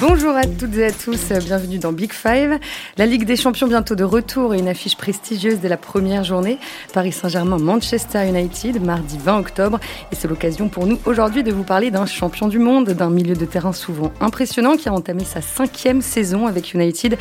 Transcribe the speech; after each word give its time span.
Bonjour 0.00 0.34
à 0.34 0.46
toutes 0.46 0.78
et 0.78 0.86
à 0.86 0.92
tous, 0.92 1.30
bienvenue 1.44 1.78
dans 1.78 1.92
Big 1.92 2.14
Five. 2.14 2.58
La 2.96 3.04
Ligue 3.04 3.26
des 3.26 3.36
Champions 3.36 3.66
bientôt 3.66 3.94
de 3.94 4.02
retour 4.02 4.54
et 4.54 4.58
une 4.58 4.68
affiche 4.68 4.96
prestigieuse 4.96 5.60
dès 5.60 5.68
la 5.68 5.76
première 5.76 6.24
journée. 6.24 6.58
Paris 6.94 7.12
Saint-Germain, 7.12 7.58
Manchester 7.58 8.26
United, 8.26 8.82
mardi 8.82 9.18
20 9.18 9.38
octobre. 9.40 9.78
Et 10.10 10.14
c'est 10.14 10.26
l'occasion 10.26 10.70
pour 10.70 10.86
nous 10.86 10.98
aujourd'hui 11.04 11.42
de 11.42 11.52
vous 11.52 11.64
parler 11.64 11.90
d'un 11.90 12.06
champion 12.06 12.48
du 12.48 12.58
monde, 12.58 12.88
d'un 12.88 13.10
milieu 13.10 13.34
de 13.34 13.44
terrain 13.44 13.74
souvent 13.74 14.10
impressionnant 14.22 14.78
qui 14.78 14.88
a 14.88 14.94
entamé 14.94 15.24
sa 15.24 15.42
cinquième 15.42 16.00
saison 16.00 16.46
avec 16.46 16.72
United. 16.72 17.18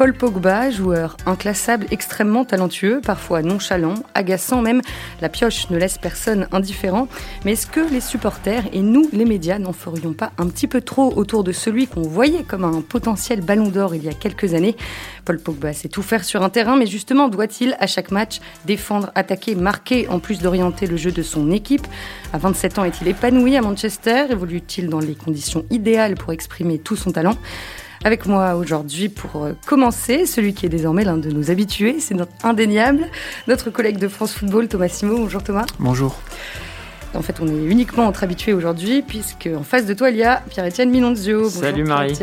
Paul 0.00 0.14
Pogba, 0.14 0.70
joueur 0.70 1.18
inclassable, 1.26 1.86
extrêmement 1.90 2.46
talentueux, 2.46 3.02
parfois 3.04 3.42
nonchalant, 3.42 3.96
agaçant 4.14 4.62
même. 4.62 4.80
La 5.20 5.28
pioche 5.28 5.68
ne 5.68 5.76
laisse 5.76 5.98
personne 5.98 6.48
indifférent. 6.52 7.06
Mais 7.44 7.52
est-ce 7.52 7.66
que 7.66 7.80
les 7.80 8.00
supporters 8.00 8.64
et 8.72 8.80
nous, 8.80 9.10
les 9.12 9.26
médias, 9.26 9.58
n'en 9.58 9.74
ferions 9.74 10.14
pas 10.14 10.32
un 10.38 10.48
petit 10.48 10.68
peu 10.68 10.80
trop 10.80 11.12
autour 11.16 11.44
de 11.44 11.52
celui 11.52 11.86
qu'on 11.86 12.00
voyait 12.00 12.44
comme 12.44 12.64
un 12.64 12.80
potentiel 12.80 13.42
ballon 13.42 13.68
d'or 13.68 13.94
il 13.94 14.02
y 14.02 14.08
a 14.08 14.14
quelques 14.14 14.54
années? 14.54 14.74
Paul 15.26 15.38
Pogba 15.38 15.74
sait 15.74 15.90
tout 15.90 16.00
faire 16.00 16.24
sur 16.24 16.42
un 16.42 16.48
terrain, 16.48 16.76
mais 16.76 16.86
justement, 16.86 17.28
doit-il 17.28 17.76
à 17.78 17.86
chaque 17.86 18.10
match 18.10 18.40
défendre, 18.64 19.12
attaquer, 19.14 19.54
marquer, 19.54 20.08
en 20.08 20.18
plus 20.18 20.38
d'orienter 20.38 20.86
le 20.86 20.96
jeu 20.96 21.12
de 21.12 21.22
son 21.22 21.50
équipe? 21.50 21.86
À 22.32 22.38
27 22.38 22.78
ans, 22.78 22.84
est-il 22.84 23.06
épanoui 23.06 23.54
à 23.54 23.60
Manchester? 23.60 24.28
Évolue-t-il 24.30 24.88
dans 24.88 25.00
les 25.00 25.14
conditions 25.14 25.66
idéales 25.68 26.14
pour 26.14 26.32
exprimer 26.32 26.78
tout 26.78 26.96
son 26.96 27.12
talent? 27.12 27.36
Avec 28.04 28.26
moi 28.26 28.54
aujourd'hui 28.54 29.08
pour 29.08 29.44
euh, 29.44 29.52
commencer, 29.66 30.26
celui 30.26 30.54
qui 30.54 30.66
est 30.66 30.70
désormais 30.70 31.04
l'un 31.04 31.18
de 31.18 31.30
nos 31.30 31.50
habitués, 31.50 32.00
c'est 32.00 32.14
notre 32.14 32.32
indéniable, 32.44 33.06
notre 33.46 33.70
collègue 33.70 33.98
de 33.98 34.08
France 34.08 34.32
Football, 34.32 34.68
Thomas 34.68 34.88
Simo. 34.88 35.16
Bonjour 35.16 35.42
Thomas. 35.42 35.66
Bonjour. 35.78 36.18
En 37.14 37.22
fait, 37.22 37.40
on 37.40 37.48
est 37.48 37.64
uniquement 37.64 38.06
entre 38.06 38.22
habitués 38.22 38.52
aujourd'hui, 38.52 39.02
puisque 39.02 39.48
en 39.54 39.64
face 39.64 39.84
de 39.84 39.94
toi, 39.94 40.10
il 40.10 40.16
y 40.16 40.22
a 40.22 40.42
Pierre-Étienne 40.48 40.90
Minonzio. 40.90 41.42
Bonjour 41.42 41.60
Salut 41.60 41.84
Marie. 41.84 42.16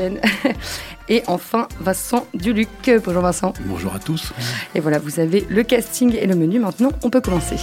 Et 1.10 1.24
enfin, 1.28 1.68
Vincent 1.80 2.26
Duluc. 2.34 2.70
Bonjour 3.06 3.22
Vincent. 3.22 3.54
Bonjour 3.66 3.94
à 3.96 4.00
tous. 4.00 4.34
Et 4.76 4.80
voilà, 4.80 5.00
vous 5.00 5.20
avez 5.20 5.46
le 5.50 5.64
casting 5.64 6.16
et 6.16 6.26
le 6.26 6.36
menu. 6.36 6.60
Maintenant, 6.60 6.92
on 7.04 7.10
peut 7.10 7.22
commencer. 7.22 7.56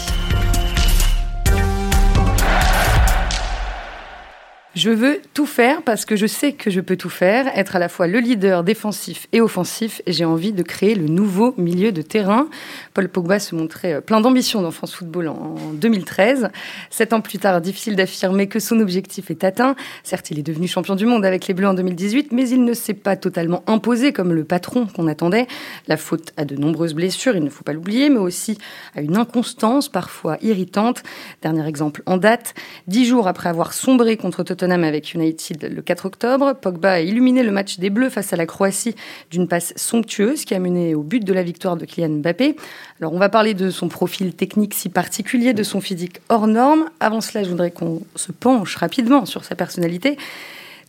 Je 4.75 4.91
veux 4.91 5.21
tout 5.35 5.47
faire 5.47 5.83
parce 5.83 6.05
que 6.05 6.17
je 6.17 6.27
sais 6.27 6.53
que 6.53 6.69
je 6.69 6.81
peux 6.81 6.97
tout 6.97 7.09
faire, 7.09 7.47
être 7.57 7.77
à 7.77 7.79
la 7.79 7.89
fois 7.89 8.09
le 8.09 8.19
leader 8.19 8.65
défensif 8.65 9.29
et 9.31 9.41
offensif, 9.41 10.03
j'ai 10.09 10.25
envie 10.25 10.53
de 10.53 10.65
créer 10.65 10.97
le 10.97 11.07
nouveau 11.07 11.55
milieu 11.57 11.93
de 11.93 12.03
terrain. 12.03 12.49
Paul 12.93 13.09
Pogba 13.09 13.39
se 13.39 13.55
montrait 13.55 13.95
euh, 13.95 14.01
plein 14.01 14.21
d'ambition 14.21 14.63
dans 14.63 14.73
France 14.73 14.97
Football 14.97 15.29
en 15.29 15.55
2013. 15.75 16.49
Sept 16.91 17.13
ans 17.13 17.21
plus 17.21 17.39
tard, 17.39 17.61
difficile 17.61 17.95
d'affirmer 17.95 18.49
que 18.49 18.59
son 18.59 18.81
objectif 18.81 19.31
est 19.31 19.45
atteint. 19.45 19.77
Certes, 20.03 20.33
il 20.33 20.41
est 20.41 20.43
devenu 20.43 20.67
champion 20.67 20.97
du 20.97 21.07
monde 21.07 21.25
avec 21.25 21.47
les 21.47 21.55
Bleus 21.55 21.69
en 21.69 21.75
2018, 21.75 22.33
mais 22.33 22.49
il 22.49 22.65
ne 22.65 22.75
s'est 22.75 22.95
pas 22.95 23.15
totalement 23.15 23.63
imposé 23.69 24.13
comme 24.13 24.33
le 24.33 24.43
patron 24.43 24.89
qu'on 24.89 25.07
attendait. 25.07 25.47
La 25.87 25.97
faute 25.97 26.33
à 26.37 26.45
de 26.45 26.57
nombreuses 26.57 26.95
blessures, 26.95 27.37
il 27.37 27.45
ne 27.45 27.51
faut 27.51 27.63
pas 27.63 27.75
l'oublier, 27.75 28.11
mais 28.11 28.19
aussi 28.19 28.59
à 28.97 29.03
une 29.03 29.17
inconstance 29.17 29.89
parfois 29.89 30.37
irritante. 30.43 31.05
Dernier 31.43 31.69
exemple 31.69 32.03
en 32.07 32.17
date, 32.17 32.55
dix 32.89 33.07
jours 33.07 33.29
après 33.29 33.49
avoir 33.49 33.73
sombré 33.73 34.17
contre 34.17 34.43
Tottenham 34.43 34.64
avec 34.71 35.15
United 35.15 35.73
le 35.73 35.83
4 35.83 36.07
octobre. 36.07 36.55
Pogba 36.55 36.93
a 36.93 37.01
illuminé 37.01 37.43
le 37.43 37.51
match 37.51 37.79
des 37.79 37.91
Bleus 37.91 38.11
face 38.11 38.33
à 38.33 38.37
la 38.37 38.47
Croatie 38.47 38.95
d'une 39.31 39.49
passe 39.49 39.73
somptueuse 39.77 40.45
qui 40.45 40.55
a 40.55 40.59
mené 40.59 40.95
au 40.95 41.03
but 41.03 41.25
de 41.25 41.33
la 41.33 41.43
victoire 41.43 41.77
de 41.77 41.85
Kylian 41.85 42.21
Mbappé. 42.21 42.57
Alors 43.01 43.13
on 43.13 43.19
va 43.19 43.29
parler 43.29 43.55
de 43.55 43.71
son 43.71 43.89
profil 43.89 44.35
technique 44.35 44.75
si 44.75 44.89
particulier, 44.89 45.53
de 45.53 45.63
son 45.63 45.81
physique 45.81 46.21
hors 46.29 46.47
norme. 46.47 46.87
Avant 47.01 47.21
cela, 47.21 47.45
je 47.45 47.51
voudrais 47.51 47.71
qu'on 47.71 48.03
se 48.17 48.33
penche 48.33 48.77
rapidement 48.77 49.27
sur 49.27 49.45
sa 49.45 49.55
personnalité. 49.55 50.17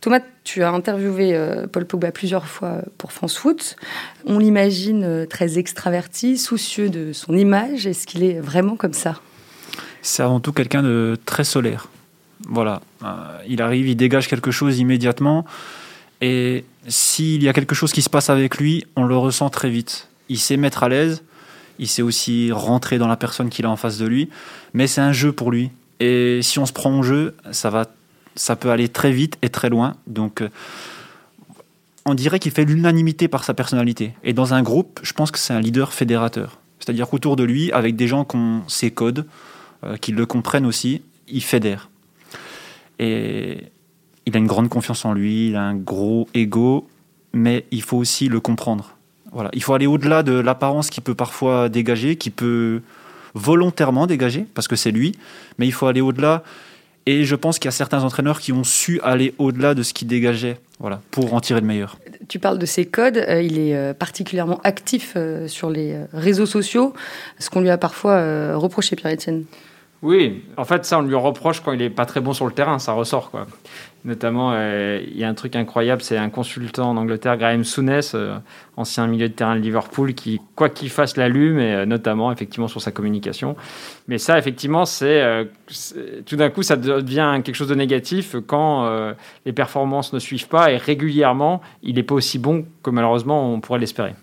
Thomas, 0.02 0.20
tu 0.44 0.62
as 0.62 0.72
interviewé 0.72 1.36
euh, 1.36 1.66
Paul 1.68 1.86
Pogba 1.86 2.12
plusieurs 2.12 2.46
fois 2.46 2.82
pour 2.98 3.12
France 3.12 3.38
Foot. 3.38 3.76
On 4.26 4.38
l'imagine 4.38 5.04
euh, 5.04 5.26
très 5.26 5.58
extraverti, 5.58 6.38
soucieux 6.38 6.90
de 6.90 7.12
son 7.12 7.36
image. 7.36 7.88
Est-ce 7.88 8.06
qu'il 8.06 8.24
est 8.24 8.40
vraiment 8.40 8.76
comme 8.76 8.94
ça? 8.94 9.20
C'est 10.02 10.22
avant 10.22 10.40
tout 10.40 10.54
quelqu'un 10.54 10.84
de 10.84 11.18
très 11.26 11.44
solaire. 11.44 11.90
Voilà, 12.48 12.82
euh, 13.04 13.06
il 13.48 13.62
arrive, 13.62 13.88
il 13.88 13.96
dégage 13.96 14.28
quelque 14.28 14.52
chose 14.52 14.80
immédiatement. 14.80 15.46
Et 16.22 16.64
s'il 16.88 17.44
y 17.44 17.50
a 17.50 17.54
quelque 17.54 17.76
chose 17.76 17.92
qui 17.92 18.02
se 18.02 18.10
passe 18.10 18.30
avec 18.30 18.58
lui, 18.58 18.86
on 18.96 19.04
le 19.04 19.18
ressent 19.18 19.50
très 19.50 19.70
vite. 19.70 20.10
Il 20.30 20.40
sait 20.40 20.58
mettre 20.58 20.84
à 20.84 20.90
l'aise, 20.90 21.24
il 21.80 21.88
sait 21.88 22.02
aussi 22.02 22.52
rentrer 22.52 22.98
dans 22.98 23.08
la 23.08 23.18
personne 23.18 23.50
qu'il 23.50 23.66
a 23.66 23.70
en 23.70 23.76
face 23.76 23.98
de 23.98 24.06
lui, 24.06 24.30
mais 24.74 24.88
c'est 24.88 25.02
un 25.02 25.12
jeu 25.12 25.32
pour 25.32 25.52
lui. 25.52 25.72
Et 26.00 26.40
si 26.42 26.60
on 26.60 26.66
se 26.66 26.74
prend 26.74 26.98
au 26.98 27.04
jeu, 27.04 27.36
ça, 27.52 27.70
va, 27.70 27.86
ça 28.36 28.56
peut 28.56 28.70
aller 28.70 28.90
très 28.90 29.12
vite 29.12 29.38
et 29.42 29.50
très 29.50 29.70
loin. 29.70 29.96
Donc, 30.08 30.42
euh, 30.42 30.50
on 32.06 32.14
dirait 32.14 32.40
qu'il 32.40 32.52
fait 32.52 32.66
l'unanimité 32.66 33.28
par 33.28 33.44
sa 33.44 33.54
personnalité. 33.54 34.14
Et 34.24 34.34
dans 34.34 34.54
un 34.54 34.62
groupe, 34.62 35.00
je 35.04 35.14
pense 35.14 35.32
que 35.32 35.40
c'est 35.40 35.54
un 35.54 35.62
leader 35.62 35.94
fédérateur. 35.94 36.60
C'est-à-dire 36.80 37.10
qu'autour 37.10 37.36
de 37.36 37.44
lui, 37.44 37.72
avec 37.72 37.96
des 37.96 38.08
gens 38.08 38.26
qui 38.26 38.36
ont 38.36 38.62
ses 38.68 38.92
codes, 38.92 39.26
euh, 39.84 39.98
qui 39.98 40.12
le 40.12 40.26
comprennent 40.26 40.66
aussi, 40.66 41.02
il 41.28 41.44
fédère. 41.44 41.90
Et 43.00 43.58
il 44.26 44.36
a 44.36 44.40
une 44.40 44.48
grande 44.48 44.70
confiance 44.70 45.06
en 45.06 45.14
lui, 45.14 45.50
il 45.50 45.56
a 45.56 45.62
un 45.62 45.76
gros 45.76 46.28
ego, 46.34 46.88
mais 47.34 47.66
il 47.72 47.82
faut 47.82 47.98
aussi 47.98 48.28
le 48.28 48.40
comprendre. 48.40 48.98
Voilà. 49.32 49.50
Il 49.54 49.62
faut 49.62 49.74
aller 49.74 49.88
au-delà 49.88 50.24
de 50.24 50.34
l'apparence 50.34 50.90
qu'il 50.90 51.04
peut 51.04 51.16
parfois 51.16 51.70
dégager, 51.70 52.16
qui 52.16 52.30
peut 52.30 52.82
volontairement 53.34 54.08
dégager, 54.08 54.46
parce 54.54 54.68
que 54.68 54.76
c'est 54.76 54.92
lui, 54.92 55.12
mais 55.60 55.68
il 55.68 55.74
faut 55.74 55.88
aller 55.88 56.02
au-delà. 56.02 56.44
Et 57.06 57.24
je 57.24 57.36
pense 57.36 57.60
qu'il 57.60 57.68
y 57.68 57.70
a 57.70 57.72
certains 57.72 58.04
entraîneurs 58.04 58.40
qui 58.40 58.52
ont 58.52 58.64
su 58.64 59.00
aller 59.04 59.36
au-delà 59.38 59.76
de 59.76 59.84
ce 59.84 59.94
qu'il 59.94 60.08
dégageait, 60.08 60.58
voilà, 60.80 61.02
pour 61.12 61.34
en 61.36 61.42
tirer 61.42 61.62
le 61.62 61.68
meilleur. 61.68 62.00
Tu 62.30 62.40
parles 62.40 62.58
de 62.58 62.66
ses 62.66 62.86
codes, 62.86 63.18
euh, 63.18 63.42
il 63.42 63.60
est 63.60 63.76
euh, 63.76 63.94
particulièrement 63.94 64.60
actif 64.64 65.14
euh, 65.16 65.48
sur 65.48 65.70
les 65.70 65.98
réseaux 66.14 66.48
sociaux, 66.48 66.94
ce 67.38 67.52
qu'on 67.52 67.62
lui 67.62 67.70
a 67.70 67.78
parfois 67.78 68.56
reproché, 68.56 68.96
Pierre-Etienne. 68.96 69.44
Oui, 70.06 70.44
en 70.56 70.66
fait, 70.66 70.86
ça, 70.86 71.00
on 71.00 71.02
lui 71.02 71.16
reproche 71.16 71.62
quand 71.62 71.72
il 71.72 71.82
est 71.82 71.90
pas 71.90 72.06
très 72.06 72.22
bon 72.22 72.32
sur 72.32 72.46
le 72.46 72.52
terrain, 72.52 72.78
ça 72.78 72.94
ressort, 72.94 73.32
quoi. 73.32 73.48
Notamment, 74.04 74.52
euh, 74.54 75.02
il 75.04 75.18
y 75.18 75.24
a 75.24 75.28
un 75.28 75.34
truc 75.34 75.56
incroyable, 75.56 76.04
c'est 76.04 76.16
un 76.16 76.30
consultant 76.30 76.92
en 76.92 76.98
Angleterre, 76.98 77.38
Graham 77.38 77.64
Souness, 77.64 78.12
euh, 78.14 78.36
ancien 78.78 79.08
milieu 79.08 79.30
de 79.30 79.34
terrain 79.34 79.56
de 79.56 79.62
Liverpool, 79.62 80.14
qui, 80.14 80.40
quoi 80.54 80.70
qu'il 80.70 80.92
fasse, 80.92 81.18
l'allume, 81.18 81.58
et 81.58 81.74
euh, 81.74 81.86
notamment, 81.88 82.32
effectivement, 82.32 82.68
sur 82.68 82.84
sa 82.84 82.92
communication. 82.92 83.56
Mais 84.08 84.20
ça, 84.20 84.38
effectivement, 84.38 84.86
c'est 84.86 85.24
tout 86.28 86.36
d'un 86.36 86.52
coup, 86.52 86.62
ça 86.62 86.76
devient 86.76 87.42
quelque 87.44 87.56
chose 87.56 87.70
de 87.70 87.74
négatif 87.74 88.36
quand 88.46 88.88
les 89.48 89.54
performances 89.54 90.14
ne 90.14 90.20
suivent 90.20 90.50
pas, 90.50 90.72
et 90.72 90.78
régulièrement, 90.78 91.62
il 91.82 91.96
n'est 91.96 92.04
pas 92.04 92.14
aussi 92.14 92.38
bon 92.38 92.64
que 92.84 92.92
malheureusement 92.92 93.52
on 93.52 93.60
pourrait 93.60 93.80
l'espérer. 93.80 94.14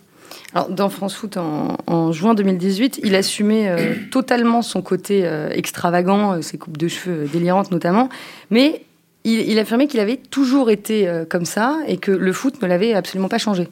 Alors, 0.55 0.69
dans 0.69 0.91
France 0.91 1.15
Foot, 1.15 1.39
en, 1.39 2.13
juin 2.13 2.35
2018, 2.35 3.01
il 3.05 3.15
assumait 3.15 3.69
euh, 3.69 3.95
totalement 4.11 4.63
son 4.63 4.83
côté 4.83 5.27
euh, 5.27 5.49
extravagant, 5.51 6.35
euh, 6.35 6.43
ses 6.43 6.59
coupes 6.59 6.77
de 6.77 6.89
cheveux 6.89 7.27
délirantes 7.27 7.71
notamment, 7.71 8.09
mais 8.51 8.83
il, 9.25 9.59
affirmait 9.59 9.87
qu'il 9.87 10.01
avait 10.01 10.17
toujours 10.17 10.69
été 10.69 11.09
comme 11.31 11.45
ça 11.45 11.79
et 11.87 11.97
que 11.97 12.11
le 12.11 12.33
foot 12.33 12.61
ne 12.61 12.67
l'avait 12.67 12.93
absolument 12.93 13.29
pas 13.29 13.39
changé. 13.39 13.69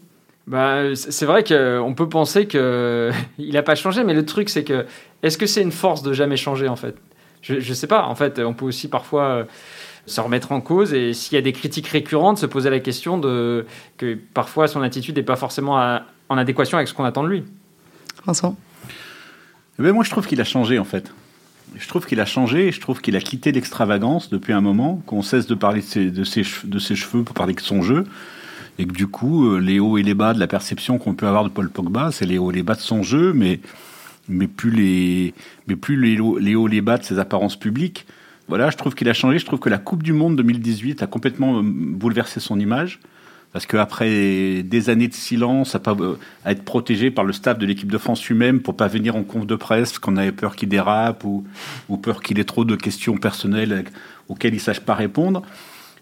Bah, 0.47 0.95
c'est 0.95 1.27
vrai 1.27 1.43
qu'on 1.43 1.93
peut 1.93 2.09
penser 2.09 2.47
qu'il 2.47 2.61
n'a 3.53 3.62
pas 3.65 3.75
changé, 3.75 4.05
mais 4.05 4.15
le 4.15 4.25
truc, 4.25 4.49
c'est 4.49 4.62
que 4.62 4.87
est-ce 5.25 5.37
que 5.37 5.47
c'est 5.47 5.62
une 5.62 5.73
force 5.73 6.05
de 6.05 6.12
jamais 6.12 6.37
changer 6.37 6.69
en 6.69 6.77
fait? 6.77 6.95
Je 7.43 7.55
ne 7.55 7.75
sais 7.75 7.89
pas. 7.89 8.05
En 8.05 8.15
fait, 8.15 8.39
on 8.39 8.55
peut 8.55 8.65
aussi 8.65 8.87
parfois 8.87 9.45
se 10.07 10.21
remettre 10.21 10.53
en 10.53 10.61
cause 10.61 10.95
et 10.95 11.15
s'il 11.15 11.35
y 11.35 11.39
a 11.39 11.43
des 11.43 11.53
critiques 11.53 11.89
récurrentes, 11.89 12.39
se 12.39 12.47
poser 12.47 12.71
la 12.71 12.79
question 12.79 13.19
de 13.19 13.67
que 13.97 14.17
parfois 14.35 14.69
son 14.69 14.83
attitude 14.83 15.17
n'est 15.17 15.25
pas 15.25 15.35
forcément 15.35 15.79
à, 15.79 16.05
en 16.31 16.39
adéquation 16.39 16.79
avec 16.79 16.89
ce 16.89 16.95
qu'on 16.95 17.05
attend 17.05 17.25
de 17.25 17.29
lui. 17.29 17.45
Vincent 18.25 18.57
eh 19.79 19.83
ben, 19.83 19.93
Moi, 19.93 20.05
je 20.05 20.11
trouve 20.11 20.27
qu'il 20.27 20.41
a 20.41 20.45
changé, 20.45 20.79
en 20.79 20.85
fait. 20.85 21.13
Je 21.77 21.87
trouve 21.87 22.07
qu'il 22.07 22.19
a 22.21 22.25
changé 22.25 22.73
je 22.73 22.81
trouve 22.81 23.01
qu'il 23.01 23.15
a 23.15 23.21
quitté 23.21 23.53
l'extravagance 23.53 24.31
depuis 24.31 24.53
un 24.53 24.61
moment, 24.61 25.03
qu'on 25.06 25.23
cesse 25.23 25.47
de 25.47 25.55
parler 25.55 25.81
de 25.81 25.87
ses, 25.87 26.11
de, 26.11 26.25
ses, 26.25 26.43
de 26.65 26.79
ses, 26.79 26.97
cheveux 26.97 27.23
pour 27.23 27.35
parler 27.35 27.55
de 27.55 27.61
son 27.61 27.82
jeu. 27.82 28.06
Et 28.79 28.87
que 28.87 28.93
du 28.93 29.09
coup, 29.09 29.47
euh, 29.47 29.59
les 29.59 29.79
hauts 29.79 29.99
et 29.99 30.03
les 30.03 30.15
bas 30.15 30.32
de 30.32 30.41
la 30.41 30.47
perception 30.47 30.99
qu'on 30.99 31.15
peut 31.15 31.27
avoir 31.27 31.44
de 31.44 31.50
Paul 31.50 31.69
Pogba, 31.69 32.11
c'est 32.12 32.25
les 32.25 32.38
hauts 32.38 32.50
et 32.50 32.55
les 32.55 32.62
bas 32.62 32.75
de 32.75 32.81
son 32.81 33.03
jeu, 33.03 33.33
mais, 33.33 33.61
mais 34.29 34.47
plus, 34.47 34.71
les, 34.71 35.35
mais 35.67 35.76
plus 35.76 36.00
les, 36.00 36.19
hauts, 36.21 36.38
les 36.38 36.55
hauts 36.55 36.69
et 36.69 36.71
les 36.71 36.81
bas 36.81 36.97
de 36.97 37.05
ses 37.05 37.19
apparences 37.19 37.56
publiques. 37.56 38.06
Voilà, 38.49 38.71
je 38.71 38.76
trouve 38.76 38.94
qu'il 38.94 39.09
a 39.09 39.12
changé. 39.12 39.38
Je 39.38 39.47
trouve 39.47 39.59
que 39.61 39.69
la 39.69 39.79
Coupe 39.79 40.03
du 40.03 40.12
Monde 40.12 40.37
2018 40.37 41.03
a 41.03 41.06
complètement 41.06 41.59
euh, 41.59 41.62
bouleversé 41.62 42.41
son 42.41 42.59
image 42.59 43.00
parce 43.52 43.67
qu'après 43.67 44.62
des 44.62 44.91
années 44.91 45.08
de 45.08 45.14
silence, 45.14 45.75
à, 45.75 45.81
pas, 45.81 45.97
à 46.44 46.52
être 46.52 46.64
protégé 46.64 47.11
par 47.11 47.25
le 47.25 47.32
staff 47.32 47.58
de 47.58 47.67
l'équipe 47.67 47.91
de 47.91 47.99
France 47.99 48.25
lui-même 48.26 48.61
pour 48.61 48.76
pas 48.76 48.87
venir 48.87 49.17
en 49.17 49.25
conf 49.25 49.47
de 49.47 49.56
presse, 49.56 49.99
qu'on 49.99 50.17
avait 50.17 50.32
peur 50.32 50.55
qu'il 50.55 50.69
dérape 50.69 51.25
ou, 51.25 51.44
ou 51.88 51.97
peur 51.97 52.23
qu'il 52.23 52.38
ait 52.38 52.44
trop 52.44 52.64
de 52.64 52.76
questions 52.76 53.17
personnelles 53.17 53.85
auxquelles 54.29 54.55
il 54.55 54.61
sache 54.61 54.81
pas 54.81 54.94
répondre, 54.94 55.43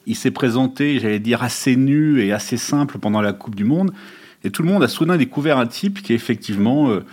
il 0.07 0.17
s'est 0.17 0.31
présenté, 0.31 1.01
j'allais 1.01 1.21
dire, 1.21 1.43
assez 1.43 1.77
nu 1.77 2.23
et 2.23 2.33
assez 2.33 2.57
simple 2.57 2.99
pendant 2.99 3.23
la 3.23 3.33
Coupe 3.33 3.55
du 3.55 3.65
Monde, 3.65 3.93
et 4.45 4.51
tout 4.51 4.63
le 4.63 4.69
monde 4.69 4.83
a 4.83 4.89
soudain 4.89 5.17
découvert 5.17 5.59
un 5.59 5.67
type 5.67 6.03
qui 6.03 6.13
est 6.13 6.17
effectivement... 6.17 6.91
Euh, 6.91 7.05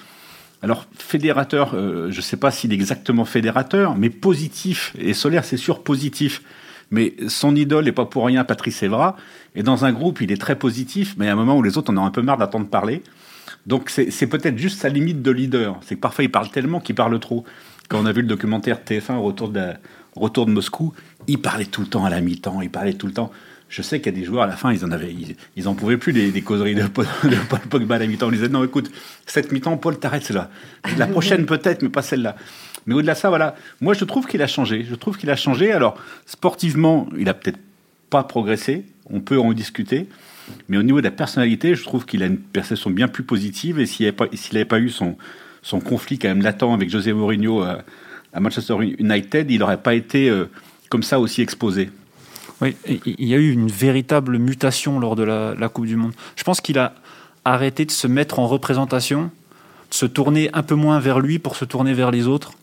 alors, 0.61 0.87
fédérateur, 0.97 1.73
euh, 1.75 2.09
je 2.09 2.17
ne 2.17 2.21
sais 2.21 2.37
pas 2.37 2.49
s'il 2.49 2.71
est 2.71 2.75
exactement 2.75 3.23
fédérateur, 3.23 3.95
mais 3.95 4.09
positif. 4.09 4.95
Et 4.97 5.13
Solaire, 5.13 5.45
c'est 5.45 5.57
sûr, 5.57 5.83
positif. 5.83 6.41
Mais 6.91 7.15
son 7.27 7.55
idole 7.55 7.85
n'est 7.85 7.91
pas 7.91 8.05
pour 8.05 8.25
rien 8.25 8.43
Patrice 8.43 8.83
Evra. 8.83 9.15
Et 9.55 9.63
dans 9.63 9.85
un 9.85 9.91
groupe, 9.91 10.21
il 10.21 10.31
est 10.31 10.39
très 10.39 10.55
positif, 10.55 11.15
mais 11.17 11.27
à 11.27 11.33
un 11.33 11.35
moment 11.35 11.57
où 11.57 11.63
les 11.63 11.77
autres 11.77 11.91
en 11.91 11.97
ont 11.97 12.05
un 12.05 12.11
peu 12.11 12.21
marre 12.21 12.37
d'attendre 12.37 12.67
parler. 12.67 13.03
Donc 13.65 13.89
c'est 13.89 14.27
peut-être 14.27 14.57
juste 14.57 14.79
sa 14.79 14.89
limite 14.89 15.21
de 15.21 15.31
leader. 15.31 15.77
C'est 15.81 15.95
que 15.95 16.01
parfois 16.01 16.23
il 16.23 16.31
parle 16.31 16.49
tellement 16.49 16.79
qu'il 16.79 16.95
parle 16.95 17.19
trop. 17.19 17.43
Quand 17.89 17.99
on 17.99 18.05
a 18.05 18.11
vu 18.11 18.21
le 18.21 18.27
documentaire 18.27 18.79
TF1 18.85 19.15
au 19.15 19.23
retour 19.23 19.49
de, 19.49 19.73
retour 20.15 20.45
de 20.45 20.51
Moscou, 20.51 20.93
il 21.27 21.41
parlait 21.41 21.65
tout 21.65 21.81
le 21.81 21.87
temps 21.87 22.05
à 22.05 22.09
la 22.09 22.21
mi-temps, 22.21 22.61
il 22.61 22.69
parlait 22.69 22.93
tout 22.93 23.07
le 23.07 23.13
temps. 23.13 23.31
Je 23.75 23.81
sais 23.81 23.99
qu'il 23.99 24.13
y 24.13 24.15
a 24.15 24.17
des 24.17 24.25
joueurs 24.25 24.43
à 24.43 24.47
la 24.47 24.55
fin, 24.55 24.71
ils 24.71 24.85
en 24.85 24.91
avaient, 24.91 25.13
ils, 25.57 25.67
en 25.67 25.73
pouvaient 25.73 25.97
plus 25.97 26.13
des, 26.13 26.41
causeries 26.41 26.75
de 26.75 26.87
Paul, 26.87 27.05
Pogba 27.69 27.95
à 27.95 27.99
la 27.99 28.07
mi-temps. 28.07 28.27
On 28.27 28.31
disaient 28.31 28.47
non, 28.47 28.63
écoute, 28.63 28.89
cette 29.25 29.51
mi-temps, 29.51 29.75
Paul, 29.75 29.99
t'arrêtes 29.99 30.23
celle-là. 30.23 30.49
La 30.97 31.07
prochaine 31.07 31.45
peut-être, 31.45 31.81
mais 31.81 31.89
pas 31.89 32.01
celle-là. 32.01 32.37
Mais 32.85 32.93
au-delà 32.93 33.15
de 33.15 33.17
ça, 33.17 33.27
voilà, 33.27 33.53
moi 33.81 33.93
je 33.93 34.05
trouve 34.05 34.27
qu'il 34.27 34.41
a 34.41 34.47
changé. 34.47 34.85
Je 34.89 34.95
trouve 34.95 35.17
qu'il 35.17 35.29
a 35.29 35.35
changé. 35.35 35.73
Alors 35.73 35.99
sportivement, 36.25 37.09
il 37.17 37.27
a 37.27 37.33
peut-être 37.33 37.59
pas 38.09 38.23
progressé. 38.23 38.85
On 39.09 39.19
peut 39.19 39.37
en 39.37 39.51
discuter. 39.51 40.07
Mais 40.69 40.77
au 40.77 40.83
niveau 40.83 40.99
de 40.99 41.05
la 41.05 41.11
personnalité, 41.11 41.75
je 41.75 41.83
trouve 41.83 42.05
qu'il 42.05 42.23
a 42.23 42.27
une 42.27 42.37
perception 42.37 42.91
bien 42.91 43.09
plus 43.09 43.23
positive. 43.23 43.81
Et 43.81 43.85
s'il 43.85 44.09
n'avait 44.53 44.63
pas, 44.63 44.79
eu 44.79 44.89
son, 44.89 45.17
son 45.63 45.81
conflit 45.81 46.17
quand 46.17 46.29
même 46.29 46.43
latent 46.43 46.63
avec 46.63 46.89
José 46.89 47.11
Mourinho 47.11 47.61
à, 47.61 47.83
Manchester 48.39 48.75
United, 48.81 49.51
il 49.51 49.59
n'aurait 49.59 49.81
pas 49.81 49.95
été 49.95 50.29
euh, 50.29 50.45
comme 50.89 51.03
ça 51.03 51.19
aussi 51.19 51.41
exposé. 51.41 51.89
Oui, 52.61 52.75
il 52.87 53.27
y 53.27 53.33
a 53.33 53.37
eu 53.37 53.51
une 53.51 53.67
véritable 53.67 54.37
mutation 54.37 54.99
lors 54.99 55.15
de 55.15 55.23
la, 55.23 55.69
Coupe 55.69 55.85
du 55.85 55.95
Monde. 55.95 56.13
Je 56.35 56.43
pense 56.43 56.61
qu'il 56.61 56.79
a 56.79 56.93
arrêté 57.43 57.85
de 57.85 57.91
se 57.91 58.07
mettre 58.07 58.39
en 58.39 58.47
représentation, 58.47 59.29
de 59.89 59.95
se 59.95 60.05
tourner 60.05 60.49
un 60.53 60.63
peu 60.63 60.75
moins 60.75 60.99
vers 60.99 61.19
lui 61.19 61.37
pour 61.37 61.55
se 61.55 61.65
tourner 61.65 61.93
vers 61.93 62.11
les 62.11 62.27
autres. 62.27 62.53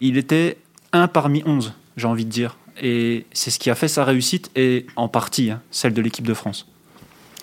Il 0.00 0.16
était 0.16 0.56
un 0.92 1.08
parmi 1.08 1.42
onze, 1.44 1.74
j'ai 1.96 2.06
envie 2.06 2.24
de 2.24 2.30
dire. 2.30 2.56
Et 2.80 3.26
c'est 3.32 3.50
ce 3.50 3.58
qui 3.58 3.70
a 3.70 3.74
fait 3.74 3.88
sa 3.88 4.04
réussite 4.04 4.50
et 4.56 4.86
en 4.96 5.08
partie 5.08 5.50
hein, 5.50 5.60
celle 5.70 5.92
de 5.92 6.00
l'équipe 6.00 6.26
de 6.26 6.34
France. 6.34 6.66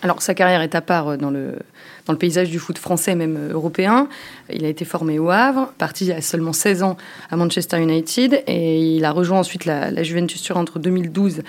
Alors 0.01 0.21
sa 0.21 0.33
carrière 0.33 0.61
est 0.61 0.75
à 0.75 0.81
part 0.81 1.07
euh, 1.09 1.17
dans 1.17 1.31
le, 1.31 1.57
dans 2.05 2.13
le 2.13 2.19
paysage 2.19 2.49
du 2.49 2.59
foot 2.59 2.77
français, 2.77 3.15
même 3.15 3.37
euh, 3.37 3.53
européen. 3.53 4.07
Il 4.53 4.63
a 4.65 4.67
été 4.67 4.85
formé 4.85 5.19
au 5.19 5.29
Havre, 5.29 5.73
parti 5.77 6.11
à 6.11 6.21
seulement 6.21 6.53
16 6.53 6.83
ans 6.83 6.97
à 7.29 7.35
Manchester 7.35 7.81
United 7.81 8.43
et 8.45 8.79
il 8.79 9.03
a 9.03 9.11
rejoint 9.11 9.39
ensuite 9.39 9.65
la, 9.65 9.91
la 9.91 10.03
Juventus 10.03 10.51
entre 10.51 10.79
2012 10.79 11.41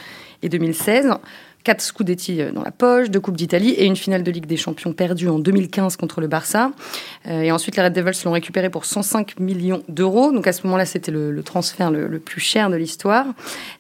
et 0.42 0.48
2016. 0.48 1.10
Quatre 1.66 1.80
Scudetti 1.80 2.40
euh, 2.40 2.52
dans 2.52 2.62
la 2.62 2.70
poche, 2.70 3.10
deux 3.10 3.18
Coupes 3.18 3.36
d'Italie 3.36 3.70
et 3.70 3.86
une 3.86 3.96
finale 3.96 4.22
de 4.22 4.30
Ligue 4.30 4.46
des 4.46 4.56
Champions 4.56 4.92
perdue 4.92 5.28
en 5.28 5.40
2015 5.40 5.96
contre 5.96 6.20
le 6.20 6.28
Barça. 6.28 6.70
Euh, 7.26 7.40
et 7.40 7.50
ensuite, 7.50 7.74
les 7.74 7.82
Red 7.82 7.92
Devils 7.92 8.22
l'ont 8.24 8.30
récupéré 8.30 8.70
pour 8.70 8.84
105 8.84 9.40
millions 9.40 9.82
d'euros. 9.88 10.30
Donc 10.30 10.46
à 10.46 10.52
ce 10.52 10.64
moment-là, 10.64 10.86
c'était 10.86 11.10
le, 11.10 11.42
transfert 11.42 11.90
le, 11.90 12.20
plus 12.20 12.40
cher 12.40 12.70
de 12.70 12.76
l'histoire. 12.76 13.26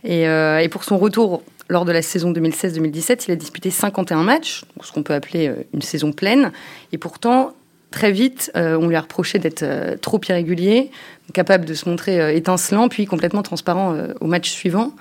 Et, 0.02 0.26
euh, 0.26 0.58
et, 0.58 0.68
pour 0.68 0.82
son 0.82 0.98
retour 0.98 1.44
lors 1.68 1.84
de 1.84 1.92
la 1.92 2.02
saison 2.02 2.32
2016-2017, 2.32 3.26
il 3.28 3.30
a 3.30 3.36
disputé 3.36 3.70
51 3.70 4.24
matchs, 4.24 4.64
ce 4.82 4.90
qu'on 4.90 5.04
peut 5.04 5.14
appeler 5.14 5.54
une 5.72 5.82
saison 5.82 6.10
pleine. 6.10 6.50
Et 6.90 6.98
pourtant, 6.98 7.54
très 7.92 8.10
vite, 8.10 8.50
on 8.54 8.88
lui 8.88 8.96
a 8.96 9.00
reproché 9.00 9.38
d'être 9.38 9.96
trop 10.00 10.20
irrégulier, 10.28 10.90
capable 11.34 11.64
de 11.64 11.74
se 11.74 11.88
montrer 11.88 12.36
étincelant, 12.36 12.88
puis 12.88 13.06
complètement 13.06 13.42
transparent 13.42 13.96
au 14.20 14.26
match 14.26 14.50
suivant. 14.50 14.92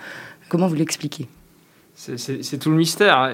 Comment 0.49 0.67
vous 0.67 0.75
l'expliquez? 0.75 1.27
C'est 1.95 2.59
tout 2.59 2.69
le 2.69 2.75
mystère. 2.75 3.31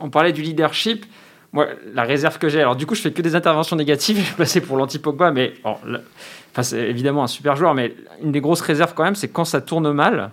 On, 0.00 0.10
parlait 0.10 0.32
du 0.32 0.42
leadership. 0.42 1.04
Moi, 1.52 1.66
la 1.92 2.02
réserve 2.02 2.38
que 2.38 2.48
j'ai, 2.48 2.60
alors 2.60 2.76
du 2.76 2.86
coup, 2.86 2.94
je 2.94 3.00
fais 3.00 3.12
que 3.12 3.22
des 3.22 3.34
interventions 3.34 3.76
négatives. 3.76 4.16
Je 4.20 4.24
suis 4.24 4.34
placé 4.34 4.60
pour 4.60 4.76
l'anti-Pogba, 4.76 5.30
mais 5.30 5.54
enfin, 5.64 6.62
c'est 6.62 6.88
évidemment 6.88 7.24
un 7.24 7.28
super 7.28 7.56
joueur. 7.56 7.74
Mais 7.74 7.94
une 8.22 8.32
des 8.32 8.40
grosses 8.40 8.60
réserves, 8.60 8.94
quand 8.94 9.04
même, 9.04 9.14
c'est 9.14 9.28
quand 9.28 9.44
ça 9.44 9.60
tourne 9.60 9.92
mal. 9.92 10.32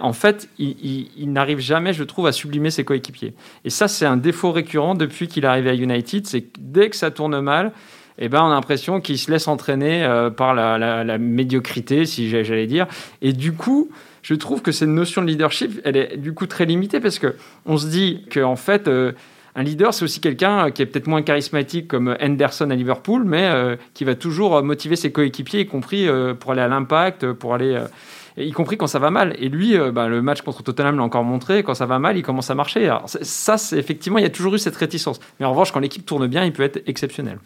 En 0.00 0.12
fait, 0.12 0.48
il, 0.58 1.32
n'arrive 1.32 1.58
jamais, 1.58 1.92
je 1.92 2.02
trouve, 2.02 2.26
à 2.26 2.32
sublimer 2.32 2.70
ses 2.70 2.84
coéquipiers. 2.84 3.34
Et 3.64 3.70
ça, 3.70 3.88
c'est 3.88 4.06
un 4.06 4.16
défaut 4.16 4.50
récurrent 4.50 4.94
depuis 4.94 5.28
qu'il 5.28 5.44
est 5.44 5.48
arrivé 5.48 5.70
à 5.70 5.74
United. 5.74 6.26
C'est 6.26 6.42
que 6.42 6.58
dès 6.58 6.88
que 6.88 6.96
ça 6.96 7.10
tourne 7.10 7.38
mal, 7.40 7.72
eh 8.18 8.28
ben, 8.28 8.40
on 8.42 8.46
a 8.46 8.54
l'impression 8.54 9.00
qu'il 9.00 9.18
se 9.18 9.30
laisse 9.30 9.48
entraîner 9.48 10.04
euh, 10.04 10.30
par 10.30 10.54
la, 10.54 11.18
médiocrité, 11.18 12.06
si 12.06 12.30
j'allais 12.30 12.66
dire. 12.66 12.86
Et 13.20 13.32
du 13.32 13.52
coup, 13.52 13.90
je 14.22 14.34
trouve 14.34 14.62
que 14.62 14.72
cette 14.72 14.88
notion 14.88 15.20
de 15.20 15.26
leadership, 15.26 15.80
elle 15.84 15.96
est 15.96 16.16
du 16.16 16.32
coup 16.32 16.46
très 16.46 16.64
limitée 16.64 17.00
parce 17.00 17.18
que 17.18 17.34
on 17.66 17.76
se 17.76 17.88
dit 17.88 18.24
qu'en 18.32 18.56
fait, 18.56 18.86
euh, 18.86 19.12
un 19.56 19.64
leader, 19.64 19.92
c'est 19.92 20.04
aussi 20.04 20.20
quelqu'un 20.20 20.70
qui 20.70 20.80
est 20.80 20.86
peut-être 20.86 21.08
moins 21.08 21.22
charismatique 21.22 21.88
comme 21.88 22.16
Henderson 22.22 22.70
à 22.70 22.74
Liverpool, 22.74 23.24
mais 23.24 23.48
euh, 23.48 23.76
qui 23.94 24.04
va 24.04 24.14
toujours 24.14 24.62
motiver 24.62 24.96
ses 24.96 25.12
coéquipiers, 25.12 25.60
y 25.60 25.66
compris 25.66 26.08
euh, 26.08 26.34
pour 26.34 26.52
aller 26.52 26.62
à 26.62 26.68
l'impact, 26.68 27.32
pour 27.32 27.52
aller. 27.52 27.78
y 28.38 28.52
compris 28.52 28.76
quand 28.76 28.86
ça 28.86 29.00
va 29.00 29.10
mal. 29.10 29.34
Et 29.38 29.48
lui, 29.48 29.76
bah, 29.92 30.06
le 30.06 30.22
match 30.22 30.40
contre 30.42 30.62
Tottenham 30.62 30.96
l'a 30.96 31.02
encore 31.02 31.24
montré, 31.24 31.64
quand 31.64 31.74
ça 31.74 31.86
va 31.86 31.98
mal, 31.98 32.16
il 32.16 32.22
commence 32.22 32.48
à 32.48 32.54
marcher. 32.54 32.86
Alors, 32.86 33.04
ça, 33.06 33.58
c'est 33.58 33.76
effectivement, 33.76 34.18
il 34.18 34.22
y 34.22 34.26
a 34.26 34.30
toujours 34.30 34.54
eu 34.54 34.58
cette 34.58 34.76
réticence. 34.76 35.20
Mais 35.40 35.46
en 35.46 35.50
revanche, 35.50 35.72
quand 35.72 35.80
l'équipe 35.80 36.06
tourne 36.06 36.28
bien, 36.28 36.44
il 36.44 36.52
peut 36.52 36.62
être 36.62 36.80
exceptionnel. 36.86 37.38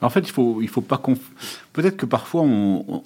En 0.00 0.10
fait, 0.10 0.20
il 0.20 0.30
faut, 0.30 0.58
il 0.60 0.68
faut 0.68 0.82
pas 0.82 0.98
qu'on. 0.98 1.14
Peut-être 1.72 1.96
que 1.96 2.06
parfois, 2.06 2.44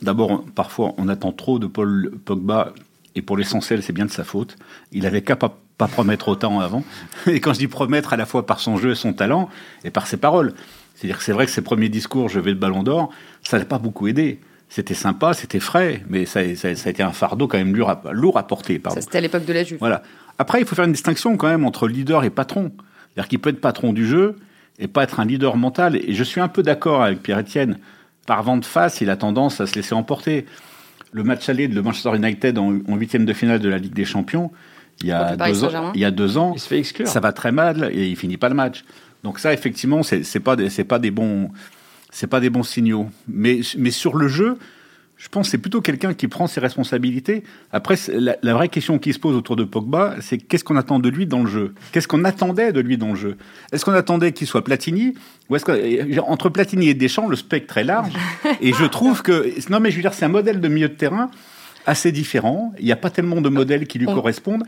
d'abord, 0.02 0.44
parfois, 0.54 0.92
on 0.96 1.08
attend 1.08 1.32
trop 1.32 1.58
de 1.58 1.66
Paul 1.66 2.10
Pogba 2.24 2.72
et 3.14 3.22
pour 3.22 3.36
l'essentiel, 3.36 3.82
c'est 3.82 3.92
bien 3.92 4.06
de 4.06 4.10
sa 4.10 4.24
faute. 4.24 4.56
Il 4.92 5.06
avait 5.06 5.22
qu'à 5.22 5.36
pas, 5.36 5.58
pas 5.78 5.88
promettre 5.88 6.28
autant 6.28 6.60
avant. 6.60 6.84
Et 7.26 7.40
quand 7.40 7.52
je 7.52 7.58
dis 7.58 7.68
promettre, 7.68 8.12
à 8.12 8.16
la 8.16 8.26
fois 8.26 8.46
par 8.46 8.60
son 8.60 8.76
jeu 8.76 8.92
et 8.92 8.94
son 8.94 9.12
talent, 9.12 9.48
et 9.84 9.90
par 9.90 10.06
ses 10.06 10.16
paroles. 10.16 10.54
C'est-à-dire 10.94 11.18
que 11.18 11.24
c'est 11.24 11.32
vrai 11.32 11.46
que 11.46 11.52
ses 11.52 11.62
premiers 11.62 11.88
discours, 11.88 12.28
je 12.28 12.38
vais 12.38 12.50
le 12.50 12.56
ballon 12.56 12.82
d'or, 12.82 13.10
ça 13.42 13.58
n'a 13.58 13.64
pas 13.64 13.78
beaucoup 13.78 14.06
aidé. 14.06 14.40
C'était 14.68 14.94
sympa, 14.94 15.34
c'était 15.34 15.58
frais, 15.58 16.04
mais 16.08 16.26
ça, 16.26 16.40
ça, 16.54 16.68
a 16.68 16.90
été 16.90 17.02
un 17.02 17.10
fardeau 17.10 17.48
quand 17.48 17.58
même 17.58 17.74
lourd 17.74 17.90
à, 17.90 18.02
lourd 18.12 18.38
à 18.38 18.46
porter. 18.46 18.80
Ça, 18.84 19.00
c'était 19.00 19.18
à 19.18 19.20
l'époque 19.20 19.44
de 19.44 19.52
la 19.52 19.64
Juve. 19.64 19.78
Voilà. 19.80 20.02
Après, 20.38 20.60
il 20.60 20.66
faut 20.66 20.76
faire 20.76 20.84
une 20.84 20.92
distinction 20.92 21.36
quand 21.36 21.48
même 21.48 21.64
entre 21.64 21.88
leader 21.88 22.22
et 22.22 22.30
patron. 22.30 22.70
C'est-à-dire 23.14 23.28
qu'il 23.28 23.38
peut 23.40 23.50
être 23.50 23.60
patron 23.60 23.92
du 23.92 24.06
jeu 24.06 24.36
et 24.78 24.86
pas 24.86 25.02
être 25.02 25.18
un 25.18 25.24
leader 25.24 25.56
mental. 25.56 25.96
Et 25.96 26.14
je 26.14 26.22
suis 26.22 26.40
un 26.40 26.48
peu 26.48 26.62
d'accord 26.62 27.02
avec 27.02 27.22
Pierre-Etienne. 27.22 27.78
Par 28.26 28.42
vent 28.44 28.58
de 28.58 28.64
face, 28.64 29.00
il 29.00 29.10
a 29.10 29.16
tendance 29.16 29.60
à 29.60 29.66
se 29.66 29.74
laisser 29.74 29.94
emporter 29.94 30.46
le 31.12 31.22
match 31.24 31.48
aller 31.48 31.68
de 31.68 31.80
Manchester 31.80 32.14
United 32.14 32.58
en 32.58 32.96
huitième 32.96 33.24
de 33.24 33.32
finale 33.32 33.60
de 33.60 33.68
la 33.68 33.78
Ligue 33.78 33.94
des 33.94 34.04
Champions, 34.04 34.50
il 35.02 35.08
y 35.08 35.12
a, 35.12 35.36
deux 35.36 35.64
ans, 35.64 35.92
il 35.94 36.00
y 36.00 36.04
a 36.04 36.10
deux 36.10 36.36
ans, 36.36 36.52
il 36.54 36.60
se 36.60 36.68
fait 36.68 36.78
exclure. 36.78 37.08
ça 37.08 37.20
va 37.20 37.32
très 37.32 37.52
mal 37.52 37.90
et 37.92 38.06
il 38.06 38.16
finit 38.16 38.36
pas 38.36 38.48
le 38.48 38.54
match. 38.54 38.84
Donc 39.24 39.38
ça, 39.38 39.52
effectivement, 39.52 40.02
c'est 40.02 40.40
pas 40.40 40.56
c'est 40.68 40.84
pas 40.84 40.98
des 40.98 41.10
bons 41.10 41.50
c'est 42.10 42.26
pas 42.26 42.40
des 42.40 42.50
bons 42.50 42.62
signaux. 42.62 43.08
Mais 43.28 43.60
mais 43.78 43.90
sur 43.90 44.16
le 44.16 44.28
jeu, 44.28 44.58
je 45.20 45.28
pense 45.28 45.46
que 45.46 45.50
c'est 45.50 45.58
plutôt 45.58 45.82
quelqu'un 45.82 46.14
qui 46.14 46.28
prend 46.28 46.46
ses 46.46 46.61
responsabilités. 46.61 47.44
Après, 47.72 47.96
la, 48.08 48.55
vraie 48.55 48.70
question 48.70 48.99
qui 48.99 49.12
se 49.12 49.19
pose 49.19 49.37
autour 49.37 49.55
de 49.55 49.64
Pogba, 49.64 50.17
c'est 50.20 50.38
qu'est-ce 50.38 50.64
qu'on 50.64 50.76
attend 50.76 50.99
de 50.99 51.11
lui 51.11 51.26
dans 51.26 51.42
le 51.42 51.47
jeu? 51.47 51.75
Qu'est-ce 51.92 52.09
qu'on 52.09 52.25
attendait 52.25 52.73
de 52.73 52.80
lui 52.80 52.97
dans 52.97 53.11
le 53.11 53.16
jeu? 53.16 53.37
Est-ce 53.71 53.85
qu'on 53.85 53.92
attendait 53.92 54.33
qu'il 54.33 54.47
soit 54.47 54.64
Platini? 54.64 55.12
Ou 55.50 55.56
est-ce 55.56 55.66
que 55.66 56.21
entre 56.21 56.49
Platini 56.49 56.88
et 56.88 56.94
Deschamps, 56.94 57.28
le 57.28 57.37
spectre 57.37 57.76
est 57.76 57.85
large 57.85 58.14
Et 58.62 58.73
je 58.73 58.85
trouve 58.87 59.21
que 59.21 59.52
non, 59.68 59.78
mais 59.78 59.90
je 59.90 59.97
veux 59.97 60.02
dire, 60.02 60.14
c'est 60.14 60.25
un 60.25 60.28
modèle 60.28 60.59
de 60.59 60.68
milieu 60.68 60.88
de 60.88 60.94
terrain 60.94 61.30
assez 61.85 62.12
différent. 62.12 62.73
Il 62.78 62.87
n'y 62.87 62.92
a 62.92 62.97
pas 62.97 63.11
tellement 63.11 63.42
de 63.42 63.50
modèles 63.50 63.87
qui 63.87 63.99
lui 63.99 64.06
correspondent. 64.06 64.64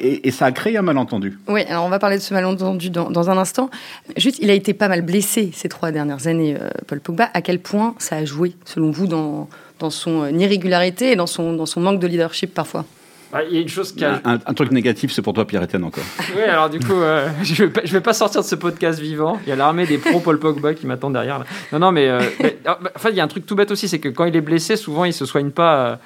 Et, 0.00 0.30
ça 0.32 0.46
a 0.46 0.52
créé 0.52 0.76
un 0.76 0.82
malentendu. 0.82 1.38
Oui, 1.46 1.62
alors 1.68 1.84
on 1.84 1.88
va 1.88 2.00
parler 2.00 2.16
de 2.16 2.22
ce 2.22 2.34
malentendu 2.34 2.90
dans, 2.90 3.30
un 3.30 3.38
instant. 3.38 3.70
Juste, 4.16 4.40
il 4.40 4.50
a 4.50 4.54
été 4.54 4.74
pas 4.74 4.88
mal 4.88 5.02
blessé 5.02 5.50
ces 5.54 5.68
trois 5.68 5.92
dernières 5.92 6.26
années, 6.26 6.56
euh, 6.60 6.68
Paul 6.88 6.98
Pogba. 6.98 7.30
À 7.32 7.42
quel 7.42 7.60
point 7.60 7.94
ça 7.98 8.16
a 8.16 8.24
joué, 8.24 8.56
selon 8.64 8.90
vous, 8.90 9.06
dans, 9.06 9.48
dans 9.78 9.90
son 9.90 10.22
euh, 10.22 10.30
irrégularité 10.30 11.12
et 11.12 11.16
dans 11.16 11.26
son, 11.26 11.52
dans 11.54 11.66
son 11.66 11.80
manque 11.80 12.00
de 12.00 12.06
leadership 12.06 12.54
parfois 12.54 12.84
bah, 13.32 13.40
il 13.42 13.52
y 13.52 13.58
a 13.58 13.62
une 13.62 13.68
chose 13.68 13.92
qui 13.92 14.04
un, 14.04 14.20
un, 14.24 14.54
truc 14.54 14.70
négatif, 14.70 15.10
c'est 15.10 15.20
pour 15.20 15.32
toi, 15.32 15.44
Pierre-Etienne, 15.44 15.82
encore. 15.82 16.04
oui, 16.36 16.42
alors 16.44 16.70
du 16.70 16.78
coup, 16.78 16.92
euh, 16.92 17.28
je 17.42 17.64
ne 17.64 17.68
vais, 17.68 17.82
vais, 17.82 18.00
pas 18.00 18.12
sortir 18.12 18.42
de 18.42 18.46
ce 18.46 18.54
podcast 18.54 19.00
vivant. 19.00 19.40
Il 19.44 19.48
y 19.48 19.52
a 19.52 19.56
l'armée 19.56 19.86
des 19.86 19.98
pros 19.98 20.20
Paul 20.20 20.38
Pogba 20.38 20.72
qui 20.72 20.86
m'attend 20.86 21.10
derrière. 21.10 21.44
Non, 21.72 21.80
non, 21.80 21.90
mais, 21.90 22.08
euh, 22.08 22.20
ah, 22.64 22.78
bah, 22.80 22.92
en 22.94 22.98
fait, 23.00 23.10
il 23.10 23.16
y 23.16 23.20
a 23.20 23.24
un 23.24 23.28
truc 23.28 23.44
tout 23.44 23.56
bête 23.56 23.72
aussi, 23.72 23.88
c'est 23.88 23.98
que 23.98 24.08
quand 24.08 24.24
il 24.24 24.36
est 24.36 24.40
blessé, 24.40 24.76
souvent, 24.76 25.04
il 25.04 25.12
se 25.12 25.26
soigne 25.26 25.50
pas. 25.50 25.98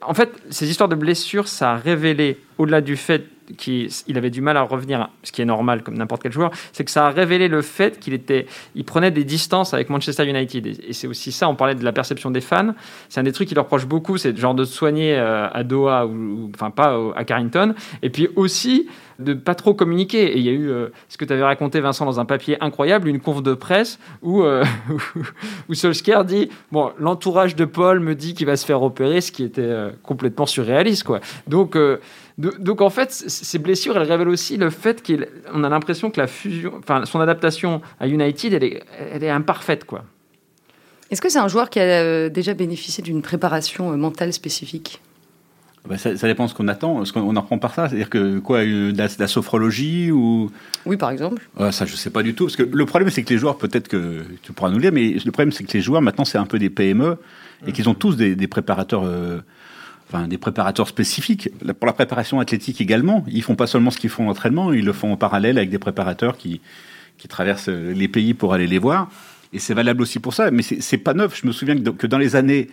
En 0.00 0.14
fait, 0.14 0.30
ces 0.48 0.70
histoires 0.70 0.88
de 0.88 0.94
blessures, 0.94 1.46
ça 1.46 1.72
a 1.72 1.76
révélé, 1.76 2.40
au-delà 2.56 2.80
du 2.80 2.96
fait 2.96 3.26
qu'il 3.56 4.16
avait 4.16 4.30
du 4.30 4.40
mal 4.40 4.56
à 4.56 4.62
revenir, 4.62 5.08
ce 5.22 5.32
qui 5.32 5.42
est 5.42 5.46
normal 5.46 5.82
comme 5.82 5.96
n'importe 5.96 6.22
quel 6.22 6.32
joueur, 6.32 6.50
c'est 6.72 6.84
que 6.84 6.90
ça 6.90 7.06
a 7.06 7.10
révélé 7.10 7.48
le 7.48 7.62
fait 7.62 7.98
qu'il 7.98 8.14
était, 8.14 8.46
il 8.74 8.84
prenait 8.84 9.10
des 9.10 9.24
distances 9.24 9.74
avec 9.74 9.90
Manchester 9.90 10.28
United. 10.28 10.66
Et, 10.66 10.92
c'est 10.92 11.06
aussi 11.06 11.32
ça, 11.32 11.48
on 11.48 11.54
parlait 11.54 11.74
de 11.74 11.84
la 11.84 11.92
perception 11.92 12.30
des 12.30 12.40
fans. 12.40 12.74
C'est 13.08 13.20
un 13.20 13.24
des 13.24 13.32
trucs 13.32 13.48
qui 13.48 13.54
leur 13.54 13.64
reproche 13.64 13.86
beaucoup, 13.86 14.16
c'est 14.16 14.36
genre 14.36 14.54
de 14.54 14.64
soigner 14.64 15.14
euh, 15.16 15.48
à 15.50 15.64
Doha 15.64 16.06
ou, 16.06 16.50
enfin 16.54 16.70
pas 16.70 16.98
à 17.16 17.24
Carrington. 17.24 17.74
Et 18.02 18.10
puis 18.10 18.28
aussi 18.36 18.88
de 19.18 19.34
pas 19.34 19.54
trop 19.54 19.74
communiquer. 19.74 20.32
Et 20.32 20.38
il 20.38 20.44
y 20.44 20.48
a 20.48 20.52
eu 20.52 20.70
euh, 20.70 20.88
ce 21.08 21.16
que 21.16 21.24
tu 21.24 21.32
avais 21.32 21.44
raconté, 21.44 21.80
Vincent, 21.80 22.04
dans 22.04 22.18
un 22.18 22.24
papier 22.24 22.56
incroyable, 22.60 23.08
une 23.08 23.20
conf 23.20 23.42
de 23.42 23.54
presse 23.54 23.98
où, 24.22 24.42
euh, 24.42 24.64
où 25.68 25.74
Solskjaer 25.74 26.24
dit 26.24 26.48
Bon, 26.72 26.92
l'entourage 26.98 27.54
de 27.54 27.64
Paul 27.64 28.00
me 28.00 28.14
dit 28.14 28.34
qu'il 28.34 28.46
va 28.46 28.56
se 28.56 28.66
faire 28.66 28.82
opérer, 28.82 29.20
ce 29.20 29.30
qui 29.30 29.44
était 29.44 29.72
complètement 30.02 30.46
surréaliste. 30.46 31.04
Quoi. 31.04 31.20
Donc, 31.46 31.76
donc 32.38 32.80
en 32.80 32.90
fait, 32.90 33.12
ces 33.12 33.58
blessures, 33.58 33.96
elles 33.96 34.10
révèlent 34.10 34.28
aussi 34.28 34.56
le 34.56 34.70
fait 34.70 35.02
qu'on 35.06 35.64
a 35.64 35.68
l'impression 35.68 36.10
que 36.10 36.20
la 36.20 36.26
fusion, 36.26 36.72
enfin, 36.78 37.04
son 37.04 37.20
adaptation 37.20 37.82
à 38.00 38.08
United, 38.08 38.52
elle 38.54 38.64
est, 38.64 38.82
elle 39.12 39.22
est 39.22 39.30
imparfaite, 39.30 39.84
quoi. 39.84 40.04
Est-ce 41.10 41.20
que 41.20 41.28
c'est 41.28 41.38
un 41.38 41.48
joueur 41.48 41.68
qui 41.68 41.78
a 41.78 41.82
euh, 41.82 42.28
déjà 42.30 42.54
bénéficié 42.54 43.04
d'une 43.04 43.20
préparation 43.20 43.92
euh, 43.92 43.96
mentale 43.96 44.32
spécifique? 44.32 45.02
Bah, 45.86 45.98
ça, 45.98 46.16
ça 46.16 46.26
dépend 46.26 46.44
de 46.44 46.48
ce 46.48 46.54
qu'on 46.54 46.68
attend, 46.68 47.04
ce 47.04 47.12
qu'on 47.12 47.36
apprend 47.36 47.58
par 47.58 47.74
ça. 47.74 47.88
C'est-à-dire 47.88 48.08
que 48.08 48.38
quoi, 48.38 48.58
euh, 48.60 48.92
de 48.92 48.98
la, 48.98 49.08
de 49.08 49.14
la 49.18 49.26
sophrologie 49.26 50.10
ou? 50.10 50.50
Oui, 50.86 50.96
par 50.96 51.10
exemple. 51.10 51.46
Ouais, 51.58 51.70
ça, 51.70 51.84
je 51.84 51.96
sais 51.96 52.08
pas 52.08 52.22
du 52.22 52.34
tout. 52.34 52.46
Parce 52.46 52.56
que 52.56 52.62
le 52.62 52.86
problème, 52.86 53.10
c'est 53.10 53.24
que 53.24 53.30
les 53.34 53.38
joueurs, 53.38 53.58
peut-être 53.58 53.88
que 53.88 54.22
tu 54.42 54.52
pourras 54.52 54.70
nous 54.70 54.76
le 54.76 54.82
dire, 54.82 54.92
mais 54.92 55.10
le 55.22 55.32
problème, 55.32 55.52
c'est 55.52 55.64
que 55.64 55.72
les 55.72 55.82
joueurs 55.82 56.00
maintenant, 56.00 56.24
c'est 56.24 56.38
un 56.38 56.46
peu 56.46 56.58
des 56.58 56.70
PME 56.70 57.18
et 57.66 57.72
qu'ils 57.72 57.90
ont 57.90 57.94
tous 57.94 58.16
des, 58.16 58.34
des 58.34 58.48
préparateurs. 58.48 59.02
euh, 59.04 59.40
Des 60.28 60.38
préparateurs 60.38 60.88
spécifiques. 60.88 61.48
Pour 61.78 61.86
la 61.86 61.92
préparation 61.92 62.38
athlétique 62.40 62.80
également, 62.80 63.24
ils 63.28 63.42
font 63.42 63.54
pas 63.54 63.66
seulement 63.66 63.90
ce 63.90 63.98
qu'ils 63.98 64.10
font 64.10 64.28
en 64.28 64.30
entraînement, 64.30 64.72
ils 64.72 64.84
le 64.84 64.92
font 64.92 65.12
en 65.12 65.16
parallèle 65.16 65.56
avec 65.56 65.70
des 65.70 65.78
préparateurs 65.78 66.36
qui, 66.36 66.60
qui 67.18 67.28
traversent 67.28 67.68
euh, 67.68 67.92
les 67.94 68.08
pays 68.08 68.34
pour 68.34 68.52
aller 68.52 68.66
les 68.66 68.78
voir. 68.78 69.08
Et 69.54 69.58
c'est 69.58 69.74
valable 69.74 70.00
aussi 70.00 70.18
pour 70.18 70.32
ça, 70.32 70.50
mais 70.50 70.62
c'est 70.62 70.96
pas 70.96 71.12
neuf. 71.12 71.38
Je 71.42 71.46
me 71.46 71.52
souviens 71.52 71.76
que 71.76 72.06
dans 72.06 72.16
les 72.16 72.36
années, 72.36 72.68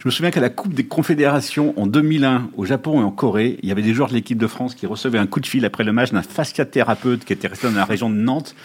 je 0.00 0.08
me 0.08 0.10
souviens 0.10 0.32
qu'à 0.32 0.40
la 0.40 0.48
Coupe 0.48 0.74
des 0.74 0.84
Confédérations 0.84 1.72
en 1.76 1.86
2001, 1.86 2.50
au 2.56 2.64
Japon 2.64 3.00
et 3.00 3.04
en 3.04 3.12
Corée, 3.12 3.58
il 3.62 3.68
y 3.68 3.72
avait 3.72 3.82
des 3.82 3.94
joueurs 3.94 4.08
de 4.08 4.14
l'équipe 4.14 4.38
de 4.38 4.48
France 4.48 4.74
qui 4.74 4.86
recevaient 4.86 5.18
un 5.18 5.26
coup 5.26 5.38
de 5.38 5.46
fil 5.46 5.64
après 5.64 5.84
le 5.84 5.92
match 5.92 6.10
d'un 6.10 6.22
fasciathérapeute 6.22 7.24
qui 7.24 7.32
était 7.32 7.46
resté 7.46 7.68
dans 7.68 7.76
la 7.76 7.84
région 7.84 8.10
de 8.10 8.16
Nantes, 8.16 8.56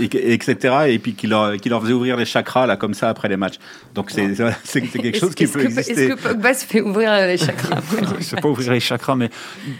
et, 0.00 0.32
etc. 0.32 0.56
Et 0.88 0.98
puis 0.98 1.14
qui 1.14 1.26
leur, 1.26 1.56
qui 1.56 1.68
leur 1.68 1.82
faisait 1.82 1.92
ouvrir 1.92 2.16
les 2.16 2.24
chakras 2.24 2.66
là 2.66 2.76
comme 2.76 2.94
ça 2.94 3.08
après 3.08 3.28
les 3.28 3.36
matchs. 3.36 3.58
Donc 3.94 4.10
c'est 4.10 4.34
c'est- 4.34 4.52
c'est 4.64 4.80
quelque 4.98 5.18
chose 5.18 5.34
qui 5.34 5.46
peut 5.46 5.60
que, 5.60 5.66
exister. 5.66 5.92
Est-ce 5.92 6.14
que 6.14 6.20
Pogba 6.28 6.54
se 6.54 6.64
fait 6.66 6.80
ouvrir 6.80 7.12
les 7.26 7.36
chakras 7.36 7.80
C'est 8.20 8.40
pas 8.40 8.48
ouvrir 8.48 8.72
les 8.72 8.80
chakras, 8.80 9.16
mais 9.16 9.30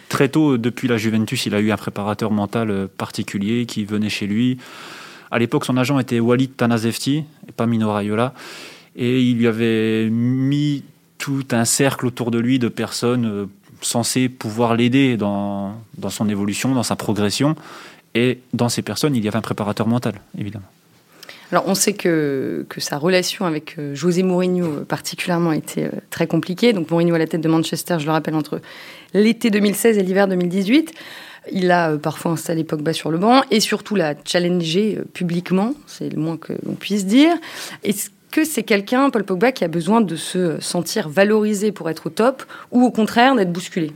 très 0.09 0.29
tôt, 0.29 0.57
depuis 0.59 0.89
la 0.89 0.97
Juventus, 0.97 1.47
il 1.47 1.55
a 1.55 1.61
eu 1.61 1.71
un 1.71 1.77
préparateur 1.77 2.31
mental 2.31 2.71
euh, 2.71 2.87
particulier 2.97 3.67
qui 3.67 3.85
venait 3.85 4.09
chez 4.11 4.27
lui. 4.27 4.59
À 5.31 5.39
l'époque, 5.39 5.65
son 5.67 5.77
agent 5.77 5.99
était 5.99 6.21
Walid 6.21 6.57
Tanazefti, 6.57 7.25
et 7.49 7.53
pas 7.53 7.67
Mino 7.67 7.93
Raiola. 7.93 8.33
Et 8.97 9.21
il 9.23 9.37
lui 9.37 9.47
avait 9.47 10.09
mis 10.11 10.83
tout 11.19 11.45
un 11.53 11.65
cercle 11.65 12.07
autour 12.07 12.31
de 12.31 12.39
lui 12.39 12.59
de 12.59 12.69
personnes 12.69 13.27
euh, 13.27 13.47
censées 13.83 14.29
pouvoir 14.29 14.75
l'aider 14.75 15.17
dans, 15.17 15.75
dans 15.99 16.11
son 16.11 16.29
évolution, 16.29 16.75
dans 16.75 16.83
sa 16.83 16.97
progression. 16.97 17.55
Et 18.15 18.41
dans 18.53 18.69
ces 18.69 18.83
personnes, 18.83 19.15
il 19.15 19.25
y 19.25 19.29
avait 19.29 19.37
un 19.37 19.43
préparateur 19.43 19.87
mental, 19.87 20.15
évidemment. 20.39 20.67
Alors, 21.51 21.65
on 21.67 21.75
sait 21.75 21.95
que, 21.95 22.67
que 22.69 22.81
sa 22.81 22.99
relation 22.99 23.47
avec 23.47 23.77
euh, 23.79 23.95
José 23.95 24.23
Mourinho, 24.23 24.67
euh, 24.67 24.85
particulièrement, 24.85 25.53
était 25.53 25.85
euh, 25.85 26.01
très 26.11 26.27
compliquée. 26.27 26.75
Donc, 26.75 26.91
Mourinho 26.91 27.15
à 27.15 27.19
la 27.19 27.27
tête 27.27 27.41
de 27.41 27.49
Manchester, 27.49 27.97
je 27.99 28.05
le 28.05 28.13
rappelle, 28.13 28.35
entre 28.35 28.61
l'été 29.15 29.49
2016 29.49 29.97
et 29.97 30.03
l'hiver 30.03 30.29
2018. 30.29 30.93
Il 31.51 31.71
a 31.71 31.97
parfois 31.97 32.33
installé 32.33 32.65
Pogba 32.65 32.93
sur 32.93 33.11
le 33.11 33.17
banc 33.17 33.43
et 33.51 33.61
surtout 33.61 33.95
l'a 33.95 34.15
challengé 34.27 34.99
publiquement, 35.15 35.73
c'est 35.87 36.11
le 36.11 36.21
moins 36.21 36.37
que 36.37 36.53
l'on 36.67 36.75
puisse 36.75 37.07
dire. 37.07 37.35
Est-ce 37.85 38.11
que 38.31 38.45
c'est 38.45 38.65
quelqu'un, 38.65 39.09
Paul 39.09 39.25
Pogba, 39.25 39.53
qui 39.53 39.65
a 39.65 39.69
besoin 39.69 40.03
de 40.03 40.17
se 40.17 40.61
sentir 40.61 41.09
valorisé 41.09 41.73
pour 41.73 41.89
être 41.89 42.09
au 42.09 42.11
top 42.11 42.45
ou 42.71 42.85
au 42.85 42.91
contraire 42.91 43.35
d'être 43.35 43.53
bousculé? 43.53 43.93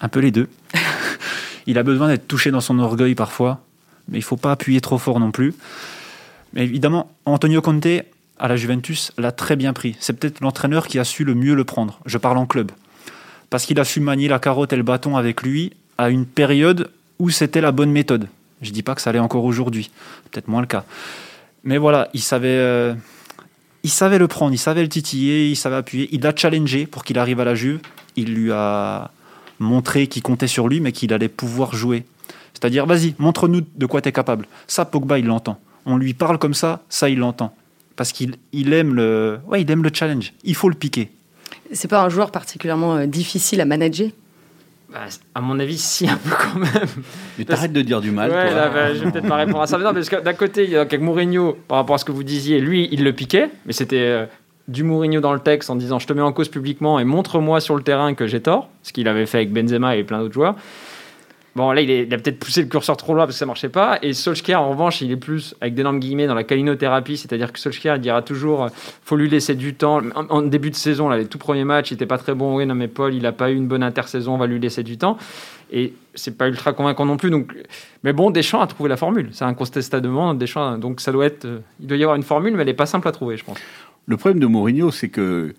Un 0.00 0.08
peu 0.08 0.20
les 0.20 0.30
deux. 0.30 0.48
il 1.66 1.78
a 1.78 1.82
besoin 1.82 2.08
d'être 2.08 2.28
touché 2.28 2.50
dans 2.50 2.60
son 2.60 2.78
orgueil 2.78 3.14
parfois, 3.14 3.60
mais 4.08 4.18
il 4.18 4.22
faut 4.22 4.36
pas 4.36 4.52
appuyer 4.52 4.80
trop 4.80 4.98
fort 4.98 5.20
non 5.20 5.30
plus. 5.30 5.54
Mais 6.52 6.64
évidemment, 6.64 7.10
Antonio 7.24 7.60
Conte, 7.60 7.86
à 8.38 8.48
la 8.48 8.56
Juventus, 8.56 9.12
l'a 9.18 9.32
très 9.32 9.56
bien 9.56 9.72
pris. 9.72 9.96
C'est 10.00 10.12
peut-être 10.18 10.40
l'entraîneur 10.40 10.86
qui 10.86 10.98
a 10.98 11.04
su 11.04 11.24
le 11.24 11.34
mieux 11.34 11.54
le 11.54 11.64
prendre. 11.64 12.00
Je 12.06 12.18
parle 12.18 12.38
en 12.38 12.46
club. 12.46 12.70
Parce 13.50 13.66
qu'il 13.66 13.78
a 13.80 13.84
su 13.84 14.00
manier 14.00 14.28
la 14.28 14.38
carotte 14.38 14.72
et 14.72 14.76
le 14.76 14.82
bâton 14.82 15.16
avec 15.16 15.42
lui 15.42 15.72
à 15.98 16.10
une 16.10 16.26
période 16.26 16.90
où 17.18 17.30
c'était 17.30 17.60
la 17.60 17.72
bonne 17.72 17.90
méthode. 17.90 18.28
Je 18.62 18.70
dis 18.70 18.82
pas 18.82 18.94
que 18.94 19.00
ça 19.00 19.12
l'est 19.12 19.18
encore 19.18 19.44
aujourd'hui. 19.44 19.90
Peut-être 20.30 20.48
moins 20.48 20.60
le 20.60 20.66
cas. 20.66 20.84
Mais 21.64 21.78
voilà, 21.78 22.08
il 22.14 22.20
savait, 22.20 22.48
euh, 22.48 22.94
il 23.82 23.90
savait 23.90 24.18
le 24.18 24.28
prendre, 24.28 24.52
il 24.52 24.58
savait 24.58 24.82
le 24.82 24.88
titiller, 24.88 25.48
il 25.48 25.56
savait 25.56 25.76
appuyer. 25.76 26.08
Il 26.12 26.22
l'a 26.22 26.34
challengé 26.34 26.86
pour 26.86 27.04
qu'il 27.04 27.18
arrive 27.18 27.40
à 27.40 27.44
la 27.44 27.54
Juve. 27.54 27.80
Il 28.16 28.34
lui 28.34 28.52
a 28.52 29.10
montré 29.58 30.06
qu'il 30.06 30.22
comptait 30.22 30.46
sur 30.46 30.68
lui, 30.68 30.80
mais 30.80 30.92
qu'il 30.92 31.12
allait 31.12 31.28
pouvoir 31.28 31.74
jouer. 31.74 32.04
C'est-à-dire, 32.54 32.86
vas-y, 32.86 33.14
montre-nous 33.18 33.62
de 33.76 33.86
quoi 33.86 34.00
tu 34.00 34.08
es 34.08 34.12
capable. 34.12 34.46
Ça, 34.66 34.84
Pogba, 34.84 35.18
il 35.18 35.26
l'entend. 35.26 35.58
On 35.84 35.96
lui 35.96 36.14
parle 36.14 36.38
comme 36.38 36.54
ça, 36.54 36.82
ça, 36.88 37.08
il 37.08 37.18
l'entend. 37.18 37.54
Parce 37.96 38.12
qu'il 38.12 38.36
il 38.52 38.72
aime, 38.72 38.94
le... 38.94 39.38
ouais, 39.46 39.62
il 39.62 39.70
aime 39.70 39.82
le 39.82 39.90
challenge. 39.92 40.32
Il 40.44 40.54
faut 40.54 40.68
le 40.68 40.74
piquer. 40.74 41.10
C'est 41.72 41.88
pas 41.88 42.02
un 42.02 42.08
joueur 42.08 42.30
particulièrement 42.30 42.96
euh, 42.96 43.06
difficile 43.06 43.60
à 43.60 43.64
manager? 43.64 44.10
Bah, 44.92 45.00
à 45.34 45.40
mon 45.40 45.58
avis, 45.58 45.78
si, 45.78 46.08
un 46.08 46.16
peu 46.16 46.30
quand 46.30 46.58
même. 46.58 46.88
Mais 47.38 47.44
t'arrêtes 47.44 47.72
de 47.72 47.82
dire 47.82 48.00
du 48.00 48.10
mal. 48.10 48.30
Ouais, 48.30 48.48
toi. 48.48 48.56
là, 48.56 48.68
bah, 48.68 48.94
je 48.94 49.04
vais 49.04 49.10
peut-être 49.10 49.28
pas 49.28 49.36
répondre 49.36 49.62
à 49.62 49.66
ça. 49.66 49.78
Mais 49.78 49.84
non, 49.84 49.92
parce 49.92 50.08
que 50.08 50.22
d'un 50.22 50.34
côté, 50.34 50.64
il 50.64 50.70
y 50.70 50.76
a 50.76 50.86
Mourinho, 50.98 51.56
par 51.68 51.78
rapport 51.78 51.96
à 51.96 51.98
ce 51.98 52.04
que 52.04 52.12
vous 52.12 52.22
disiez, 52.22 52.60
lui, 52.60 52.88
il 52.92 53.02
le 53.02 53.12
piquait, 53.12 53.50
mais 53.66 53.72
c'était 53.72 53.96
euh, 53.98 54.26
du 54.68 54.82
Mourinho 54.82 55.20
dans 55.20 55.32
le 55.32 55.40
texte 55.40 55.70
en 55.70 55.76
disant 55.76 55.98
je 55.98 56.06
te 56.06 56.12
mets 56.12 56.22
en 56.22 56.32
cause 56.32 56.48
publiquement 56.48 56.98
et 56.98 57.04
montre-moi 57.04 57.60
sur 57.60 57.76
le 57.76 57.82
terrain 57.82 58.14
que 58.14 58.26
j'ai 58.26 58.40
tort, 58.40 58.68
ce 58.82 58.92
qu'il 58.92 59.06
avait 59.08 59.26
fait 59.26 59.38
avec 59.38 59.52
Benzema 59.52 59.96
et 59.96 60.04
plein 60.04 60.18
d'autres 60.20 60.34
joueurs. 60.34 60.56
Bon, 61.54 61.72
là, 61.72 61.80
il, 61.80 61.90
est- 61.90 62.12
a 62.12 62.18
peut-être 62.18 62.38
poussé 62.38 62.60
le 62.60 62.68
curseur 62.68 62.98
trop 62.98 63.14
loin 63.14 63.24
parce 63.24 63.36
que 63.36 63.38
ça 63.38 63.46
marchait 63.46 63.70
pas. 63.70 63.98
Et 64.02 64.12
Solskjaer, 64.12 64.56
en 64.60 64.68
revanche, 64.68 65.00
il 65.00 65.10
est 65.10 65.16
plus, 65.16 65.54
avec 65.62 65.74
d'énormes 65.74 66.00
guillemets, 66.00 66.26
dans 66.26 66.34
la 66.34 66.44
calinothérapie. 66.44 67.16
C'est-à-dire 67.16 67.50
que 67.50 67.58
Solskjaer 67.58 67.98
dira 67.98 68.20
toujours 68.20 68.64
euh, 68.64 68.68
faut 69.02 69.16
lui 69.16 69.30
laisser 69.30 69.54
du 69.54 69.72
temps. 69.72 70.02
En, 70.14 70.26
en 70.28 70.42
début 70.42 70.68
de 70.70 70.74
saison, 70.76 71.08
là, 71.08 71.16
les 71.16 71.24
tout 71.24 71.38
premiers 71.38 71.64
matchs, 71.64 71.92
il 71.92 71.94
était 71.94 72.04
pas 72.04 72.18
très 72.18 72.34
bon. 72.34 72.56
Oui, 72.56 72.66
non, 72.66 72.74
mais 72.74 72.88
Paul, 72.88 73.14
il 73.14 73.24
a 73.24 73.32
pas 73.32 73.50
eu 73.50 73.54
une 73.54 73.68
bonne 73.68 73.82
intersaison, 73.82 74.34
on 74.34 74.36
va 74.36 74.46
lui 74.46 74.58
laisser 74.60 74.82
du 74.82 74.98
temps. 74.98 75.16
Et 75.72 75.94
c'est 76.14 76.36
pas 76.36 76.46
ultra 76.46 76.74
convaincant 76.74 77.06
non 77.06 77.16
plus. 77.16 77.30
Donc, 77.30 77.54
mais 78.04 78.12
bon, 78.12 78.30
Deschamps 78.30 78.60
a 78.60 78.66
trouvé 78.66 78.90
la 78.90 78.98
formule. 78.98 79.30
C'est 79.32 79.46
incontestablement 79.46 80.34
Deschamps. 80.34 80.76
Donc, 80.76 81.00
ça 81.00 81.10
doit 81.10 81.24
être. 81.24 81.46
euh, 81.46 81.60
Il 81.80 81.86
doit 81.86 81.96
y 81.96 82.02
avoir 82.02 82.16
une 82.16 82.22
formule, 82.22 82.54
mais 82.54 82.64
elle 82.64 82.68
est 82.68 82.74
pas 82.74 82.84
simple 82.84 83.08
à 83.08 83.12
trouver, 83.12 83.38
je 83.38 83.44
pense. 83.44 83.56
Le 84.06 84.16
problème 84.16 84.40
de 84.40 84.46
Mourinho, 84.46 84.90
c'est 84.90 85.08
que 85.08 85.54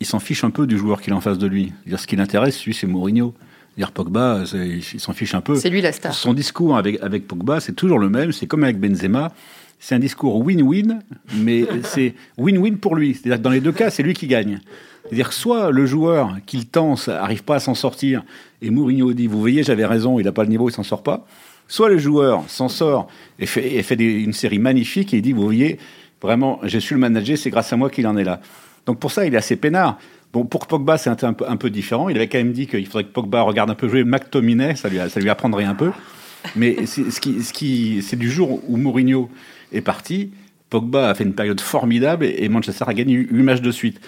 il 0.00 0.06
s'en 0.06 0.18
fiche 0.20 0.44
un 0.44 0.50
peu 0.50 0.66
du 0.66 0.76
joueur 0.76 1.00
qu'il 1.00 1.12
a 1.12 1.16
en 1.16 1.20
face 1.20 1.38
de 1.38 1.46
lui. 1.46 1.72
Dire 1.86 1.98
ce 1.98 2.06
qui 2.06 2.16
l'intéresse, 2.16 2.64
lui, 2.64 2.74
c'est 2.74 2.86
Mourinho. 2.86 3.34
Dire 3.76 3.90
Pogba, 3.90 4.42
il 4.54 4.82
s'en 5.00 5.12
fiche 5.12 5.34
un 5.34 5.40
peu. 5.40 5.56
C'est 5.56 5.70
lui 5.70 5.80
la 5.80 5.92
star. 5.92 6.14
Son 6.14 6.32
discours 6.34 6.76
avec, 6.76 7.00
avec 7.02 7.26
Pogba, 7.26 7.58
c'est 7.60 7.72
toujours 7.72 7.98
le 7.98 8.08
même. 8.08 8.30
C'est 8.32 8.46
comme 8.46 8.62
avec 8.64 8.78
Benzema. 8.78 9.32
C'est 9.80 9.94
un 9.96 9.98
discours 9.98 10.36
win-win, 10.44 11.00
mais 11.36 11.64
c'est 11.82 12.14
win-win 12.38 12.76
pour 12.78 12.94
lui. 12.96 13.14
C'est-à-dire 13.14 13.38
que 13.38 13.42
dans 13.42 13.50
les 13.50 13.60
deux 13.60 13.72
cas, 13.72 13.90
c'est 13.90 14.02
lui 14.02 14.14
qui 14.14 14.26
gagne. 14.28 14.60
C'est-à-dire 15.04 15.28
que 15.28 15.34
soit 15.34 15.70
le 15.70 15.84
joueur 15.86 16.36
qu'il 16.46 16.66
tense 16.66 17.08
n'arrive 17.08 17.42
pas 17.44 17.56
à 17.56 17.60
s'en 17.60 17.74
sortir, 17.74 18.24
et 18.62 18.70
Mourinho 18.70 19.12
dit, 19.12 19.26
vous 19.26 19.38
voyez, 19.40 19.62
j'avais 19.62 19.84
raison, 19.84 20.18
il 20.18 20.24
n'a 20.24 20.32
pas 20.32 20.44
le 20.44 20.48
niveau, 20.48 20.68
il 20.68 20.72
s'en 20.72 20.82
sort 20.84 21.02
pas. 21.02 21.26
Soit 21.68 21.88
le 21.88 21.98
joueur 21.98 22.44
s'en 22.48 22.68
sort 22.68 23.08
et 23.38 23.46
fait, 23.46 23.74
et 23.74 23.82
fait 23.82 23.96
des- 23.96 24.22
une 24.22 24.32
série 24.32 24.58
magnifique 24.58 25.12
et 25.12 25.18
il 25.18 25.22
dit, 25.22 25.32
vous 25.32 25.42
voyez, 25.44 25.78
vraiment, 26.24 26.58
j'ai 26.64 26.80
su 26.80 26.94
le 26.94 27.00
manager, 27.00 27.36
c'est 27.38 27.50
grâce 27.50 27.72
à 27.72 27.76
moi 27.76 27.90
qu'il 27.90 28.06
en 28.06 28.16
est 28.16 28.24
là. 28.24 28.40
Donc 28.86 28.98
pour 28.98 29.12
ça, 29.12 29.24
il 29.26 29.34
est 29.34 29.36
assez 29.36 29.56
peinard. 29.56 29.98
Bon, 30.32 30.44
pour 30.44 30.66
Pogba, 30.66 30.98
c'est 30.98 31.10
un, 31.10 31.16
un 31.28 31.32
peu, 31.32 31.44
un 31.48 31.56
peu 31.56 31.70
différent. 31.70 32.08
Il 32.08 32.16
avait 32.16 32.26
quand 32.28 32.38
même 32.38 32.52
dit 32.52 32.66
qu'il 32.66 32.84
faudrait 32.86 33.04
que 33.04 33.12
Pogba 33.12 33.42
regarde 33.42 33.70
un 33.70 33.74
peu 33.76 33.88
jouer 33.88 34.02
McTominay, 34.04 34.74
ça 34.74 34.88
lui, 34.88 34.98
ça 35.08 35.20
lui 35.20 35.30
apprendrait 35.30 35.64
un 35.64 35.74
peu. 35.76 35.92
Mais 36.56 36.86
c'est 36.86 37.10
ce 37.10 37.20
qui, 37.20 37.42
ce 37.42 37.52
qui, 37.52 38.02
c'est 38.02 38.16
du 38.16 38.30
jour 38.30 38.60
où 38.68 38.76
Mourinho 38.76 39.30
est 39.72 39.80
parti, 39.80 40.30
Pogba 40.70 41.10
a 41.10 41.14
fait 41.14 41.24
une 41.24 41.34
période 41.34 41.60
formidable 41.60 42.24
et, 42.26 42.48
Manchester 42.48 42.84
a 42.88 42.94
gagné 42.94 43.14
8 43.14 43.42
matchs 43.42 43.60
de 43.60 43.70
suite. 43.70 44.00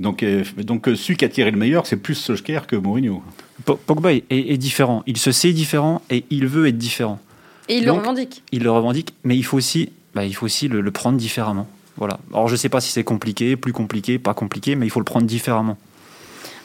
Donc, 0.00 0.22
euh, 0.22 0.42
donc 0.64 0.88
euh, 0.88 0.96
celui 0.96 1.16
qui 1.16 1.24
a 1.24 1.28
tiré 1.28 1.50
le 1.50 1.58
meilleur, 1.58 1.86
c'est 1.86 1.98
plus 1.98 2.14
Solskjaer 2.14 2.66
que 2.66 2.74
Mourinho. 2.76 3.22
Po- 3.64 3.76
Pogba 3.76 4.12
est, 4.14 4.24
est 4.30 4.56
différent. 4.56 5.02
Il 5.06 5.18
se 5.18 5.30
sait 5.32 5.52
différent 5.52 6.02
et 6.10 6.24
il 6.30 6.46
veut 6.48 6.66
être 6.66 6.78
différent. 6.78 7.20
Et 7.68 7.76
il 7.76 7.84
Donc- 7.84 7.96
le 7.96 8.00
revendique. 8.02 8.42
Il 8.52 8.62
le 8.64 8.70
revendique, 8.70 9.14
mais 9.22 9.36
il 9.36 9.44
faut 9.44 9.58
aussi, 9.58 9.90
bah, 10.14 10.24
il 10.24 10.34
faut 10.34 10.46
aussi 10.46 10.68
le, 10.68 10.80
le 10.80 10.90
prendre 10.90 11.18
différemment. 11.18 11.68
Voilà. 11.96 12.18
Alors 12.32 12.48
je 12.48 12.56
sais 12.56 12.68
pas 12.68 12.80
si 12.80 12.90
c'est 12.90 13.04
compliqué, 13.04 13.56
plus 13.56 13.72
compliqué, 13.72 14.18
pas 14.18 14.34
compliqué, 14.34 14.74
mais 14.76 14.86
il 14.86 14.90
faut 14.90 15.00
le 15.00 15.04
prendre 15.04 15.26
différemment. 15.26 15.76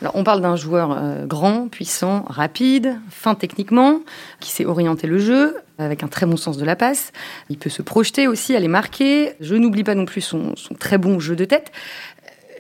Alors, 0.02 0.16
on 0.16 0.24
parle 0.24 0.42
d'un 0.42 0.56
joueur 0.56 0.96
euh, 0.98 1.26
grand, 1.26 1.68
puissant, 1.68 2.24
rapide, 2.30 2.98
fin 3.10 3.36
techniquement, 3.36 4.00
qui 4.40 4.50
sait 4.50 4.66
orienter 4.66 5.08
le 5.08 5.20
jeu, 5.20 5.58
avec 5.78 6.04
un 6.04 6.08
très 6.08 6.26
bon 6.26 6.38
sens 6.38 6.58
de 6.58 6.64
la 6.64 6.78
passe. 6.78 7.12
Il 7.50 7.58
peut 7.58 7.70
se 7.70 7.82
projeter 7.82 8.26
aussi, 8.26 8.56
aller 8.56 8.70
marquer. 8.70 9.34
Je 9.42 9.56
n'oublie 9.56 9.84
pas 9.84 9.96
non 9.96 10.06
plus 10.06 10.22
son, 10.22 10.56
son 10.56 10.74
très 10.74 10.98
bon 10.98 11.20
jeu 11.20 11.36
de 11.36 11.44
tête. 11.44 11.74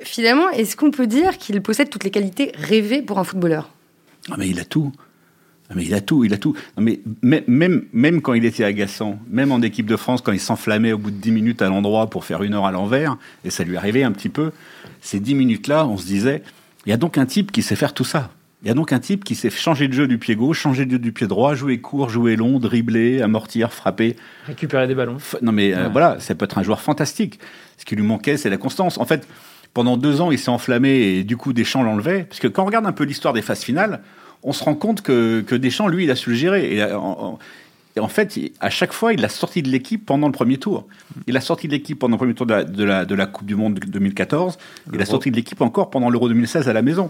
Finalement, 0.03 0.49
est-ce 0.49 0.75
qu'on 0.75 0.91
peut 0.91 1.07
dire 1.07 1.37
qu'il 1.37 1.61
possède 1.61 1.89
toutes 1.89 2.03
les 2.03 2.11
qualités 2.11 2.51
rêvées 2.55 3.01
pour 3.01 3.19
un 3.19 3.23
footballeur? 3.23 3.69
Ah, 4.29 4.35
mais 4.37 4.49
il 4.49 4.59
a 4.59 4.65
tout. 4.65 4.91
Ah, 5.69 5.73
mais 5.75 5.83
il 5.83 5.93
a 5.93 6.01
tout, 6.01 6.23
il 6.23 6.33
a 6.33 6.37
tout. 6.37 6.55
Non, 6.77 6.83
mais 6.83 6.99
même, 7.21 7.83
même, 7.93 8.21
quand 8.21 8.33
il 8.33 8.43
était 8.45 8.63
agaçant, 8.63 9.19
même 9.29 9.51
en 9.51 9.61
équipe 9.61 9.85
de 9.85 9.95
France, 9.95 10.21
quand 10.21 10.31
il 10.31 10.39
s'enflammait 10.39 10.93
au 10.93 10.97
bout 10.97 11.11
de 11.11 11.17
10 11.17 11.31
minutes 11.31 11.61
à 11.61 11.69
l'endroit 11.69 12.07
pour 12.07 12.25
faire 12.25 12.41
une 12.41 12.55
heure 12.55 12.65
à 12.65 12.71
l'envers, 12.71 13.17
et 13.45 13.51
ça 13.51 13.63
lui 13.63 13.77
arrivait 13.77 14.03
un 14.03 14.11
petit 14.11 14.29
peu, 14.29 14.51
ces 15.01 15.19
10 15.19 15.35
minutes-là, 15.35 15.85
on 15.85 15.97
se 15.97 16.05
disait, 16.05 16.41
il 16.85 16.89
y 16.89 16.93
a 16.93 16.97
donc 16.97 17.17
un 17.19 17.25
type 17.27 17.51
qui 17.51 17.61
sait 17.61 17.75
faire 17.75 17.93
tout 17.93 18.03
ça. 18.03 18.31
Il 18.61 18.67
y 18.67 18.71
a 18.71 18.73
donc 18.73 18.91
un 18.91 18.99
type 18.99 19.23
qui 19.23 19.35
sait 19.35 19.49
changer 19.49 19.87
de 19.87 19.93
jeu 19.93 20.07
du 20.07 20.17
pied 20.17 20.35
gauche, 20.35 20.59
changer 20.59 20.85
de 20.85 20.91
jeu 20.91 20.99
du 20.99 21.13
pied 21.13 21.27
droit, 21.27 21.55
jouer 21.55 21.79
court, 21.79 22.09
jouer 22.09 22.35
long, 22.35 22.59
dribbler, 22.59 23.21
amortir, 23.21 23.71
frapper. 23.71 24.17
Récupérer 24.47 24.85
des 24.85 24.95
ballons. 24.95 25.17
Non 25.41 25.53
mais 25.53 25.73
euh, 25.73 25.87
voilà, 25.87 26.19
ça 26.19 26.35
peut 26.35 26.43
être 26.43 26.57
un 26.57 26.63
joueur 26.63 26.81
fantastique. 26.81 27.39
Ce 27.77 27.85
qui 27.85 27.95
lui 27.95 28.03
manquait, 28.03 28.35
c'est 28.35 28.49
la 28.49 28.57
constance. 28.57 28.97
En 28.97 29.05
fait, 29.05 29.25
pendant 29.73 29.95
deux 29.95 30.19
ans, 30.19 30.31
il 30.31 30.39
s'est 30.39 30.49
enflammé 30.49 30.89
et 30.89 31.23
du 31.23 31.37
coup, 31.37 31.53
Deschamps 31.53 31.83
l'enlevait. 31.83 32.23
Parce 32.23 32.39
que 32.39 32.47
quand 32.49 32.63
on 32.63 32.65
regarde 32.65 32.85
un 32.85 32.91
peu 32.91 33.05
l'histoire 33.05 33.33
des 33.33 33.41
phases 33.41 33.63
finales, 33.63 34.01
on 34.43 34.53
se 34.53 34.63
rend 34.63 34.75
compte 34.75 35.01
que, 35.01 35.41
que 35.41 35.55
Deschamps, 35.55 35.87
lui, 35.87 36.03
il 36.05 36.11
a 36.11 36.15
su 36.15 36.29
le 36.31 36.35
gérer. 36.35 36.73
Et, 36.75 36.81
euh, 36.81 36.97
en, 36.97 37.33
en- 37.33 37.39
et 37.95 37.99
en 37.99 38.07
fait, 38.07 38.39
à 38.59 38.69
chaque 38.69 38.93
fois, 38.93 39.13
il 39.13 39.19
l'a 39.21 39.29
sorti 39.29 39.61
de 39.63 39.69
l'équipe 39.69 40.05
pendant 40.05 40.27
le 40.27 40.31
premier 40.31 40.57
tour. 40.57 40.87
Il 41.27 41.35
a 41.35 41.41
sorti 41.41 41.67
de 41.67 41.73
l'équipe 41.73 41.97
pendant 41.97 42.13
le 42.15 42.19
premier 42.19 42.33
tour 42.35 42.45
de 42.45 42.53
la, 42.53 42.63
de 42.63 42.83
la, 42.83 43.03
de 43.03 43.15
la 43.15 43.25
Coupe 43.25 43.47
du 43.47 43.55
Monde 43.55 43.79
2014. 43.85 44.57
Il 44.93 45.01
a 45.01 45.05
sorti 45.05 45.31
de 45.31 45.35
l'équipe 45.35 45.59
encore 45.61 45.89
pendant 45.89 46.09
l'Euro 46.09 46.29
2016 46.29 46.69
à 46.69 46.73
la 46.73 46.81
maison. 46.83 47.09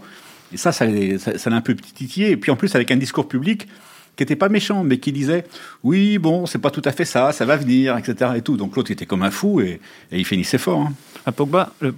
Et 0.53 0.57
ça, 0.57 0.71
ça, 0.71 0.85
ça, 1.19 1.37
ça 1.37 1.49
l'a 1.49 1.57
un 1.57 1.61
peu 1.61 1.75
titillé. 1.75 2.31
Et 2.31 2.37
puis 2.37 2.49
en 2.49 2.55
plus, 2.55 2.73
avec 2.75 2.89
un 2.91 2.95
discours 2.97 3.27
public 3.27 3.67
qui 4.15 4.23
n'était 4.23 4.37
pas 4.37 4.49
méchant, 4.49 4.83
mais 4.83 4.97
qui 4.99 5.11
disait 5.11 5.43
oui, 5.83 6.17
bon, 6.17 6.45
c'est 6.45 6.57
pas 6.59 6.71
tout 6.71 6.81
à 6.85 6.91
fait 6.91 7.05
ça, 7.05 7.31
ça 7.33 7.45
va 7.45 7.55
venir, 7.57 7.97
etc. 7.97 8.31
Et 8.37 8.41
tout. 8.41 8.55
Donc 8.57 8.75
l'autre 8.75 8.89
était 8.89 9.05
comme 9.05 9.21
un 9.23 9.31
fou 9.31 9.59
et, 9.61 9.79
et 10.11 10.17
il 10.17 10.25
finissait 10.25 10.57
fort. 10.57 10.79
hein. 10.81 10.93
À 11.25 11.31
Pogba, 11.33 11.73
le- 11.81 11.93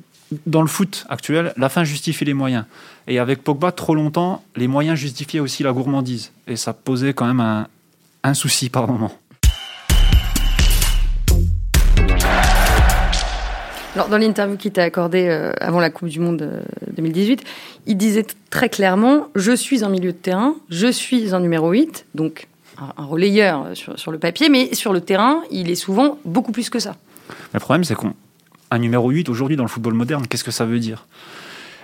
dans 0.45 0.61
le 0.61 0.67
foot 0.67 1.05
actuel, 1.09 1.53
la 1.57 1.69
fin 1.69 1.83
justifie 1.83 2.25
les 2.25 2.33
moyens. 2.33 2.65
Et 3.07 3.19
avec 3.19 3.43
Pogba, 3.43 3.71
trop 3.71 3.95
longtemps, 3.95 4.43
les 4.55 4.67
moyens 4.67 4.97
justifiaient 4.97 5.39
aussi 5.39 5.63
la 5.63 5.71
gourmandise. 5.71 6.31
Et 6.47 6.55
ça 6.55 6.73
posait 6.73 7.13
quand 7.13 7.25
même 7.25 7.39
un, 7.39 7.67
un 8.23 8.33
souci 8.33 8.69
par 8.69 8.88
moment. 8.88 9.11
Alors, 13.93 14.07
dans 14.07 14.17
l'interview 14.17 14.55
qu'il 14.55 14.71
t'a 14.71 14.83
accordée 14.83 15.27
euh, 15.27 15.51
avant 15.59 15.81
la 15.81 15.89
Coupe 15.89 16.07
du 16.07 16.21
Monde 16.21 16.41
euh, 16.43 16.61
2018, 16.95 17.43
il 17.88 17.97
disait 17.97 18.25
très 18.50 18.69
clairement 18.69 19.27
Je 19.35 19.51
suis 19.51 19.83
un 19.83 19.89
milieu 19.89 20.13
de 20.13 20.17
terrain, 20.17 20.55
je 20.69 20.88
suis 20.88 21.35
un 21.35 21.41
numéro 21.41 21.71
8, 21.71 22.05
donc 22.15 22.47
un, 22.77 22.93
un 22.95 23.05
relayeur 23.05 23.65
euh, 23.65 23.75
sur, 23.75 24.00
sur 24.00 24.13
le 24.13 24.17
papier, 24.17 24.47
mais 24.47 24.73
sur 24.73 24.93
le 24.93 25.01
terrain, 25.01 25.41
il 25.51 25.69
est 25.69 25.75
souvent 25.75 26.19
beaucoup 26.23 26.53
plus 26.53 26.69
que 26.69 26.79
ça. 26.79 26.95
Le 27.53 27.59
problème, 27.59 27.83
c'est 27.83 27.95
qu'un 28.71 28.79
numéro 28.79 29.09
8 29.09 29.29
aujourd'hui 29.29 29.57
dans 29.57 29.63
le 29.63 29.69
football 29.69 29.93
moderne, 29.93 30.27
qu'est-ce 30.27 30.43
que 30.43 30.51
ça 30.51 30.65
veut 30.65 30.79
dire? 30.79 31.07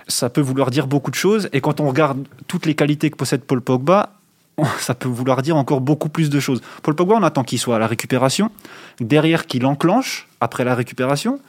Ça 0.08 0.30
peut 0.30 0.40
vouloir 0.40 0.70
dire 0.70 0.86
beaucoup 0.86 1.10
de 1.10 1.16
choses, 1.16 1.48
et 1.52 1.60
quand 1.60 1.80
on 1.80 1.88
regarde 1.88 2.26
toutes 2.46 2.66
les 2.66 2.74
qualités 2.74 3.10
que 3.10 3.16
possède 3.16 3.42
Paul 3.42 3.60
Pogba, 3.60 4.14
ça 4.78 4.94
peut 4.94 5.08
vouloir 5.08 5.42
dire 5.42 5.56
encore 5.56 5.80
beaucoup 5.80 6.08
plus 6.08 6.30
de 6.30 6.40
choses. 6.40 6.62
Paul 6.82 6.94
Pogba, 6.94 7.14
on 7.16 7.22
attend 7.22 7.44
qu'il 7.44 7.58
soit 7.58 7.76
à 7.76 7.78
la 7.78 7.86
récupération, 7.86 8.50
derrière 9.00 9.46
qu'il 9.46 9.66
enclenche 9.66 10.26
après 10.40 10.64
la 10.64 10.74
récupération, 10.74 11.40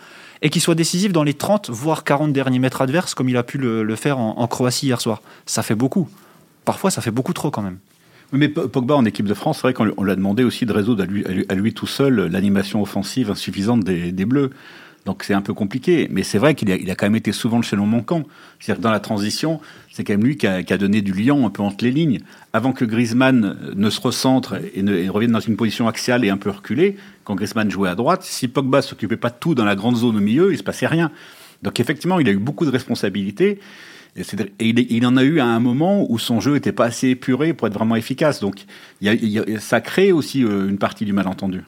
et 0.42 0.50
qu'il 0.50 0.62
soit 0.62 0.76
décisif 0.76 1.12
dans 1.12 1.24
les 1.24 1.34
30 1.34 1.70
voire 1.70 2.04
40 2.04 2.32
derniers 2.32 2.60
mètres 2.60 2.82
adverses, 2.82 3.14
comme 3.14 3.28
il 3.30 3.36
a 3.38 3.44
pu 3.44 3.58
le, 3.58 3.96
faire 3.96 4.20
en, 4.20 4.48
Croatie 4.48 4.86
hier 4.88 5.02
soir. 5.02 5.22
Ça 5.46 5.64
fait 5.64 5.76
beaucoup. 5.76 6.08
Parfois, 6.64 6.92
ça 6.92 7.02
fait 7.02 7.12
beaucoup 7.12 7.34
trop 7.34 7.52
quand 7.52 7.62
même. 7.62 7.78
Mais 8.32 8.48
Po- 8.48 8.68
Pogba 8.70 8.96
en 8.96 9.04
équipe 9.06 9.26
de 9.26 9.34
France, 9.34 9.58
c'est 9.58 9.64
vrai 9.64 9.74
qu'on 9.74 9.86
lui- 9.86 10.12
a 10.12 10.16
demandé 10.16 10.44
aussi 10.44 10.66
de 10.66 10.72
résoudre 10.72 11.04
à 11.04 11.56
lui, 11.56 11.74
tout 11.74 11.88
seul 11.88 12.28
l'animation 12.28 12.82
offensive 12.82 13.32
insuffisante 13.32 13.84
des 13.84 14.26
Bleus. 14.26 14.52
Donc 15.06 15.24
c'est 15.24 15.34
un 15.34 15.42
peu 15.42 15.54
compliqué. 15.54 16.08
Mais 16.12 16.24
c'est 16.24 16.38
vrai 16.38 16.56
qu'il 16.56 16.72
a, 16.72 16.76
a 16.76 16.96
quand 16.96 17.06
même 17.06 17.16
été 17.16 17.32
souvent 17.32 17.58
le 17.58 17.64
chaînon 17.64 17.86
manquant. 17.86 18.24
C'est-à-dire 18.60 18.80
que 18.80 18.84
dans 18.84 18.92
la 18.92 19.00
transition, 19.00 19.60
c'est 19.92 20.04
quand 20.04 20.14
même 20.14 20.24
lui 20.24 20.38
qui 20.38 20.48
a, 20.48 20.78
donné 20.78 21.02
du 21.02 21.14
lion 21.14 21.46
un 21.46 21.50
peu 21.50 21.62
entre 21.62 21.84
les 21.84 21.92
lignes. 21.92 22.20
Avant 22.54 22.74
que 22.74 22.86
Griezmann 22.86 23.58
ne 23.76 23.90
se 23.90 24.00
recentre 24.02 24.56
et, 24.76 24.82
ne, 24.84 25.10
revienne 25.10 25.32
dans 25.32 25.40
une 25.40 25.56
position 25.56 25.88
axiale 25.88 26.24
et 26.26 26.30
un 26.30 26.38
peu 26.38 26.50
reculée, 26.50 26.98
quand 27.24 27.36
Griezmann 27.36 27.70
jouait 27.72 27.90
à 27.90 27.96
droite, 27.96 28.24
si 28.24 28.48
Pogba 28.48 28.82
s'occupait 28.82 29.18
pas 29.18 29.30
de 29.30 29.36
tout 29.40 29.56
dans 29.56 29.66
la 29.66 29.76
grande 29.76 29.96
zone 29.96 30.18
au 30.18 30.22
milieu, 30.22 30.52
il 30.52 30.58
se 30.58 30.64
passait 30.64 30.88
rien. 30.88 31.12
Donc 31.64 31.80
effectivement, 31.80 32.20
il 32.20 32.28
a 32.30 32.32
eu 32.32 32.38
beaucoup 32.38 32.66
de 32.66 32.72
responsabilités. 32.72 33.60
Et, 34.16 34.24
il, 34.60 35.06
en 35.06 35.18
a 35.18 35.24
eu 35.24 35.40
à 35.40 35.46
un 35.46 35.60
moment 35.60 36.06
où 36.10 36.18
son 36.18 36.40
jeu 36.40 36.54
n'était 36.54 36.72
pas 36.72 36.86
assez 36.86 37.10
épuré 37.10 37.54
pour 37.54 37.68
être 37.68 37.74
vraiment 37.74 37.96
efficace. 37.96 38.40
Donc 38.40 38.66
il 39.02 39.14
y 39.26 39.40
a- 39.40 39.60
ça 39.60 39.82
crée 39.82 40.12
aussi 40.12 40.44
euh, 40.44 40.68
une 40.68 40.78
partie 40.78 41.06
du 41.06 41.14
malentendu. 41.14 41.62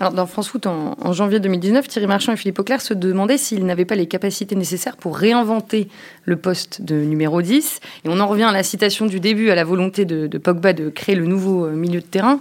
Alors, 0.00 0.12
dans 0.12 0.26
France 0.26 0.48
Foot, 0.48 0.66
en, 0.66 1.12
janvier 1.12 1.38
2019, 1.38 1.86
Thierry 1.86 2.08
Marchand 2.08 2.32
et 2.32 2.36
Philippe 2.36 2.58
Auclair 2.58 2.80
se 2.80 2.94
demandaient 2.94 3.38
s'ils 3.38 3.64
n'avaient 3.64 3.84
pas 3.84 3.94
les 3.94 4.06
capacités 4.06 4.56
nécessaires 4.56 4.96
pour 4.96 5.16
réinventer 5.16 5.88
le 6.24 6.36
poste 6.36 6.82
de 6.82 6.96
numéro 6.96 7.42
10. 7.42 7.80
Et 8.04 8.08
on 8.08 8.18
en 8.18 8.26
revient 8.26 8.44
à 8.44 8.52
la 8.52 8.64
citation 8.64 9.06
du 9.06 9.20
début, 9.20 9.50
à 9.50 9.54
la 9.54 9.62
volonté 9.62 10.04
de, 10.04 10.26
de 10.26 10.38
Pogba 10.38 10.72
de 10.72 10.88
créer 10.88 11.14
le 11.14 11.26
nouveau 11.26 11.66
euh, 11.66 11.70
milieu 11.70 12.00
de 12.00 12.06
terrain. 12.06 12.40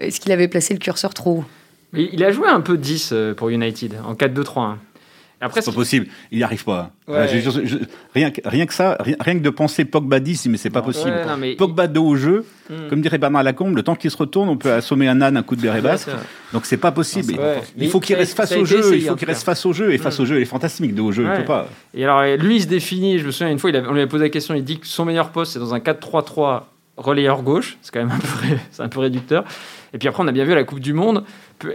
Est-ce 0.00 0.20
qu'il 0.20 0.32
avait 0.32 0.48
placé 0.48 0.74
le 0.74 0.80
curseur 0.80 1.14
trop 1.14 1.38
haut? 1.38 1.44
Il 1.94 2.22
a 2.24 2.32
joué 2.32 2.48
un 2.48 2.60
peu 2.60 2.76
10 2.76 3.10
euh, 3.12 3.34
pour 3.34 3.48
United 3.48 3.94
en 4.04 4.14
4-2-3-1. 4.14 4.74
Après, 5.40 5.60
C'est 5.60 5.66
ce 5.66 5.70
pas 5.70 5.76
possible, 5.80 6.06
il 6.32 6.38
n'y 6.38 6.44
arrive 6.44 6.64
pas. 6.64 6.90
Ouais. 7.06 7.28
Je- 7.28 7.38
je- 7.50 7.64
je- 7.64 7.76
rien, 8.12 8.32
que- 8.32 8.40
rien 8.44 8.66
que 8.66 8.74
ça, 8.74 8.96
rien, 8.98 9.14
rien 9.20 9.34
que 9.38 9.42
de 9.44 9.50
penser 9.50 9.84
Pogba 9.84 10.18
10, 10.18 10.46
mais 10.48 10.56
c'est 10.56 10.68
pas 10.68 10.80
Ouais, 10.80 10.86
possible. 10.86 11.12
non, 11.28 11.36
mais- 11.36 11.54
Pogba 11.54 11.86
dos 11.86 12.04
au 12.04 12.16
jeu, 12.16 12.44
Hmm. 12.68 12.88
comme 12.90 13.00
dirait 13.02 13.18
Bernard 13.18 13.44
Lacombe, 13.44 13.76
le 13.76 13.82
temps 13.84 13.94
qu'il 13.94 14.10
se 14.10 14.16
retourne, 14.16 14.48
on 14.48 14.56
peut 14.56 14.72
assommer 14.72 15.06
un 15.06 15.20
âne 15.22 15.36
un 15.36 15.42
coup 15.44 15.54
de 15.54 15.60
béret 15.62 15.80
Ouais, 15.80 15.94
vrai. 15.96 16.12
Donc 16.52 16.66
c'est 16.66 16.76
pas 16.76 16.90
possible. 16.90 17.34
Non, 17.34 17.40
il 17.78 17.88
faut 17.88 18.00
qu'il 18.00 18.16
reste 18.16 18.36
face 18.36 18.52
au 18.56 18.64
jeu, 18.64 18.80
essayé, 18.80 18.96
il 18.96 19.08
faut 19.08 19.14
qu'il 19.14 19.28
reste 19.28 19.44
face 19.44 19.64
au 19.64 19.72
jeu, 19.72 19.92
et 19.92 19.98
face 19.98 20.18
Mm. 20.18 20.22
au 20.22 20.26
jeu, 20.26 20.36
il 20.38 20.42
est 20.42 20.46
fantastique 20.46 20.94
de 20.94 21.00
haut 21.02 21.12
jeu, 21.12 21.22
il 21.22 21.28
Ouais. 21.28 21.36
peut 21.38 21.44
pas. 21.44 21.68
Et 21.94 22.02
alors, 22.04 22.22
lui, 22.36 22.56
il 22.56 22.62
se 22.62 22.66
définit, 22.66 23.18
je 23.20 23.26
me 23.26 23.30
souviens, 23.30 23.52
une 23.52 23.58
fois, 23.60 23.70
il 23.70 23.76
avait- 23.76 23.86
on 23.86 23.92
lui 23.92 24.00
avait 24.00 24.08
posé 24.08 24.24
la 24.24 24.30
question, 24.30 24.54
il 24.56 24.64
dit 24.64 24.78
que 24.80 24.86
son 24.88 25.04
meilleur 25.04 25.30
poste, 25.30 25.52
c'est 25.52 25.58
dans 25.60 25.72
un 25.72 25.80
4-3-3 25.80 26.68
relayeur 26.96 27.42
gauche. 27.42 27.78
C'est 27.80 27.92
quand 27.94 28.00
même 28.00 28.10
un 28.10 28.18
peu, 28.18 28.26
ré- 28.48 28.58
c'est 28.72 28.82
un 28.82 28.88
peu 28.88 28.98
réducteur. 28.98 29.44
Et 29.94 29.98
puis 29.98 30.08
après, 30.08 30.20
on 30.22 30.26
a 30.26 30.32
bien 30.32 30.44
vu 30.44 30.50
à 30.52 30.56
la 30.56 30.64
Coupe 30.64 30.80
du 30.80 30.92
Monde, 30.92 31.22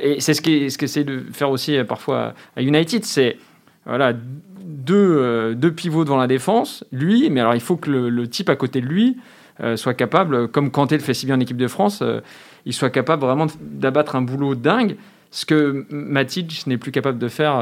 et 0.02 0.20
c'est 0.20 0.34
ce 0.34 0.42
qu'essaie 0.42 0.70
ce 0.70 0.78
qu'essaie 0.78 1.04
de 1.06 1.24
faire 1.32 1.50
aussi 1.50 1.78
euh, 1.78 1.86
parfois 1.86 2.34
à 2.58 2.62
United, 2.62 3.06
c'est 3.06 3.38
voilà, 3.86 4.14
deux, 4.14 5.18
euh, 5.18 5.54
deux 5.54 5.72
pivots 5.72 6.04
devant 6.04 6.18
la 6.18 6.28
défense, 6.28 6.84
lui, 6.92 7.30
mais 7.30 7.42
alors 7.42 7.56
il 7.56 7.62
faut 7.62 7.76
que 7.76 7.90
le, 7.90 8.28
type 8.28 8.50
à 8.50 8.56
côté 8.56 8.82
de 8.82 8.86
lui 8.86 9.18
euh, 9.62 9.76
soit 9.78 9.94
capable, 9.94 10.48
comme 10.48 10.72
Kanté 10.72 10.98
le 10.98 11.04
fait 11.04 11.14
si 11.14 11.26
bien 11.26 11.36
en 11.36 11.40
équipe 11.40 11.58
de 11.58 11.68
France, 11.68 12.02
euh, 12.02 12.22
il 12.66 12.74
soit 12.74 12.90
capable 12.90 13.24
vraiment 13.24 13.48
d'abattre 13.62 14.16
un 14.16 14.22
boulot 14.22 14.56
dingue, 14.56 14.96
ce 15.32 15.46
que 15.46 15.86
Matic 15.90 16.66
n'est 16.68 16.78
plus 16.78 16.92
capable 16.92 17.18
de 17.18 17.28
faire 17.28 17.56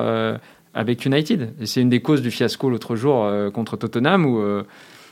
avec 0.74 1.06
United. 1.06 1.54
C'est 1.64 1.82
une 1.82 1.90
des 1.90 2.02
causes 2.02 2.22
du 2.22 2.30
fiasco 2.30 2.70
l'autre 2.70 2.98
jour 2.98 3.32
contre 3.54 3.78
Tottenham 3.78 4.26
où 4.26 4.44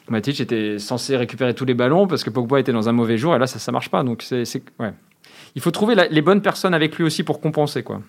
Matic 0.09 0.41
était 0.41 0.77
censé 0.77 1.15
récupérer 1.15 1.53
tous 1.53 1.63
les 1.63 1.73
ballons 1.73 2.05
parce 2.05 2.25
que 2.25 2.29
Pogba 2.29 2.59
était 2.59 2.73
dans 2.73 2.89
un 2.89 2.91
mauvais 2.91 3.17
jour 3.17 3.33
et 3.33 3.39
là 3.39 3.47
ça 3.47 3.59
ça 3.59 3.71
marche 3.71 3.89
pas. 3.89 4.03
Donc 4.03 4.23
c'est 4.23 4.43
ouais. 4.77 4.91
Il 5.55 5.61
faut 5.61 5.71
trouver 5.71 5.95
les 6.11 6.21
bonnes 6.21 6.41
personnes 6.41 6.73
avec 6.73 6.97
lui 6.97 7.05
aussi 7.05 7.23
pour 7.23 7.39
compenser 7.39 7.81
quoi. 7.81 8.01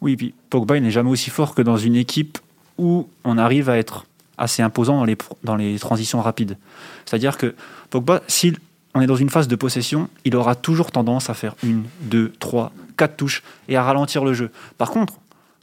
Oui, 0.00 0.16
puis 0.16 0.34
Pogba 0.50 0.76
il 0.76 0.82
n'est 0.82 0.90
jamais 0.90 1.10
aussi 1.10 1.30
fort 1.30 1.54
que 1.54 1.62
dans 1.62 1.76
une 1.76 1.96
équipe 1.96 2.38
où 2.78 3.08
on 3.24 3.38
arrive 3.38 3.70
à 3.70 3.78
être 3.78 4.04
assez 4.38 4.62
imposant 4.62 4.98
dans 4.98 5.04
les, 5.04 5.16
dans 5.44 5.56
les 5.56 5.78
transitions 5.78 6.20
rapides. 6.20 6.56
C'est-à-dire 7.04 7.38
que 7.38 7.54
Pogba, 7.90 8.22
si 8.28 8.54
on 8.94 9.00
est 9.00 9.06
dans 9.06 9.16
une 9.16 9.30
phase 9.30 9.48
de 9.48 9.56
possession, 9.56 10.08
il 10.24 10.36
aura 10.36 10.54
toujours 10.54 10.90
tendance 10.90 11.30
à 11.30 11.34
faire 11.34 11.54
une, 11.62 11.84
deux, 12.02 12.32
trois, 12.38 12.72
quatre 12.96 13.16
touches 13.16 13.42
et 13.68 13.76
à 13.76 13.82
ralentir 13.82 14.24
le 14.24 14.34
jeu. 14.34 14.50
Par 14.78 14.90
contre, 14.90 15.14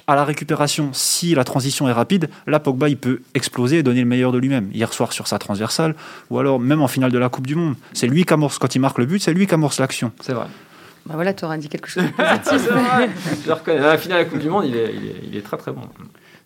à 0.06 0.16
la 0.16 0.26
récupération, 0.26 0.90
si 0.92 1.34
la 1.34 1.44
transition 1.44 1.88
est 1.88 1.94
rapide, 1.94 2.30
là 2.46 2.60
Pogba 2.60 2.90
il 2.90 2.98
peut 2.98 3.22
exploser 3.34 3.78
et 3.78 3.84
donner 3.84 4.02
le 4.02 4.08
meilleur 4.08 4.32
de 4.32 4.38
lui-même. 4.38 4.70
Hier 4.74 4.92
soir 4.92 5.14
sur 5.14 5.28
sa 5.28 5.40
transversale, 5.40 5.96
ou 6.30 6.40
alors 6.40 6.60
même 6.60 6.82
en 6.82 6.88
finale 6.88 7.12
de 7.12 7.18
la 7.18 7.30
Coupe 7.30 7.48
du 7.48 7.56
Monde. 7.56 7.76
C'est 7.94 8.08
lui 8.08 8.26
qui 8.26 8.34
amorce, 8.34 8.58
quand 8.58 8.76
il 8.76 8.80
marque 8.80 8.98
le 8.98 9.06
but, 9.06 9.22
c'est 9.22 9.34
lui 9.34 9.48
qui 9.48 9.54
amorce 9.54 9.80
l'action. 9.80 10.12
C'est 10.22 10.34
vrai. 10.34 10.48
Bah 11.06 11.14
voilà, 11.16 11.34
tu 11.34 11.44
auras 11.46 11.58
dit 11.58 11.68
quelque 11.70 11.88
chose 11.90 12.04
de 12.04 12.10
positif. 12.16 12.44
C'est 12.46 12.70
vrai. 12.72 13.10
Je 13.44 13.48
le 13.48 13.54
reconnais. 13.54 13.80
La 13.80 13.98
finale 13.98 14.20
de 14.20 14.24
la 14.24 14.30
Coupe 14.30 14.40
du 14.40 14.50
Monde, 14.50 14.66
il 14.68 14.76
est, 14.76 14.94
il 14.96 15.06
est, 15.08 15.16
il 15.32 15.38
est 15.38 15.42
très 15.42 15.58
très 15.58 15.72
bon. 15.72 15.82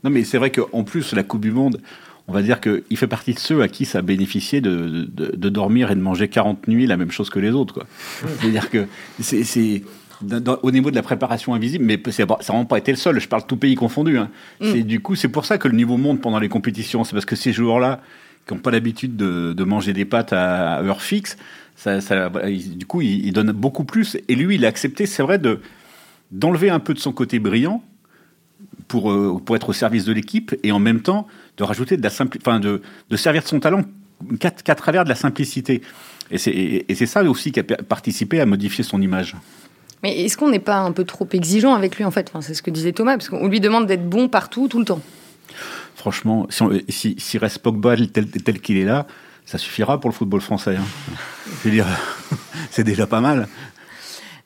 Non, 0.03 0.09
mais 0.09 0.23
c'est 0.23 0.37
vrai 0.37 0.51
qu'en 0.51 0.83
plus, 0.83 1.13
la 1.13 1.23
Coupe 1.23 1.41
du 1.41 1.51
Monde, 1.51 1.79
on 2.27 2.33
va 2.33 2.41
dire 2.41 2.59
qu'il 2.59 2.97
fait 2.97 3.07
partie 3.07 3.33
de 3.33 3.39
ceux 3.39 3.61
à 3.61 3.67
qui 3.67 3.85
ça 3.85 3.99
a 3.99 4.01
bénéficié 4.01 4.59
de, 4.61 5.07
de, 5.11 5.35
de 5.35 5.49
dormir 5.49 5.91
et 5.91 5.95
de 5.95 6.01
manger 6.01 6.27
40 6.27 6.67
nuits 6.67 6.87
la 6.87 6.97
même 6.97 7.11
chose 7.11 7.29
que 7.29 7.39
les 7.39 7.51
autres. 7.51 7.73
quoi. 7.73 7.85
C'est-à-dire 8.39 8.69
que 8.69 8.85
c'est. 9.19 9.83
au 10.63 10.71
niveau 10.71 10.89
de 10.89 10.95
la 10.95 11.03
préparation 11.03 11.53
invisible, 11.53 11.85
mais 11.85 12.01
ça 12.11 12.25
n'a 12.25 12.35
vraiment 12.35 12.65
pas 12.65 12.79
été 12.79 12.91
le 12.91 12.97
seul. 12.97 13.19
Je 13.19 13.27
parle 13.27 13.45
tout 13.45 13.57
pays 13.57 13.75
confondu. 13.75 14.17
hein. 14.17 14.29
C'est 14.61 14.81
du 14.83 14.99
coup, 14.99 15.15
c'est 15.15 15.29
pour 15.29 15.45
ça 15.45 15.57
que 15.57 15.67
le 15.67 15.75
niveau 15.75 15.97
monte 15.97 16.19
pendant 16.21 16.39
les 16.39 16.49
compétitions. 16.49 17.03
C'est 17.03 17.13
parce 17.13 17.25
que 17.25 17.35
ces 17.35 17.53
joueurs-là, 17.53 18.01
qui 18.47 18.53
n'ont 18.53 18.60
pas 18.60 18.71
l'habitude 18.71 19.15
de, 19.15 19.63
manger 19.63 19.93
des 19.93 20.05
pâtes 20.05 20.33
à, 20.33 20.81
heure 20.81 21.01
fixe, 21.01 21.38
ça, 21.75 21.99
du 22.29 22.86
coup, 22.86 23.01
ils 23.01 23.31
donnent 23.31 23.51
beaucoup 23.51 23.83
plus. 23.83 24.17
Et 24.27 24.36
lui, 24.36 24.55
il 24.55 24.65
a 24.65 24.67
accepté, 24.67 25.05
c'est 25.05 25.23
vrai, 25.23 25.38
de 25.38 25.60
d'enlever 26.31 26.69
un 26.69 26.79
peu 26.79 26.93
de 26.93 26.99
son 26.99 27.13
côté 27.13 27.39
brillant 27.39 27.81
pour, 28.88 29.12
euh, 29.12 29.41
pour 29.43 29.55
être 29.55 29.69
au 29.69 29.73
service 29.73 30.05
de 30.05 30.13
l'équipe 30.13 30.55
et 30.63 30.71
en 30.71 30.79
même 30.79 31.01
temps 31.01 31.27
de 31.57 31.63
rajouter 31.63 31.97
de 31.97 32.03
la 32.03 32.10
simpli- 32.10 32.39
enfin 32.39 32.60
de, 32.60 32.81
de 33.10 33.15
servir 33.15 33.43
de 33.43 33.47
son 33.47 33.60
talent 33.60 33.83
qu'à 34.39 34.75
travers 34.75 35.03
de 35.03 35.10
la 35.10 35.15
simplicité. 35.15 35.81
Et 36.31 36.38
c'est 36.38 37.05
ça 37.05 37.23
aussi 37.23 37.51
qui 37.51 37.60
a 37.60 37.63
participé 37.63 38.41
à 38.41 38.45
modifier 38.45 38.83
son 38.83 39.01
image. 39.01 39.36
Mais 40.03 40.25
est-ce 40.25 40.38
qu'on 40.38 40.49
n'est 40.49 40.60
pas 40.60 40.79
un 40.79 40.91
peu 40.91 41.05
trop 41.05 41.27
exigeant 41.31 41.73
avec 41.73 41.95
lui 41.97 42.03
en 42.03 42.12
fait? 42.12 42.31
C'est 42.41 42.53
ce 42.53 42.62
que 42.62 42.71
disait 42.71 42.91
Thomas, 42.91 43.13
parce 43.13 43.29
qu'on 43.29 43.47
lui 43.47 43.60
demande 43.60 43.88
d'être 43.88 44.07
bon 44.07 44.27
partout, 44.27 44.67
tout 44.67 44.79
le 44.79 44.86
temps. 44.86 45.01
Franchement, 45.97 46.45
si, 46.49 46.62
on- 46.63 46.71
si, 46.89 47.15
si 47.17 47.38
reste 47.39 47.57
Pogba 47.60 47.95
tel, 47.97 48.27
tel 48.29 48.62
qu'il 48.62 48.77
est 48.77 48.86
là, 48.86 49.07
ça 49.45 49.57
suffira 49.57 49.99
pour 49.99 50.10
le 50.12 50.15
football 50.15 50.41
français. 50.41 50.75
hein. 50.75 50.86
Je 51.63 51.67
veux 51.69 51.71
dire, 51.71 51.88
c'est 52.71 52.83
déjà 52.83 53.07
pas 53.07 53.19
mal. 53.19 53.47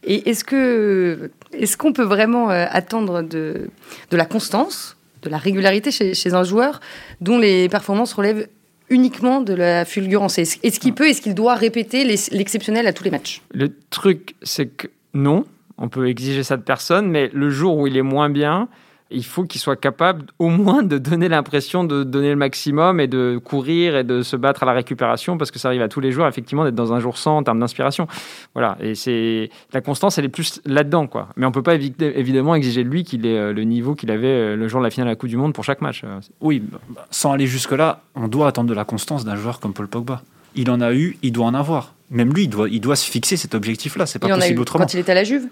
Et 0.04 0.30
est-ce 0.30 0.44
que 0.44 1.30
est-ce 1.54 1.76
qu'on 1.78 1.94
peut 1.94 2.04
vraiment 2.06 2.50
euh, 2.50 2.66
attendre 2.70 3.22
de, 3.22 3.70
de 4.10 4.18
la 4.18 4.26
constance, 4.26 4.96
de 5.24 5.30
la 5.30 5.38
régularité 5.38 5.92
chez, 5.92 6.14
chez 6.16 6.34
un 6.34 6.44
joueur 6.44 6.80
dont 7.20 7.38
les 7.38 7.68
performances 7.70 8.14
relèvent 8.14 8.48
uniquement 8.90 9.42
de 9.42 9.54
la 9.54 9.86
fulgurance? 9.86 10.40
Est-ce 10.40 10.80
qu'il 10.80 10.94
peut, 10.96 11.08
est-ce 11.10 11.22
qu'il 11.22 11.36
doit 11.36 11.56
répéter 11.56 12.04
l'exceptionnel 12.06 12.88
à 12.88 12.94
tous 12.94 13.04
les 13.04 13.12
matchs? 13.12 13.42
Le 13.54 13.76
truc, 13.90 14.36
c'est 14.42 14.68
que 14.68 14.88
non, 15.14 15.46
on 15.78 15.90
peut 15.90 16.08
exiger 16.08 16.44
ça 16.44 16.56
de 16.58 16.64
personne, 16.64 17.08
mais 17.10 17.30
le 17.34 17.50
jour 17.50 17.78
où 17.78 17.86
il 17.88 17.96
est 17.98 18.02
moins 18.02 18.30
bien, 18.30 18.70
il 19.12 19.26
faut 19.26 19.44
qu'il 19.44 19.62
soit 19.62 19.76
capable 19.76 20.26
au 20.40 20.50
moins 20.50 20.84
de 20.84 20.98
donner 20.98 21.30
l'impression 21.30 21.84
de 21.84 22.04
donner 22.04 22.30
le 22.30 22.36
maximum 22.36 23.00
et 23.00 23.08
de 23.08 23.40
courir 23.44 23.96
et 23.96 24.04
de 24.04 24.22
se 24.22 24.36
battre 24.36 24.64
à 24.64 24.66
la 24.66 24.74
récupération 24.74 25.38
parce 25.38 25.52
que 25.52 25.60
ça 25.60 25.68
arrive 25.68 25.82
à 25.82 25.88
tous 25.88 26.00
les 26.00 26.12
jours 26.12 26.28
effectivement 26.28 26.64
d'être 26.64 26.76
dans 26.76 26.94
un 26.94 27.00
jour 27.00 27.18
sans 27.18 27.38
en 27.38 27.44
termes 27.44 27.60
d'inspiration. 27.60 28.08
Voilà, 28.54 28.78
et 28.80 28.96
c'est 28.96 29.50
la 29.74 29.82
constance 29.82 30.18
elle 30.18 30.26
est 30.26 30.30
plus 30.30 30.62
là-dedans 30.66 31.08
quoi. 31.08 31.30
Mais 31.36 31.46
on 31.46 31.52
peut 31.52 31.64
pas 31.64 31.76
évidemment 31.76 32.56
exiger 32.56 32.84
de 32.84 32.90
lui 32.90 33.04
qu'il 33.04 33.26
ait 33.26 33.38
euh, 33.38 33.54
le 33.54 33.64
niveau 33.64 33.96
qu'il 33.96 34.12
avait 34.12 34.28
euh, 34.28 34.56
le 34.56 34.68
jour 34.68 34.80
de 34.80 34.86
la 34.86 34.90
finale 34.90 35.08
à 35.08 35.12
la 35.12 35.16
Coupe 35.16 35.30
du 35.30 35.38
monde 35.38 35.54
pour 35.54 35.64
chaque 35.64 35.82
match. 35.82 36.04
Oui, 36.40 36.60
bah, 36.60 36.80
sans 37.12 37.34
aller 37.34 37.48
jusque 37.48 37.72
là, 37.72 38.02
on 38.16 38.28
doit 38.28 38.48
attendre 38.48 38.70
de 38.70 38.74
la 38.74 38.86
constance 38.86 39.26
d'un 39.26 39.36
joueur 39.36 39.60
comme 39.60 39.74
Paul 39.74 39.88
Pogba. 39.88 40.22
Il 40.56 40.70
en 40.70 40.82
a 40.82 40.94
eu, 40.94 41.18
il 41.22 41.32
doit 41.32 41.46
en 41.46 41.54
avoir. 41.54 41.94
Même 42.10 42.34
lui, 42.34 42.44
il 42.44 42.50
doit, 42.50 42.68
il 42.70 42.82
doit 42.82 42.98
se 42.98 43.10
fixer 43.10 43.38
cet 43.38 43.56
objectif-là. 43.56 44.06
C'est 44.06 44.20
pas 44.20 44.28
possible 44.28 44.60
autrement. 44.60 44.84
Quand 44.84 44.94
il 44.94 45.00
était 45.00 45.14
à 45.14 45.16
la 45.16 45.24
Juve? 45.24 45.48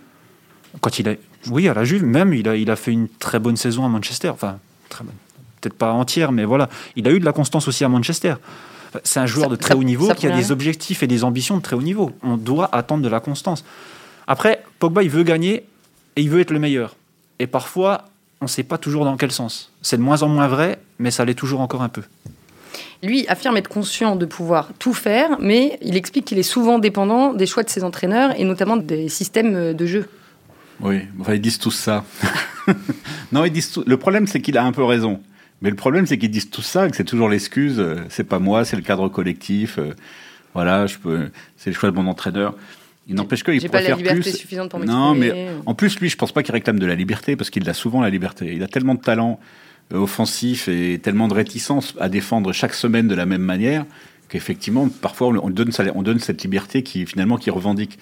Quand 0.82 1.00
il 1.00 1.10
a, 1.10 1.14
oui, 1.48 1.68
à 1.68 1.74
la 1.74 1.84
Juve, 1.84 2.04
même, 2.04 2.34
il 2.34 2.48
a, 2.48 2.56
il 2.56 2.70
a 2.70 2.76
fait 2.76 2.92
une 2.92 3.08
très 3.08 3.40
bonne 3.40 3.58
saison 3.58 3.86
à 3.86 3.90
Manchester. 3.90 4.30
Enfin, 4.30 4.58
très 4.90 5.04
bonne. 5.04 5.16
Peut-être 5.62 5.76
pas 5.76 5.92
entière, 5.92 6.32
mais 6.32 6.46
voilà. 6.46 6.70
Il 6.96 7.08
a 7.08 7.12
eu 7.12 7.20
de 7.20 7.26
la 7.26 7.34
constance 7.34 7.68
aussi 7.68 7.84
à 7.84 7.90
Manchester. 7.90 8.36
C'est 9.04 9.20
un 9.20 9.26
joueur 9.26 9.50
de 9.50 9.56
très 9.56 9.76
haut 9.76 9.84
niveau 9.84 10.12
qui 10.14 10.28
a 10.28 10.36
des 10.36 10.52
objectifs 10.52 11.04
et 11.04 11.08
des 11.08 11.24
ambitions 11.24 11.58
de 11.58 11.62
très 11.62 11.76
haut 11.76 11.82
niveau. 11.82 12.12
On 12.24 12.38
doit 12.38 12.70
attendre 12.72 13.04
de 13.04 13.10
la 13.10 13.20
constance. 13.20 13.64
Après, 14.26 14.64
Pogba, 14.80 15.04
il 15.04 15.10
veut 15.10 15.24
gagner 15.24 15.66
et 16.16 16.22
il 16.22 16.30
veut 16.30 16.40
être 16.40 16.52
le 16.52 16.60
meilleur. 16.60 16.96
Et 17.40 17.48
parfois, 17.48 18.06
on 18.42 18.46
ne 18.46 18.50
sait 18.50 18.64
pas 18.64 18.78
toujours 18.78 19.06
dans 19.06 19.18
quel 19.18 19.32
sens. 19.32 19.72
C'est 19.82 19.98
de 19.98 20.02
moins 20.02 20.24
en 20.24 20.28
moins 20.28 20.48
vrai, 20.48 20.80
mais 20.98 21.12
ça 21.12 21.26
l'est 21.26 21.36
toujours 21.36 21.62
encore 21.62 21.84
un 21.84 21.90
peu. 21.90 22.04
Lui 23.04 23.28
affirme 23.28 23.58
être 23.58 23.70
conscient 23.70 24.16
de 24.16 24.26
pouvoir 24.26 24.70
tout 24.80 24.94
faire, 24.94 25.38
mais 25.40 25.78
il 25.82 25.96
explique 25.96 26.26
qu'il 26.26 26.40
est 26.40 26.44
souvent 26.44 26.80
dépendant 26.80 27.34
des 27.34 27.46
choix 27.46 27.64
de 27.64 27.70
ses 27.70 27.84
entraîneurs 27.84 28.38
et 28.40 28.44
notamment 28.44 28.78
des 28.78 29.08
systèmes 29.08 29.74
de 29.74 29.86
jeu. 29.86 30.10
Oui, 30.82 31.02
enfin, 31.20 31.34
ils 31.34 31.42
disent 31.42 31.60
tous 31.60 31.72
ça. 31.72 32.06
non, 33.32 33.46
ils 33.46 33.52
disent 33.52 33.82
Le 33.86 33.98
problème, 33.98 34.28
c'est 34.28 34.42
qu'il 34.42 34.58
a 34.58 34.64
un 34.64 34.72
peu 34.72 34.84
raison. 34.84 35.22
Mais 35.62 35.70
le 35.70 35.76
problème, 35.76 36.06
c'est 36.06 36.18
qu'ils 36.18 36.32
disent 36.32 36.50
tout 36.50 36.62
ça 36.62 36.88
et 36.88 36.90
que 36.90 36.96
c'est 36.96 37.04
toujours 37.04 37.30
l'excuse. 37.30 37.80
Euh, 37.80 37.98
c'est 38.10 38.24
pas 38.24 38.40
moi, 38.40 38.64
c'est 38.64 38.78
le 38.78 38.82
cadre 38.82 39.10
collectif. 39.10 39.78
Euh, 39.78 39.94
voilà, 40.54 40.88
je 40.88 40.98
peux. 40.98 41.30
C'est 41.58 41.70
le 41.70 41.76
choix 41.76 41.92
de 41.92 41.96
mon 41.96 42.08
entraîneur. 42.08 42.56
Il 43.08 43.16
n'empêche 43.16 43.44
qu'il 43.44 43.62
pourrait 43.66 43.84
faire 43.84 43.98
plus. 43.98 44.24
Suffisante 44.24 44.70
pour 44.70 44.80
non, 44.80 45.16
mais 45.16 45.50
en 45.66 45.74
plus, 45.74 46.00
lui, 46.00 46.10
je 46.10 46.16
pense 46.16 46.32
pas 46.32 46.44
qu'il 46.44 46.54
réclame 46.54 46.80
de 46.80 46.86
la 46.86 46.96
liberté 46.96 47.36
parce 47.36 47.50
qu'il 47.50 47.68
a 47.70 47.74
souvent 47.74 48.02
la 48.02 48.10
liberté. 48.10 48.54
Il 48.54 48.64
a 48.64 48.68
tellement 48.68 48.94
de 48.94 49.02
talent 49.02 49.40
euh, 49.94 49.98
offensif 49.98 50.68
et 50.70 51.00
tellement 51.00 51.28
de 51.28 51.34
réticence 51.34 51.96
à 52.00 52.08
défendre 52.08 52.54
chaque 52.54 52.76
semaine 52.76 53.08
de 53.08 53.16
la 53.16 53.26
même 53.26 53.42
manière 53.42 53.86
qu'effectivement, 54.30 54.88
parfois, 54.88 55.30
on 55.30 55.50
donne, 55.50 55.72
on 55.96 56.04
donne 56.04 56.20
cette 56.20 56.44
liberté 56.44 56.84
qui 56.84 57.06
finalement 57.08 57.38
qui 57.38 57.50
revendique. 57.50 57.98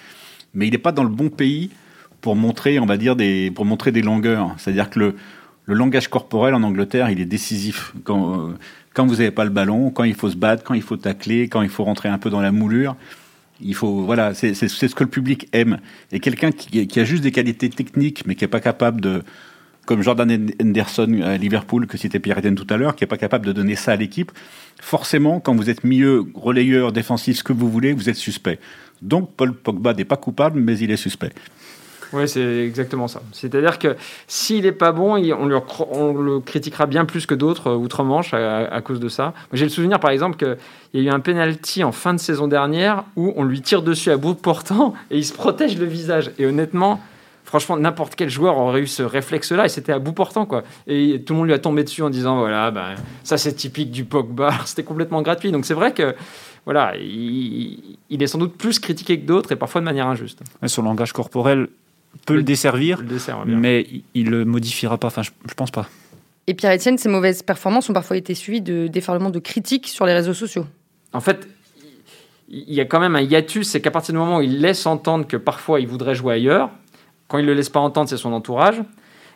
Mais 0.54 0.68
il 0.68 0.72
n'est 0.72 0.78
pas 0.78 0.92
dans 0.92 1.04
le 1.04 1.10
bon 1.10 1.30
pays 1.30 1.72
pour 2.22 2.36
montrer, 2.36 2.80
on 2.80 2.86
va 2.86 2.98
dire, 2.98 3.16
des, 3.16 3.52
pour 3.52 3.66
montrer 3.66 3.92
des 3.92 4.02
longueurs. 4.02 4.54
C'est-à-dire 4.58 4.90
que 4.90 5.00
le, 5.00 5.16
le 5.66 5.76
langage 5.76 6.08
corporel 6.08 6.54
en 6.54 6.64
Angleterre, 6.64 7.10
il 7.10 7.20
est 7.20 7.26
décisif. 7.26 7.94
Quand, 8.04 8.40
euh, 8.40 8.54
quand 8.94 9.06
vous 9.06 9.18
n'avez 9.18 9.32
pas 9.32 9.44
le 9.44 9.52
ballon, 9.52 9.92
quand 9.92 10.06
il 10.06 10.16
faut 10.16 10.30
se 10.30 10.38
battre, 10.38 10.64
quand 10.64 10.74
il 10.74 10.82
faut 10.82 10.98
tacler, 10.98 11.48
quand 11.50 11.62
il 11.62 11.70
faut 11.70 11.84
rentrer 11.84 12.10
un 12.10 12.18
peu 12.18 12.30
dans 12.30 12.42
la 12.42 12.52
moulure, 12.52 12.96
il 13.62 13.76
faut, 13.76 14.04
voilà, 14.04 14.34
c'est 14.34 14.54
ce 14.54 14.96
que 14.96 15.04
le 15.04 15.10
public 15.10 15.48
aime. 15.52 15.80
Et 16.12 16.20
quelqu'un 16.20 16.52
qui, 16.52 17.00
a 17.00 17.04
juste 17.04 17.24
des 17.24 17.32
qualités 17.32 17.70
techniques, 17.70 18.26
mais 18.26 18.36
qui 18.36 18.44
n'est 18.44 18.50
pas 18.50 18.60
capable 18.60 19.02
de, 19.02 19.24
comme 19.86 20.02
Jordan 20.04 20.50
Henderson 20.62 21.22
à 21.24 21.38
Liverpool, 21.38 21.88
que 21.88 21.98
c'était 21.98 22.20
Pierre 22.20 22.40
Etienne 22.40 22.56
tout 22.56 22.68
à 22.70 22.78
l'heure, 22.78 22.96
qui 22.96 23.04
n'est 23.04 23.08
pas 23.08 23.18
capable 23.18 23.46
de 23.46 23.52
donner 23.52 23.76
ça 23.76 23.94
à 23.94 23.96
l'équipe, 23.96 24.32
forcément, 24.80 25.40
quand 25.40 25.56
vous 25.56 25.70
êtes 25.70 25.84
milieu, 25.84 26.26
relayeur, 26.36 26.92
défensif, 26.92 27.38
ce 27.38 27.44
que 27.44 27.54
vous 27.54 27.70
voulez, 27.70 27.94
vous 27.94 28.10
êtes 28.10 28.16
suspect. 28.16 28.60
Donc 29.02 29.32
Paul 29.36 29.54
Pogba 29.54 29.94
n'est 29.94 30.06
pas 30.06 30.18
coupable, 30.18 30.60
mais 30.60 30.78
il 30.78 30.92
est 30.92 30.98
suspect. 30.98 31.34
Oui, 32.14 32.28
c'est 32.28 32.66
exactement 32.66 33.08
ça. 33.08 33.22
C'est-à-dire 33.32 33.80
que 33.80 33.96
s'il 34.28 34.64
n'est 34.64 34.72
pas 34.72 34.92
bon, 34.92 35.16
on, 35.16 36.14
le 36.14 36.40
critiquera 36.40 36.86
bien 36.86 37.06
plus 37.06 37.26
que 37.26 37.36
d'autres 37.36 37.68
euh, 37.68 37.76
outre-Manche 37.76 38.34
à, 38.34 38.82
cause 38.82 39.00
de 39.00 39.10
ça. 39.10 39.34
J'ai 39.54 39.66
le 39.66 39.70
souvenir, 39.70 40.00
par 40.00 40.12
exemple, 40.12 40.38
qu'il 40.38 40.58
y 41.02 41.08
a 41.08 41.12
eu 41.12 41.14
un 41.14 41.20
penalty 41.20 41.84
en 41.84 41.92
fin 41.92 42.14
de 42.14 42.20
saison 42.20 42.48
dernière 42.48 43.04
où 43.16 43.34
on 43.36 43.44
lui 43.44 43.62
tire 43.62 43.82
dessus 43.82 44.12
à 44.12 44.18
bout 44.18 44.36
portant 44.36 44.94
et 45.12 45.18
il 45.18 45.26
se 45.26 45.34
protège 45.34 45.78
le 45.78 45.86
visage. 45.86 46.32
Et 46.40 46.46
honnêtement, 46.46 47.02
franchement, 47.44 47.78
n'importe 47.78 48.16
quel 48.16 48.30
joueur 48.30 48.58
aurait 48.58 48.82
eu 48.82 48.88
ce 48.88 49.04
réflexe-là 49.04 49.66
et 49.66 49.70
c'était 49.70 49.92
à 49.92 50.00
bout 50.00 50.14
portant, 50.14 50.46
quoi. 50.46 50.64
Et 50.88 51.22
tout 51.26 51.34
le 51.34 51.40
monde 51.40 51.48
lui 51.48 51.54
a 51.54 51.60
tombé 51.60 51.84
dessus 51.84 52.04
en 52.04 52.10
disant, 52.10 52.40
voilà, 52.40 52.72
ben, 52.72 52.96
ça 53.24 53.38
c'est 53.38 53.54
typique 53.54 53.92
du 53.92 54.06
Pogba. 54.06 54.54
C'était 54.66 54.84
complètement 54.84 55.22
gratuit. 55.22 55.52
Donc 55.52 55.66
c'est 55.66 55.74
vrai 55.74 55.94
que 55.94 56.16
voilà, 56.66 56.98
il, 56.98 57.98
est 58.10 58.28
sans 58.28 58.40
doute 58.40 58.58
plus 58.58 58.80
critiqué 58.80 59.18
que 59.18 59.26
d'autres 59.26 59.54
et 59.54 59.56
parfois 59.56 59.80
de 59.80 59.86
manière 59.86 60.08
injuste. 60.08 60.42
son 60.68 60.84
langage 60.84 61.14
corporel 61.14 61.70
peut 62.26 62.36
le, 62.36 62.44
desservir, 62.44 63.04
mais 63.46 63.88
il 64.14 64.30
le 64.30 64.46
modifiera 64.46 64.98
pas. 64.98 65.08
Enfin, 65.08 65.24
je, 65.24 65.32
ne 65.48 65.54
pense 65.54 65.72
pas. 65.72 65.88
Et 66.48 66.54
Pierre-Etienne, 66.54 66.98
ses 66.98 67.10
mauvaises 67.10 67.44
performances 67.44 67.90
ont 67.90 67.94
parfois 67.94 68.16
été 68.18 68.34
suivies 68.34 68.62
de 68.62 68.88
déferlements 68.88 69.30
de 69.30 69.40
critiques 69.40 69.88
sur 69.88 70.06
les 70.06 70.14
réseaux 70.14 70.34
sociaux. 70.34 70.66
En 71.14 71.20
fait, 71.20 71.48
il 72.48 72.74
y 72.74 72.80
a 72.80 72.86
quand 72.86 73.02
même 73.02 73.16
un 73.16 73.22
hiatus, 73.22 73.68
c'est 73.68 73.82
qu'à 73.82 73.92
partir 73.92 74.14
du 74.14 74.20
moment 74.20 74.38
où 74.38 74.42
il 74.42 74.62
laisse 74.62 74.86
entendre 74.86 75.28
que 75.28 75.36
parfois 75.36 75.82
il 75.82 75.88
voudrait 75.88 76.16
jouer 76.16 76.36
ailleurs, 76.36 76.70
quand 77.28 77.38
il 77.38 77.42
ne 77.42 77.48
le 77.48 77.56
laisse 77.56 77.70
pas 77.70 77.82
entendre, 77.82 78.10
c'est 78.10 78.18
son 78.18 78.32
entourage. 78.32 78.82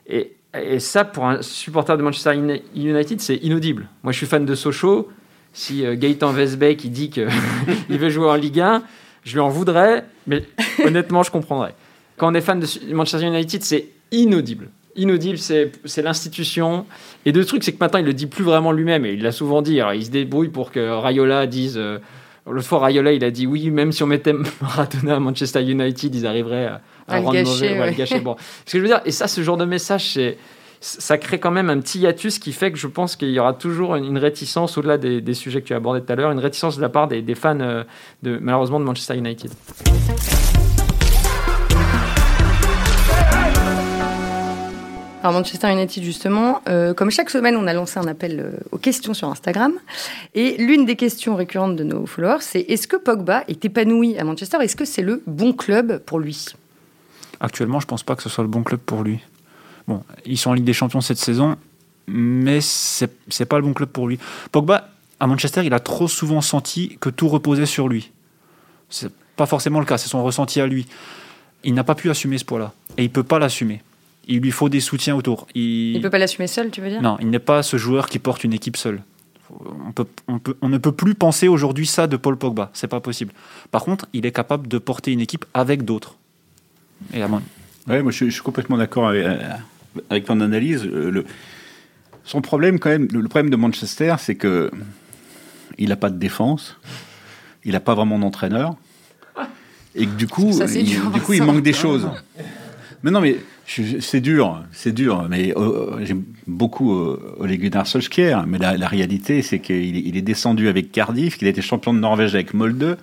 Et, 0.07 0.37
et, 0.53 0.79
ça, 0.79 1.03
pour 1.03 1.25
un 1.25 1.41
supporter 1.41 1.97
de 1.97 2.03
Manchester 2.03 2.33
United, 2.73 3.19
c'est 3.19 3.35
inaudible. 3.37 3.89
Moi, 4.03 4.13
je 4.13 4.17
suis 4.17 4.27
fan 4.27 4.45
de 4.45 4.55
Sochaux. 4.55 5.09
Si 5.53 5.85
euh, 5.85 5.95
Gaëtan 5.97 6.31
Vesbeck 6.31 6.77
qui 6.77 6.89
dit 6.89 7.09
qu'il 7.09 7.27
veut 7.89 8.09
jouer 8.09 8.29
en 8.29 8.35
Ligue 8.35 8.61
1, 8.61 8.83
je 9.25 9.33
lui 9.33 9.41
en 9.41 9.49
voudrais, 9.49 10.05
mais 10.27 10.45
honnêtement, 10.85 11.23
je 11.23 11.31
comprendrais 11.31 11.75
quand 12.21 12.31
on 12.31 12.35
est 12.35 12.41
fan 12.41 12.59
de 12.59 12.93
Manchester 12.93 13.25
United, 13.25 13.63
c'est 13.63 13.87
inaudible. 14.11 14.69
Inaudible, 14.95 15.39
c'est 15.39 16.01
l'institution. 16.03 16.85
Et 17.25 17.31
deux 17.31 17.43
trucs, 17.43 17.63
c'est 17.63 17.71
que 17.71 17.79
maintenant, 17.79 17.97
il 17.97 18.05
le 18.05 18.13
dit 18.13 18.27
plus 18.27 18.43
vraiment 18.43 18.71
lui-même, 18.71 19.07
et 19.07 19.13
il 19.13 19.23
l'a 19.23 19.31
souvent 19.31 19.63
dit. 19.63 19.79
il 19.95 20.05
se 20.05 20.11
débrouille 20.11 20.49
pour 20.49 20.71
que 20.71 20.91
Rayola 20.91 21.47
dise. 21.47 21.79
Euh, 21.79 21.97
L'autre 22.47 22.67
fois, 22.67 22.79
Rayola, 22.79 23.13
il 23.13 23.23
a 23.23 23.31
dit 23.31 23.47
oui, 23.47 23.71
même 23.71 23.91
si 23.91 24.03
on 24.03 24.07
mettait 24.07 24.33
Maradona 24.61 25.15
à 25.15 25.19
Manchester 25.19 25.63
United, 25.63 26.13
ils 26.13 26.27
arriveraient 26.27 26.67
à, 26.67 26.81
à, 27.07 27.21
rendre 27.21 27.33
gâcher, 27.33 27.75
mauvais, 27.75 27.93
gâcher. 27.95 28.19
Bon. 28.19 28.35
Ce 28.67 28.73
que 28.73 28.77
je 28.77 28.83
veux 28.83 28.87
dire, 28.87 29.01
et 29.03 29.11
ça, 29.11 29.27
ce 29.27 29.41
genre 29.41 29.57
de 29.57 29.65
message, 29.65 30.19
ça 30.79 31.17
crée 31.17 31.39
quand 31.39 31.51
même 31.51 31.71
un 31.71 31.79
petit 31.79 31.99
hiatus 31.99 32.37
qui 32.37 32.51
fait 32.51 32.71
que 32.71 32.77
je 32.77 32.87
pense 32.87 33.15
qu'il 33.15 33.31
y 33.31 33.39
aura 33.39 33.53
toujours 33.53 33.95
une, 33.95 34.19
réticence, 34.19 34.77
au-delà 34.77 34.99
des, 34.99 35.33
sujets 35.33 35.61
que 35.61 35.67
tu 35.67 35.73
as 35.73 35.77
abordés 35.77 36.01
tout 36.01 36.13
à 36.13 36.15
l'heure, 36.15 36.31
une 36.31 36.39
réticence 36.39 36.77
de 36.77 36.81
la 36.83 36.89
part 36.89 37.07
des, 37.07 37.23
des 37.23 37.35
fans, 37.35 37.59
euh, 37.61 37.83
de, 38.21 38.37
malheureusement, 38.39 38.79
de 38.79 38.85
Manchester 38.85 39.17
United. 39.17 39.51
Alors 45.23 45.33
Manchester 45.33 45.71
United 45.71 46.03
justement, 46.03 46.63
euh, 46.67 46.95
comme 46.95 47.11
chaque 47.11 47.29
semaine, 47.29 47.55
on 47.55 47.67
a 47.67 47.73
lancé 47.73 47.99
un 47.99 48.07
appel 48.07 48.39
euh, 48.39 48.59
aux 48.71 48.79
questions 48.79 49.13
sur 49.13 49.27
Instagram. 49.27 49.73
Et 50.33 50.57
l'une 50.57 50.85
des 50.85 50.95
questions 50.95 51.35
récurrentes 51.35 51.75
de 51.75 51.83
nos 51.83 52.07
followers, 52.07 52.41
c'est 52.41 52.61
est-ce 52.61 52.87
que 52.87 52.95
Pogba 52.95 53.43
est 53.47 53.63
épanoui 53.63 54.17
à 54.17 54.23
Manchester? 54.23 54.57
Est-ce 54.61 54.75
que 54.75 54.85
c'est 54.85 55.03
le 55.03 55.21
bon 55.27 55.53
club 55.53 55.99
pour 55.99 56.19
lui? 56.19 56.47
Actuellement, 57.39 57.79
je 57.79 57.85
ne 57.85 57.89
pense 57.89 58.01
pas 58.01 58.15
que 58.15 58.23
ce 58.23 58.29
soit 58.29 58.43
le 58.43 58.49
bon 58.49 58.63
club 58.63 58.79
pour 58.79 59.03
lui. 59.03 59.19
Bon, 59.87 60.03
ils 60.25 60.39
sont 60.39 60.49
en 60.49 60.53
Ligue 60.53 60.65
des 60.65 60.73
Champions 60.73 61.01
cette 61.01 61.19
saison, 61.19 61.55
mais 62.07 62.59
c'est 62.59 63.11
n'est 63.39 63.45
pas 63.45 63.57
le 63.57 63.63
bon 63.63 63.73
club 63.73 63.89
pour 63.89 64.07
lui. 64.07 64.17
Pogba, 64.51 64.89
à 65.19 65.27
Manchester, 65.27 65.61
il 65.63 65.73
a 65.75 65.79
trop 65.79 66.07
souvent 66.07 66.41
senti 66.41 66.97
que 66.99 67.09
tout 67.09 67.27
reposait 67.27 67.67
sur 67.67 67.87
lui. 67.87 68.11
C'est 68.89 69.13
pas 69.35 69.45
forcément 69.45 69.79
le 69.79 69.85
cas, 69.85 69.99
c'est 69.99 70.09
son 70.09 70.23
ressenti 70.23 70.59
à 70.61 70.65
lui. 70.65 70.87
Il 71.63 71.75
n'a 71.75 71.83
pas 71.83 71.93
pu 71.93 72.09
assumer 72.09 72.39
ce 72.39 72.45
poids-là, 72.45 72.73
et 72.97 73.03
il 73.03 73.11
peut 73.11 73.23
pas 73.23 73.37
l'assumer 73.37 73.83
il 74.27 74.39
lui 74.39 74.51
faut 74.51 74.69
des 74.69 74.79
soutiens 74.79 75.15
autour. 75.15 75.47
Il 75.55 75.97
ne 75.97 76.01
peut 76.01 76.09
pas 76.09 76.19
l'assumer 76.19 76.47
seul, 76.47 76.69
tu 76.71 76.81
veux 76.81 76.89
dire? 76.89 77.01
Non, 77.01 77.17
il 77.19 77.29
n'est 77.29 77.39
pas 77.39 77.63
ce 77.63 77.77
joueur 77.77 78.07
qui 78.07 78.19
porte 78.19 78.43
une 78.43 78.53
équipe 78.53 78.77
seul. 78.77 79.01
On, 79.85 79.91
peut, 79.91 80.05
on, 80.27 80.39
peut, 80.39 80.55
on 80.61 80.69
ne 80.69 80.77
peut 80.77 80.93
plus 80.93 81.13
penser 81.13 81.47
aujourd'hui 81.47 81.85
ça 81.85 82.07
de 82.07 82.15
Paul 82.15 82.37
Pogba. 82.37 82.69
C'est 82.73 82.87
pas 82.87 83.01
possible. 83.01 83.33
Par 83.69 83.83
contre, 83.83 84.07
il 84.13 84.25
est 84.25 84.31
capable 84.31 84.67
de 84.67 84.77
porter 84.77 85.11
une 85.11 85.19
équipe 85.19 85.45
avec 85.53 85.83
d'autres. 85.83 86.17
Et 87.13 87.21
à 87.21 87.27
moi, 87.27 87.41
je, 87.87 88.29
suis 88.29 88.41
complètement 88.41 88.77
d'accord 88.77 89.09
avec, 90.09 90.25
ton 90.25 90.39
analyse. 90.39 90.85
Euh, 90.85 91.11
le, 91.11 91.25
son 92.23 92.41
problème, 92.41 92.79
quand 92.79 92.89
même, 92.89 93.07
le, 93.11 93.27
problème 93.27 93.49
de 93.49 93.55
Manchester, 93.55 94.15
c'est 94.19 94.35
que 94.35 94.71
il 95.77 95.89
n'a 95.89 95.95
pas 95.95 96.09
de 96.09 96.17
défense, 96.17 96.77
il 97.65 97.71
n'a 97.71 97.79
pas 97.79 97.95
vraiment 97.95 98.19
d'entraîneur, 98.19 98.75
et 99.95 100.05
que 100.05 100.11
du 100.11 100.27
coup, 100.27 100.51
il, 100.51 100.85
du 100.85 101.21
coup, 101.21 101.33
il 101.33 101.43
manque 101.43 101.63
des 101.63 101.73
choses. 101.73 102.09
Mais 103.03 103.11
non, 103.11 103.19
mais 103.19 103.37
c'est 103.65 104.19
dur, 104.19 104.63
c'est 104.71 104.91
dur, 104.91 105.27
mais 105.29 105.53
euh, 105.55 105.95
euh, 105.99 106.05
j'aime 106.05 106.23
beaucoup 106.47 106.93
euh, 106.93 107.37
Gunnar 107.39 107.87
Solskjaer, 107.87 108.45
mais 108.47 108.57
la, 108.57 108.87
réalité, 108.87 109.41
c'est 109.41 109.59
qu'il 109.59 110.17
est 110.17 110.21
descendu 110.21 110.67
avec 110.67 110.91
Cardiff, 110.91 111.37
qu'il 111.37 111.47
a 111.47 111.51
été 111.51 111.61
champion 111.61 111.93
de 111.93 111.99
Norvège 111.99 112.35
avec 112.35 112.53
Molde, 112.53 112.97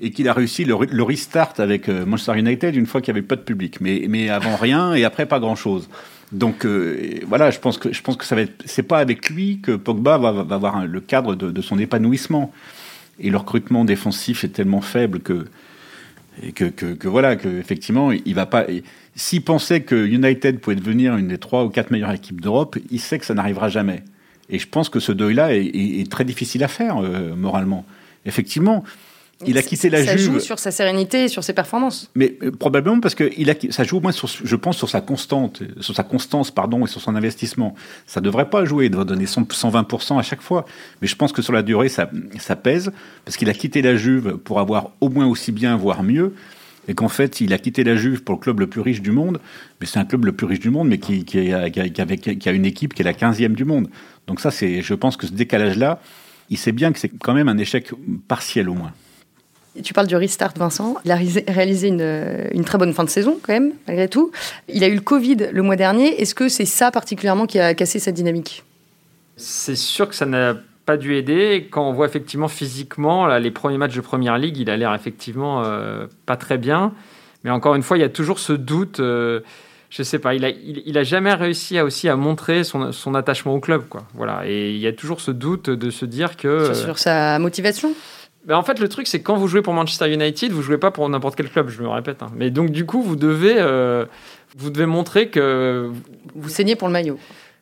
et 0.00 0.10
qu'il 0.10 0.28
a 0.28 0.34
réussi 0.34 0.64
le, 0.64 1.02
restart 1.02 1.54
avec 1.58 1.88
Manchester 1.88 2.38
United 2.38 2.74
une 2.74 2.84
fois 2.86 3.00
qu'il 3.00 3.14
n'y 3.14 3.18
avait 3.18 3.26
pas 3.26 3.36
de 3.36 3.42
public. 3.42 3.80
Mais, 3.80 4.04
mais 4.08 4.28
avant 4.28 4.56
rien, 4.56 4.94
et 4.94 5.04
après 5.04 5.24
pas 5.24 5.40
grand-chose. 5.40 5.88
Donc 6.32 6.66
voilà, 7.26 7.50
je 7.50 7.58
pense 7.58 7.78
que 7.78 7.92
je 7.92 8.02
pense 8.02 8.16
que 8.16 8.26
ça 8.26 8.34
va 8.34 8.42
être, 8.42 8.62
c'est 8.66 8.82
pas 8.82 8.98
avec 8.98 9.30
lui 9.30 9.60
que 9.62 9.72
Pogba 9.72 10.18
va, 10.18 10.28
avoir 10.54 10.84
le 10.84 11.00
cadre 11.00 11.34
de, 11.34 11.62
son 11.62 11.78
épanouissement. 11.78 12.52
Et 13.18 13.30
le 13.30 13.38
recrutement 13.38 13.86
défensif 13.86 14.44
est 14.44 14.48
tellement 14.48 14.82
faible 14.82 15.20
que 15.20 15.46
Et 16.42 16.52
que, 16.52 16.64
que, 16.64 16.92
que 16.94 17.08
voilà, 17.08 17.36
que 17.36 17.48
effectivement, 17.48 18.12
il 18.12 18.34
va 18.34 18.46
pas. 18.46 18.66
S'il 19.14 19.42
pensait 19.42 19.80
que 19.80 19.94
United 19.94 20.60
pouvait 20.60 20.76
devenir 20.76 21.16
une 21.16 21.28
des 21.28 21.38
trois 21.38 21.64
ou 21.64 21.70
quatre 21.70 21.90
meilleures 21.90 22.12
équipes 22.12 22.40
d'Europe, 22.40 22.76
il 22.90 23.00
sait 23.00 23.18
que 23.18 23.24
ça 23.24 23.34
n'arrivera 23.34 23.68
jamais. 23.68 24.02
Et 24.50 24.58
je 24.58 24.68
pense 24.68 24.88
que 24.88 25.00
ce 25.00 25.12
deuil-là 25.12 25.54
est, 25.54 26.10
très 26.10 26.24
difficile 26.24 26.62
à 26.62 26.68
faire 26.68 26.98
euh, 26.98 27.34
moralement. 27.34 27.84
Effectivement, 28.26 28.84
il 29.46 29.58
a 29.58 29.62
quitté 29.62 29.90
la 29.90 30.04
ça 30.04 30.16
Juve. 30.16 30.32
joue 30.34 30.40
sur 30.40 30.58
sa 30.58 30.70
sérénité 30.70 31.24
et 31.24 31.28
sur 31.28 31.44
ses 31.44 31.52
performances. 31.52 32.10
Mais 32.14 32.36
euh, 32.42 32.50
probablement 32.50 33.00
parce 33.00 33.14
que 33.14 33.30
il 33.36 33.50
a, 33.50 33.54
ça 33.70 33.84
joue 33.84 33.98
au 33.98 34.00
moins 34.00 34.12
sur, 34.12 34.28
je 34.28 34.56
pense, 34.56 34.76
sur 34.78 34.88
sa 34.88 35.00
constante, 35.02 35.62
sur 35.80 35.94
sa 35.94 36.04
constance, 36.04 36.50
pardon, 36.50 36.86
et 36.86 36.88
sur 36.88 37.00
son 37.02 37.14
investissement. 37.16 37.74
Ça 38.06 38.20
devrait 38.22 38.48
pas 38.48 38.64
jouer, 38.64 38.86
il 38.86 38.90
doit 38.90 39.04
donner 39.04 39.26
100 39.26 39.42
120% 39.52 40.18
à 40.18 40.22
chaque 40.22 40.40
fois. 40.40 40.64
Mais 41.02 41.08
je 41.08 41.16
pense 41.16 41.32
que 41.32 41.42
sur 41.42 41.52
la 41.52 41.62
durée, 41.62 41.88
ça, 41.90 42.10
ça 42.38 42.56
pèse 42.56 42.92
parce 43.26 43.36
qu'il 43.36 43.50
a 43.50 43.54
quitté 43.54 43.82
la 43.82 43.96
Juve 43.96 44.36
pour 44.38 44.58
avoir 44.60 44.90
au 45.02 45.08
moins 45.10 45.26
aussi 45.26 45.52
bien, 45.52 45.76
voire 45.76 46.02
mieux. 46.02 46.32
Et 46.88 46.94
qu'en 46.94 47.08
fait, 47.08 47.40
il 47.40 47.52
a 47.52 47.58
quitté 47.58 47.82
la 47.82 47.96
Juve 47.96 48.22
pour 48.22 48.36
le 48.36 48.40
club 48.40 48.60
le 48.60 48.68
plus 48.68 48.80
riche 48.80 49.02
du 49.02 49.10
monde. 49.10 49.40
Mais 49.80 49.86
c'est 49.86 49.98
un 49.98 50.04
club 50.04 50.24
le 50.24 50.32
plus 50.32 50.46
riche 50.46 50.60
du 50.60 50.70
monde, 50.70 50.88
mais 50.88 50.98
qui, 50.98 51.24
qui, 51.24 51.52
a, 51.52 51.68
qui, 51.68 51.80
a, 51.80 51.88
qui 51.88 52.00
avait- 52.00 52.16
qui 52.16 52.48
a 52.48 52.52
une 52.52 52.64
équipe 52.64 52.94
qui 52.94 53.02
est 53.02 53.04
la 53.04 53.12
15e 53.12 53.54
du 53.54 53.64
monde. 53.64 53.88
Donc 54.28 54.38
ça, 54.40 54.50
c'est, 54.52 54.82
je 54.82 54.94
pense 54.94 55.16
que 55.16 55.26
ce 55.26 55.32
décalage-là, 55.32 56.00
il 56.48 56.56
sait 56.56 56.70
bien 56.72 56.92
que 56.92 56.98
c'est 57.00 57.10
quand 57.20 57.34
même 57.34 57.48
un 57.48 57.58
échec 57.58 57.90
partiel 58.28 58.68
au 58.68 58.74
moins. 58.74 58.92
Tu 59.82 59.92
parles 59.94 60.06
du 60.06 60.16
restart, 60.16 60.52
Vincent. 60.56 60.96
Il 61.04 61.10
a 61.10 61.16
réalisé- 61.16 61.88
une, 61.88 62.48
une 62.52 62.64
très 62.64 62.78
bonne 62.78 62.92
fin 62.92 63.04
de 63.04 63.10
saison, 63.10 63.38
quand 63.42 63.52
même, 63.52 63.72
malgré 63.86 64.08
tout. 64.08 64.30
Il 64.68 64.82
a 64.84 64.88
eu 64.88 64.94
le 64.94 65.00
Covid 65.00 65.48
le 65.52 65.62
mois 65.62 65.76
dernier. 65.76 66.20
Est-ce 66.20 66.34
que 66.34 66.48
c'est 66.48 66.64
ça 66.64 66.90
particulièrement 66.90 67.46
qui 67.46 67.58
a 67.58 67.74
cassé 67.74 67.98
sa 67.98 68.12
dynamique? 68.12 68.64
C'est 69.36 69.76
sûr 69.76 70.08
que 70.08 70.14
ça 70.14 70.26
n'a 70.26 70.56
pas 70.86 70.96
dû 70.96 71.14
aider. 71.16 71.68
Quand 71.70 71.88
on 71.88 71.92
voit 71.92 72.06
effectivement 72.06 72.48
physiquement 72.48 73.26
là, 73.26 73.38
les 73.38 73.50
premiers 73.50 73.76
matchs 73.78 73.94
de 73.96 74.00
Première 74.00 74.38
Ligue, 74.38 74.56
il 74.58 74.70
a 74.70 74.76
l'air 74.76 74.94
effectivement 74.94 75.62
euh, 75.64 76.06
pas 76.26 76.36
très 76.36 76.58
bien. 76.58 76.92
Mais 77.44 77.50
encore 77.50 77.74
une 77.74 77.82
fois, 77.82 77.98
il 77.98 78.00
y 78.00 78.04
a 78.04 78.08
toujours 78.08 78.38
ce 78.38 78.52
doute. 78.52 79.00
euh, 79.00 79.40
je 79.90 80.02
sais 80.02 80.18
pas, 80.18 80.34
il 80.34 80.44
a, 80.44 80.48
il, 80.48 80.82
il 80.84 80.98
a 80.98 81.04
jamais 81.04 81.32
réussi 81.32 81.78
à 81.78 81.84
aussi 81.84 82.08
à 82.08 82.16
montrer 82.16 82.64
son, 82.64 82.90
son 82.92 83.14
attachement 83.14 83.54
au 83.54 83.60
club, 83.60 83.82
quoi. 83.88 84.02
Voilà, 84.14 84.42
et 84.46 84.72
il 84.72 84.78
y 84.78 84.86
a 84.86 84.92
toujours 84.92 85.20
ce 85.20 85.30
doute 85.30 85.70
de 85.70 85.90
se 85.90 86.04
dire 86.04 86.36
que. 86.36 86.48
euh, 86.48 86.74
Sur 86.74 86.98
sa 86.98 87.38
motivation? 87.38 87.92
Ben, 88.46 88.56
en 88.56 88.62
fait, 88.62 88.78
le 88.78 88.88
truc, 88.88 89.08
c'est 89.08 89.18
que 89.18 89.24
quand 89.24 89.36
vous 89.36 89.48
jouez 89.48 89.60
pour 89.60 89.74
Manchester 89.74 90.12
United, 90.12 90.52
vous 90.52 90.62
jouez 90.62 90.78
pas 90.78 90.92
pour 90.92 91.08
n'importe 91.08 91.34
quel 91.34 91.50
club, 91.50 91.68
je 91.68 91.82
me 91.82 91.88
répète. 91.88 92.22
hein. 92.22 92.30
Mais 92.36 92.50
donc, 92.50 92.70
du 92.70 92.86
coup, 92.86 93.02
vous 93.02 93.16
devez, 93.16 93.56
euh, 93.58 94.04
vous 94.56 94.70
devez 94.70 94.86
montrer 94.86 95.28
que 95.28 95.90
Vous 96.36 96.48
saignez 96.48 96.76
pour 96.76 96.86
le 96.86 96.92
maillot. 96.92 97.18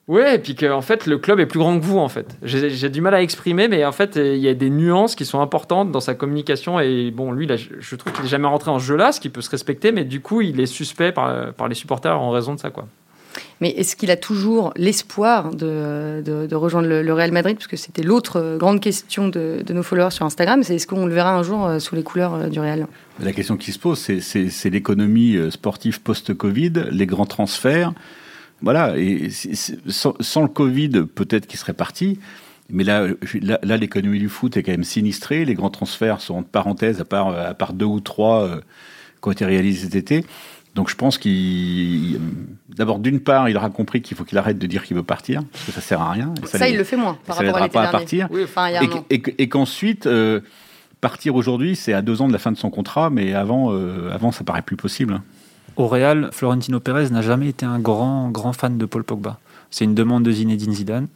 Ouais, 0.06 0.34
et 0.34 0.38
puis 0.38 0.54
qu'en 0.54 0.82
fait, 0.82 1.06
le 1.06 1.16
club 1.16 1.40
est 1.40 1.46
plus 1.46 1.58
grand 1.58 1.78
que 1.80 1.84
vous, 1.84 1.98
en 1.98 2.10
fait. 2.10 2.36
J'ai 2.42 2.90
du 2.90 3.00
mal 3.00 3.14
à 3.14 3.22
exprimer, 3.22 3.68
mais 3.68 3.86
en 3.86 3.92
fait, 3.92 4.16
il 4.16 4.36
y 4.36 4.48
a 4.48 4.52
des 4.52 4.68
nuances 4.68 5.14
qui 5.14 5.24
sont 5.24 5.40
importantes 5.40 5.90
dans 5.90 6.00
sa 6.00 6.14
communication. 6.14 6.78
Et 6.78 7.10
bon, 7.10 7.32
lui, 7.32 7.46
là, 7.46 7.56
je, 7.56 7.96
trouve 7.96 8.12
qu'il 8.12 8.24
n'est 8.24 8.28
jamais 8.28 8.46
rentré 8.46 8.70
en 8.70 8.78
ce 8.78 8.84
jeu-là, 8.84 9.12
ce 9.12 9.20
qui 9.20 9.30
peut 9.30 9.40
se 9.40 9.48
respecter, 9.48 9.90
mais 9.90 10.04
du 10.04 10.20
coup, 10.20 10.42
il 10.42 10.60
est 10.60 10.66
suspect 10.66 11.12
par, 11.12 11.54
par 11.54 11.68
les 11.68 11.74
supporters 11.74 12.20
en 12.20 12.28
raison 12.30 12.54
de 12.54 12.60
ça, 12.60 12.68
quoi. 12.68 12.86
Mais 13.60 13.70
est-ce 13.70 13.96
qu'il 13.96 14.10
a 14.10 14.16
toujours 14.16 14.72
l'espoir 14.76 15.54
de, 15.54 16.54
rejoindre 16.54 16.88
le, 16.88 17.12
Real 17.12 17.32
Madrid? 17.32 17.56
Parce 17.56 17.68
que 17.68 17.76
c'était 17.76 18.02
l'autre 18.02 18.56
grande 18.58 18.80
question 18.80 19.28
de, 19.28 19.64
nos 19.70 19.82
followers 19.82 20.10
sur 20.10 20.26
Instagram. 20.26 20.62
C'est 20.62 20.76
est-ce 20.76 20.86
qu'on 20.86 21.06
le 21.06 21.14
verra 21.14 21.34
un 21.34 21.42
jour 21.42 21.66
euh, 21.66 21.78
sous 21.78 21.94
les 21.94 22.02
couleurs 22.02 22.34
euh, 22.34 22.48
du 22.48 22.60
Real? 22.60 22.86
La 23.20 23.32
question 23.32 23.56
qui 23.56 23.72
se 23.72 23.78
pose, 23.78 23.98
c'est- 23.98 24.70
l'économie 24.70 25.36
euh, 25.36 25.50
sportive 25.50 26.00
post-Covid, 26.00 26.72
les 26.90 27.06
grands 27.06 27.26
transferts. 27.26 27.92
Voilà, 28.62 28.94
sans, 29.88 30.42
le 30.42 30.48
Covid, 30.48 31.04
peut-être 31.14 31.46
qu'il 31.46 31.58
serait 31.58 31.74
parti. 31.74 32.18
Mais 32.70 32.84
là, 32.84 33.06
là, 33.62 33.76
l'économie 33.76 34.18
du 34.18 34.28
foot 34.28 34.56
est 34.56 34.62
quand 34.62 34.72
même 34.72 34.84
sinistrée. 34.84 35.44
Les 35.44 35.54
grands 35.54 35.70
transferts 35.70 36.20
sont 36.20 36.36
entre 36.36 36.48
parenthèses, 36.48 37.00
à 37.00 37.04
part, 37.04 37.28
à 37.36 37.54
part 37.54 37.74
deux 37.74 37.84
ou 37.84 38.00
trois 38.00 38.44
euh, 38.44 38.60
qui 39.22 39.28
ont 39.28 39.32
été 39.32 39.44
réalisés 39.44 39.84
cet 39.84 39.94
été. 39.94 40.24
Donc 40.74 40.90
je 40.90 40.96
pense 40.96 41.18
qu'il. 41.18 42.18
D'abord, 42.68 42.98
d'une 42.98 43.20
part, 43.20 43.48
il 43.48 43.56
aura 43.56 43.70
compris 43.70 44.02
qu'il 44.02 44.16
faut 44.16 44.24
qu'il 44.24 44.36
arrête 44.38 44.58
de 44.58 44.66
dire 44.66 44.82
qu'il 44.84 44.96
veut 44.96 45.04
partir, 45.04 45.42
parce 45.52 45.64
que 45.66 45.72
ça 45.72 45.80
sert 45.80 46.00
à 46.00 46.10
rien. 46.10 46.34
Et 46.42 46.46
Ça, 46.46 46.68
il 46.68 46.76
le 46.76 46.82
fait 46.84 46.96
moins 46.96 47.16
par 47.26 47.36
ça 47.36 47.42
rapport 47.42 47.58
à 47.58 47.60
l'été 47.62 47.72
pas 47.74 47.82
à 47.84 47.92
partir. 47.92 48.26
Oui, 48.30 48.42
enfin, 48.42 48.68
il 48.68 48.72
y 48.74 48.76
a 48.76 48.82
un 48.82 49.04
Et, 49.10 49.48
qu'ensuite, 49.48 50.06
euh, 50.06 50.40
partir 51.00 51.36
aujourd'hui, 51.36 51.76
c'est 51.76 51.92
à 51.92 52.02
deux 52.02 52.20
ans 52.22 52.26
de 52.26 52.32
la 52.32 52.40
fin 52.40 52.50
de 52.50 52.56
son 52.56 52.70
contrat, 52.70 53.10
mais 53.10 53.34
avant, 53.34 53.72
euh, 53.72 54.10
avant 54.12 54.32
ça 54.32 54.42
paraît 54.42 54.62
plus 54.62 54.76
possible. 54.76 55.20
Au 55.76 55.86
Real, 55.86 56.30
Florentino 56.32 56.80
Pérez 56.80 57.08
n'a 57.10 57.22
jamais 57.22 57.48
été 57.48 57.64
un 57.66 57.78
grand, 57.78 58.30
grand 58.30 58.52
fan 58.52 58.76
de 58.76 58.86
Paul 58.86 59.04
Pogba. 59.04 59.38
C'est 59.70 59.84
une 59.84 59.94
demande 59.94 60.24
de 60.24 60.30
Zinedine 60.32 60.72
Zidane. 60.72 61.08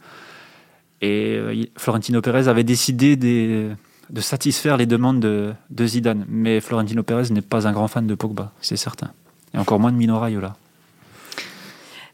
Et 1.01 1.35
euh, 1.37 1.63
Florentino 1.77 2.21
Pérez 2.21 2.47
avait 2.47 2.63
décidé 2.63 3.15
des- 3.15 3.69
de 4.09 4.21
satisfaire 4.21 4.75
les 4.75 4.85
demandes 4.85 5.19
de, 5.19 5.53
de 5.69 5.85
Zidane. 5.85 6.25
Mais 6.29 6.59
Florentino 6.61 7.03
Pérez 7.03 7.29
n'est 7.31 7.41
pas 7.41 7.67
un 7.67 7.71
grand 7.71 7.87
fan 7.87 8.07
de 8.07 8.15
Pogba, 8.15 8.51
c'est 8.61 8.75
certain. 8.77 9.11
Et 9.53 9.57
encore 9.57 9.79
moins 9.79 9.91
de 9.91 9.97
Mino 9.97 10.19
Raiola. 10.19 10.55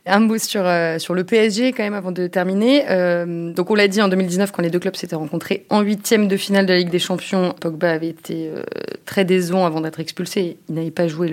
Un 0.07 0.19
mot 0.19 0.37
sur, 0.37 0.61
euh, 0.63 0.97
le 1.09 1.23
PSG 1.23 1.73
quand 1.73 1.81
même 1.81 1.95
avant 1.95 2.11
de 2.11 2.27
terminer. 2.27 2.85
Euh, 2.89 3.51
donc 3.51 3.71
on 3.71 3.75
l'a 3.75 3.87
dit 3.87 4.01
en 4.01 4.07
2019 4.07 4.51
quand 4.51 4.61
les 4.61 4.69
deux 4.69 4.77
clubs 4.79 4.95
s'étaient 4.95 5.15
rencontrés 5.15 5.65
en 5.69 5.81
huitième 5.81 6.27
de 6.27 6.37
finale 6.37 6.67
de 6.67 6.73
la 6.73 6.79
Ligue 6.79 6.91
des 6.91 6.99
Champions, 6.99 7.55
Pogba 7.59 7.89
avait 7.89 8.09
été 8.09 8.49
euh, 8.49 8.61
très 9.05 9.25
décevant 9.25 9.65
avant 9.65 9.81
d'être 9.81 9.99
expulsé. 9.99 10.57
Il 10.69 10.75
n'avait 10.75 10.91
pas 10.91 11.07
joué 11.07 11.29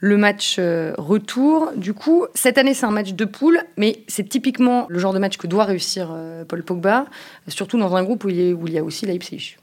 le, 0.00 0.16
match 0.16 0.60
retour. 0.98 1.72
Du 1.76 1.94
coup, 1.94 2.26
cette 2.34 2.58
année 2.58 2.74
c'est 2.74 2.86
un 2.86 2.92
match 2.92 3.14
de 3.14 3.24
poule, 3.24 3.58
mais 3.76 4.02
c'est 4.06 4.28
typiquement 4.28 4.86
le 4.88 4.98
genre 5.00 5.14
de 5.14 5.18
match 5.18 5.36
que 5.36 5.46
doit 5.48 5.64
réussir 5.64 6.14
Paul 6.46 6.62
Pogba, 6.62 7.06
surtout 7.48 7.78
dans 7.78 7.96
un 7.96 8.04
groupe 8.04 8.22
où 8.24 8.28
il 8.28 8.36
y 8.36 8.50
a, 8.50 8.54
où 8.54 8.68
il 8.68 8.74
y 8.74 8.78
a 8.78 8.84
aussi 8.84 9.06
Leipzig. 9.06 9.56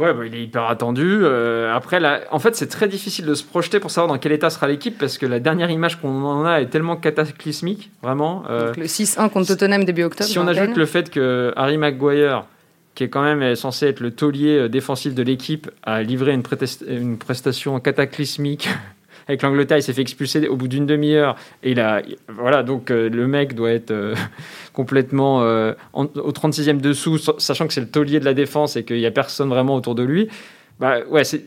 Ouais, 0.00 0.14
bah, 0.14 0.24
il 0.24 0.34
est 0.34 0.44
hyper 0.44 0.64
attendu. 0.64 1.20
Euh, 1.22 1.76
après, 1.76 2.00
là, 2.00 2.22
en 2.30 2.38
fait, 2.38 2.56
c'est 2.56 2.68
très 2.68 2.88
difficile 2.88 3.26
de 3.26 3.34
se 3.34 3.44
projeter 3.44 3.80
pour 3.80 3.90
savoir 3.90 4.08
dans 4.10 4.18
quel 4.18 4.32
état 4.32 4.48
sera 4.48 4.66
l'équipe 4.66 4.96
parce 4.98 5.18
que 5.18 5.26
la 5.26 5.40
dernière 5.40 5.70
image 5.70 6.00
qu'on 6.00 6.24
en 6.24 6.46
a 6.46 6.62
est 6.62 6.68
tellement 6.68 6.96
cataclysmique, 6.96 7.90
vraiment. 8.02 8.44
Euh, 8.48 8.68
Donc, 8.68 8.78
le 8.78 8.86
6-1 8.86 9.28
contre 9.28 9.48
Tottenham 9.48 9.84
début 9.84 10.04
octobre. 10.04 10.30
Si 10.30 10.38
on 10.38 10.46
ajoute 10.46 10.74
le 10.74 10.86
fait 10.86 11.10
que 11.10 11.52
Harry 11.54 11.76
Maguire, 11.76 12.46
qui 12.94 13.04
est 13.04 13.08
quand 13.10 13.22
même 13.22 13.54
censé 13.56 13.88
être 13.88 14.00
le 14.00 14.10
taulier 14.10 14.56
euh, 14.56 14.68
défensif 14.70 15.14
de 15.14 15.22
l'équipe, 15.22 15.70
a 15.82 16.02
livré 16.02 16.32
une 16.32 17.18
prestation 17.18 17.78
cataclysmique 17.78 18.70
avec 19.30 19.42
l'Angleterre, 19.42 19.78
il 19.78 19.82
s'est 19.82 19.92
fait 19.92 20.02
expulser 20.02 20.46
au 20.48 20.56
bout 20.56 20.68
d'une 20.68 20.86
demi-heure. 20.86 21.36
Et 21.62 21.70
il 21.72 21.80
a, 21.80 22.02
voilà, 22.28 22.62
donc 22.62 22.90
euh, 22.90 23.08
le 23.08 23.26
mec 23.26 23.54
doit 23.54 23.70
être 23.70 23.90
euh, 23.90 24.14
complètement 24.72 25.42
euh, 25.42 25.72
au 25.94 26.04
36e 26.32 26.80
dessous, 26.80 27.18
sa- 27.18 27.34
sachant 27.38 27.66
que 27.66 27.72
c'est 27.72 27.80
le 27.80 27.88
taulier 27.88 28.20
de 28.20 28.24
la 28.24 28.34
défense 28.34 28.76
et 28.76 28.84
qu'il 28.84 28.96
n'y 28.98 29.06
a 29.06 29.10
personne 29.10 29.48
vraiment 29.48 29.74
autour 29.74 29.94
de 29.94 30.02
lui. 30.02 30.28
Bah 30.78 30.96
ouais, 31.08 31.24
c'est. 31.24 31.42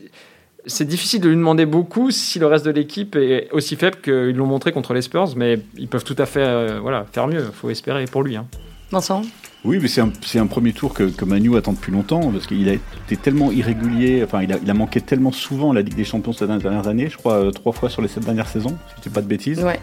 Difficile 0.80 1.20
de 1.20 1.28
lui 1.28 1.36
demander 1.36 1.66
beaucoup 1.66 2.10
si 2.10 2.38
le 2.38 2.46
reste 2.46 2.64
de 2.64 2.70
l'équipe 2.70 3.16
est 3.16 3.48
aussi 3.52 3.76
faible 3.76 3.98
qu'ils 4.02 4.34
l'ont 4.34 4.46
montré 4.46 4.72
contre 4.72 4.94
les 4.94 5.02
Spurs, 5.02 5.36
mais 5.36 5.58
ils 5.76 5.88
peuvent 5.88 6.04
tout 6.04 6.14
à 6.16 6.24
fait 6.24 6.78
voilà, 6.78 7.04
faire 7.12 7.26
mieux. 7.26 7.42
faut 7.52 7.68
espérer 7.68 8.06
pour 8.06 8.22
lui. 8.22 8.34
hein. 8.36 8.46
Vincent? 8.90 9.20
Oui, 9.64 9.78
mais 9.80 9.88
c'est 9.88 10.38
un, 10.38 10.46
premier 10.46 10.74
tour 10.74 10.92
que, 10.92 11.04
que 11.04 11.24
Manu 11.24 11.56
attend 11.56 11.72
depuis 11.72 11.90
longtemps, 11.90 12.30
parce 12.30 12.46
qu'il 12.46 12.68
a 12.68 12.74
été 12.74 13.16
tellement 13.16 13.50
irrégulier, 13.50 14.22
enfin, 14.22 14.42
il 14.42 14.52
a, 14.52 14.58
il 14.62 14.70
a 14.70 14.74
manqué 14.74 15.00
tellement 15.00 15.32
souvent 15.32 15.72
la 15.72 15.80
Ligue 15.80 15.94
des 15.94 16.04
Champions 16.04 16.34
ces 16.34 16.46
dernières 16.46 16.86
années, 16.86 17.08
je 17.08 17.16
crois 17.16 17.34
euh, 17.36 17.50
trois 17.50 17.72
fois 17.72 17.88
sur 17.88 18.02
les 18.02 18.08
sept 18.08 18.24
dernières 18.24 18.48
saisons, 18.48 18.76
si 18.88 18.94
je 18.98 19.02
dis 19.04 19.08
pas 19.08 19.22
de 19.22 19.26
bêtises, 19.26 19.60
Ouais. 19.64 19.80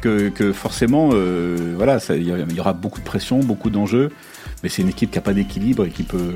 que, 0.00 0.30
que 0.30 0.52
forcément, 0.52 1.10
euh, 1.12 1.74
voilà, 1.76 1.98
il 2.10 2.24
y, 2.56 2.60
aura 2.60 2.72
beaucoup 2.72 2.98
de 2.98 3.04
pression, 3.04 3.38
beaucoup 3.38 3.70
d'enjeux, 3.70 4.10
mais 4.64 4.68
c'est 4.68 4.82
une 4.82 4.88
équipe 4.88 5.12
qui 5.12 5.18
n'a 5.18 5.22
pas 5.22 5.32
d'équilibre 5.34 5.84
et 5.86 5.90
qui 5.90 6.02
peut, 6.02 6.34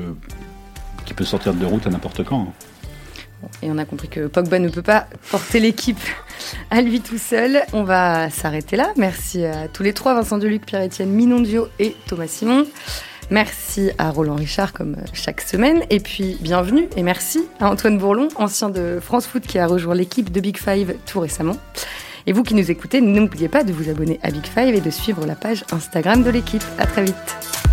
qui 1.05 1.13
peut 1.13 1.25
sortir 1.25 1.53
de 1.53 1.65
route 1.65 1.85
à 1.85 1.89
n'importe 1.89 2.23
quand. 2.23 2.43
hein. 2.43 3.47
Et 3.61 3.69
on 3.69 3.77
a 3.77 3.83
compris 3.85 4.07
que 4.07 4.27
Pogba 4.27 4.57
ne 4.57 4.69
peut 4.69 4.81
pas 4.81 5.07
porter 5.29 5.59
l'équipe 5.59 5.99
à 6.71 6.81
lui 6.81 7.01
tout 7.01 7.17
seul. 7.17 7.63
On 7.73 7.83
va 7.83 8.29
s'arrêter 8.29 8.75
là. 8.75 8.91
Merci 8.97 9.45
à 9.45 9.67
tous 9.67 9.83
les 9.83 9.93
trois, 9.93 10.13
Vincent 10.13 10.37
Deluc, 10.37 10.65
Pierre-Etienne 10.65 11.09
Minondio 11.09 11.67
et 11.79 11.95
Thomas 12.07 12.27
Simon. 12.27 12.65
Merci 13.31 13.91
à 13.97 14.11
Roland 14.11 14.35
Richard 14.35 14.73
comme 14.73 14.97
chaque 15.13 15.41
semaine. 15.41 15.83
Et 15.89 15.99
puis 15.99 16.37
bienvenue 16.41 16.87
et 16.95 17.03
merci 17.03 17.43
à 17.59 17.69
Antoine 17.69 17.97
Bourlon, 17.97 18.27
ancien 18.35 18.69
de 18.69 18.99
France 19.01 19.25
Foot 19.25 19.43
qui 19.47 19.57
a 19.57 19.67
rejoint 19.67 19.95
l'équipe 19.95 20.31
de 20.31 20.39
Big 20.39 20.57
Five 20.57 20.95
tout 21.05 21.19
récemment. 21.19 21.57
Et 22.27 22.33
vous 22.33 22.43
qui 22.43 22.55
nous 22.55 22.71
écoutez, 22.71 23.01
n'oubliez 23.01 23.49
pas 23.49 23.63
de 23.63 23.71
vous 23.71 23.89
abonner 23.89 24.19
à 24.23 24.31
Big 24.31 24.45
Five 24.45 24.75
et 24.75 24.81
de 24.81 24.89
suivre 24.89 25.25
la 25.25 25.35
page 25.35 25.63
Instagram 25.71 26.23
de 26.23 26.29
l'équipe. 26.29 26.63
À 26.77 26.85
très 26.85 27.03
vite. 27.03 27.64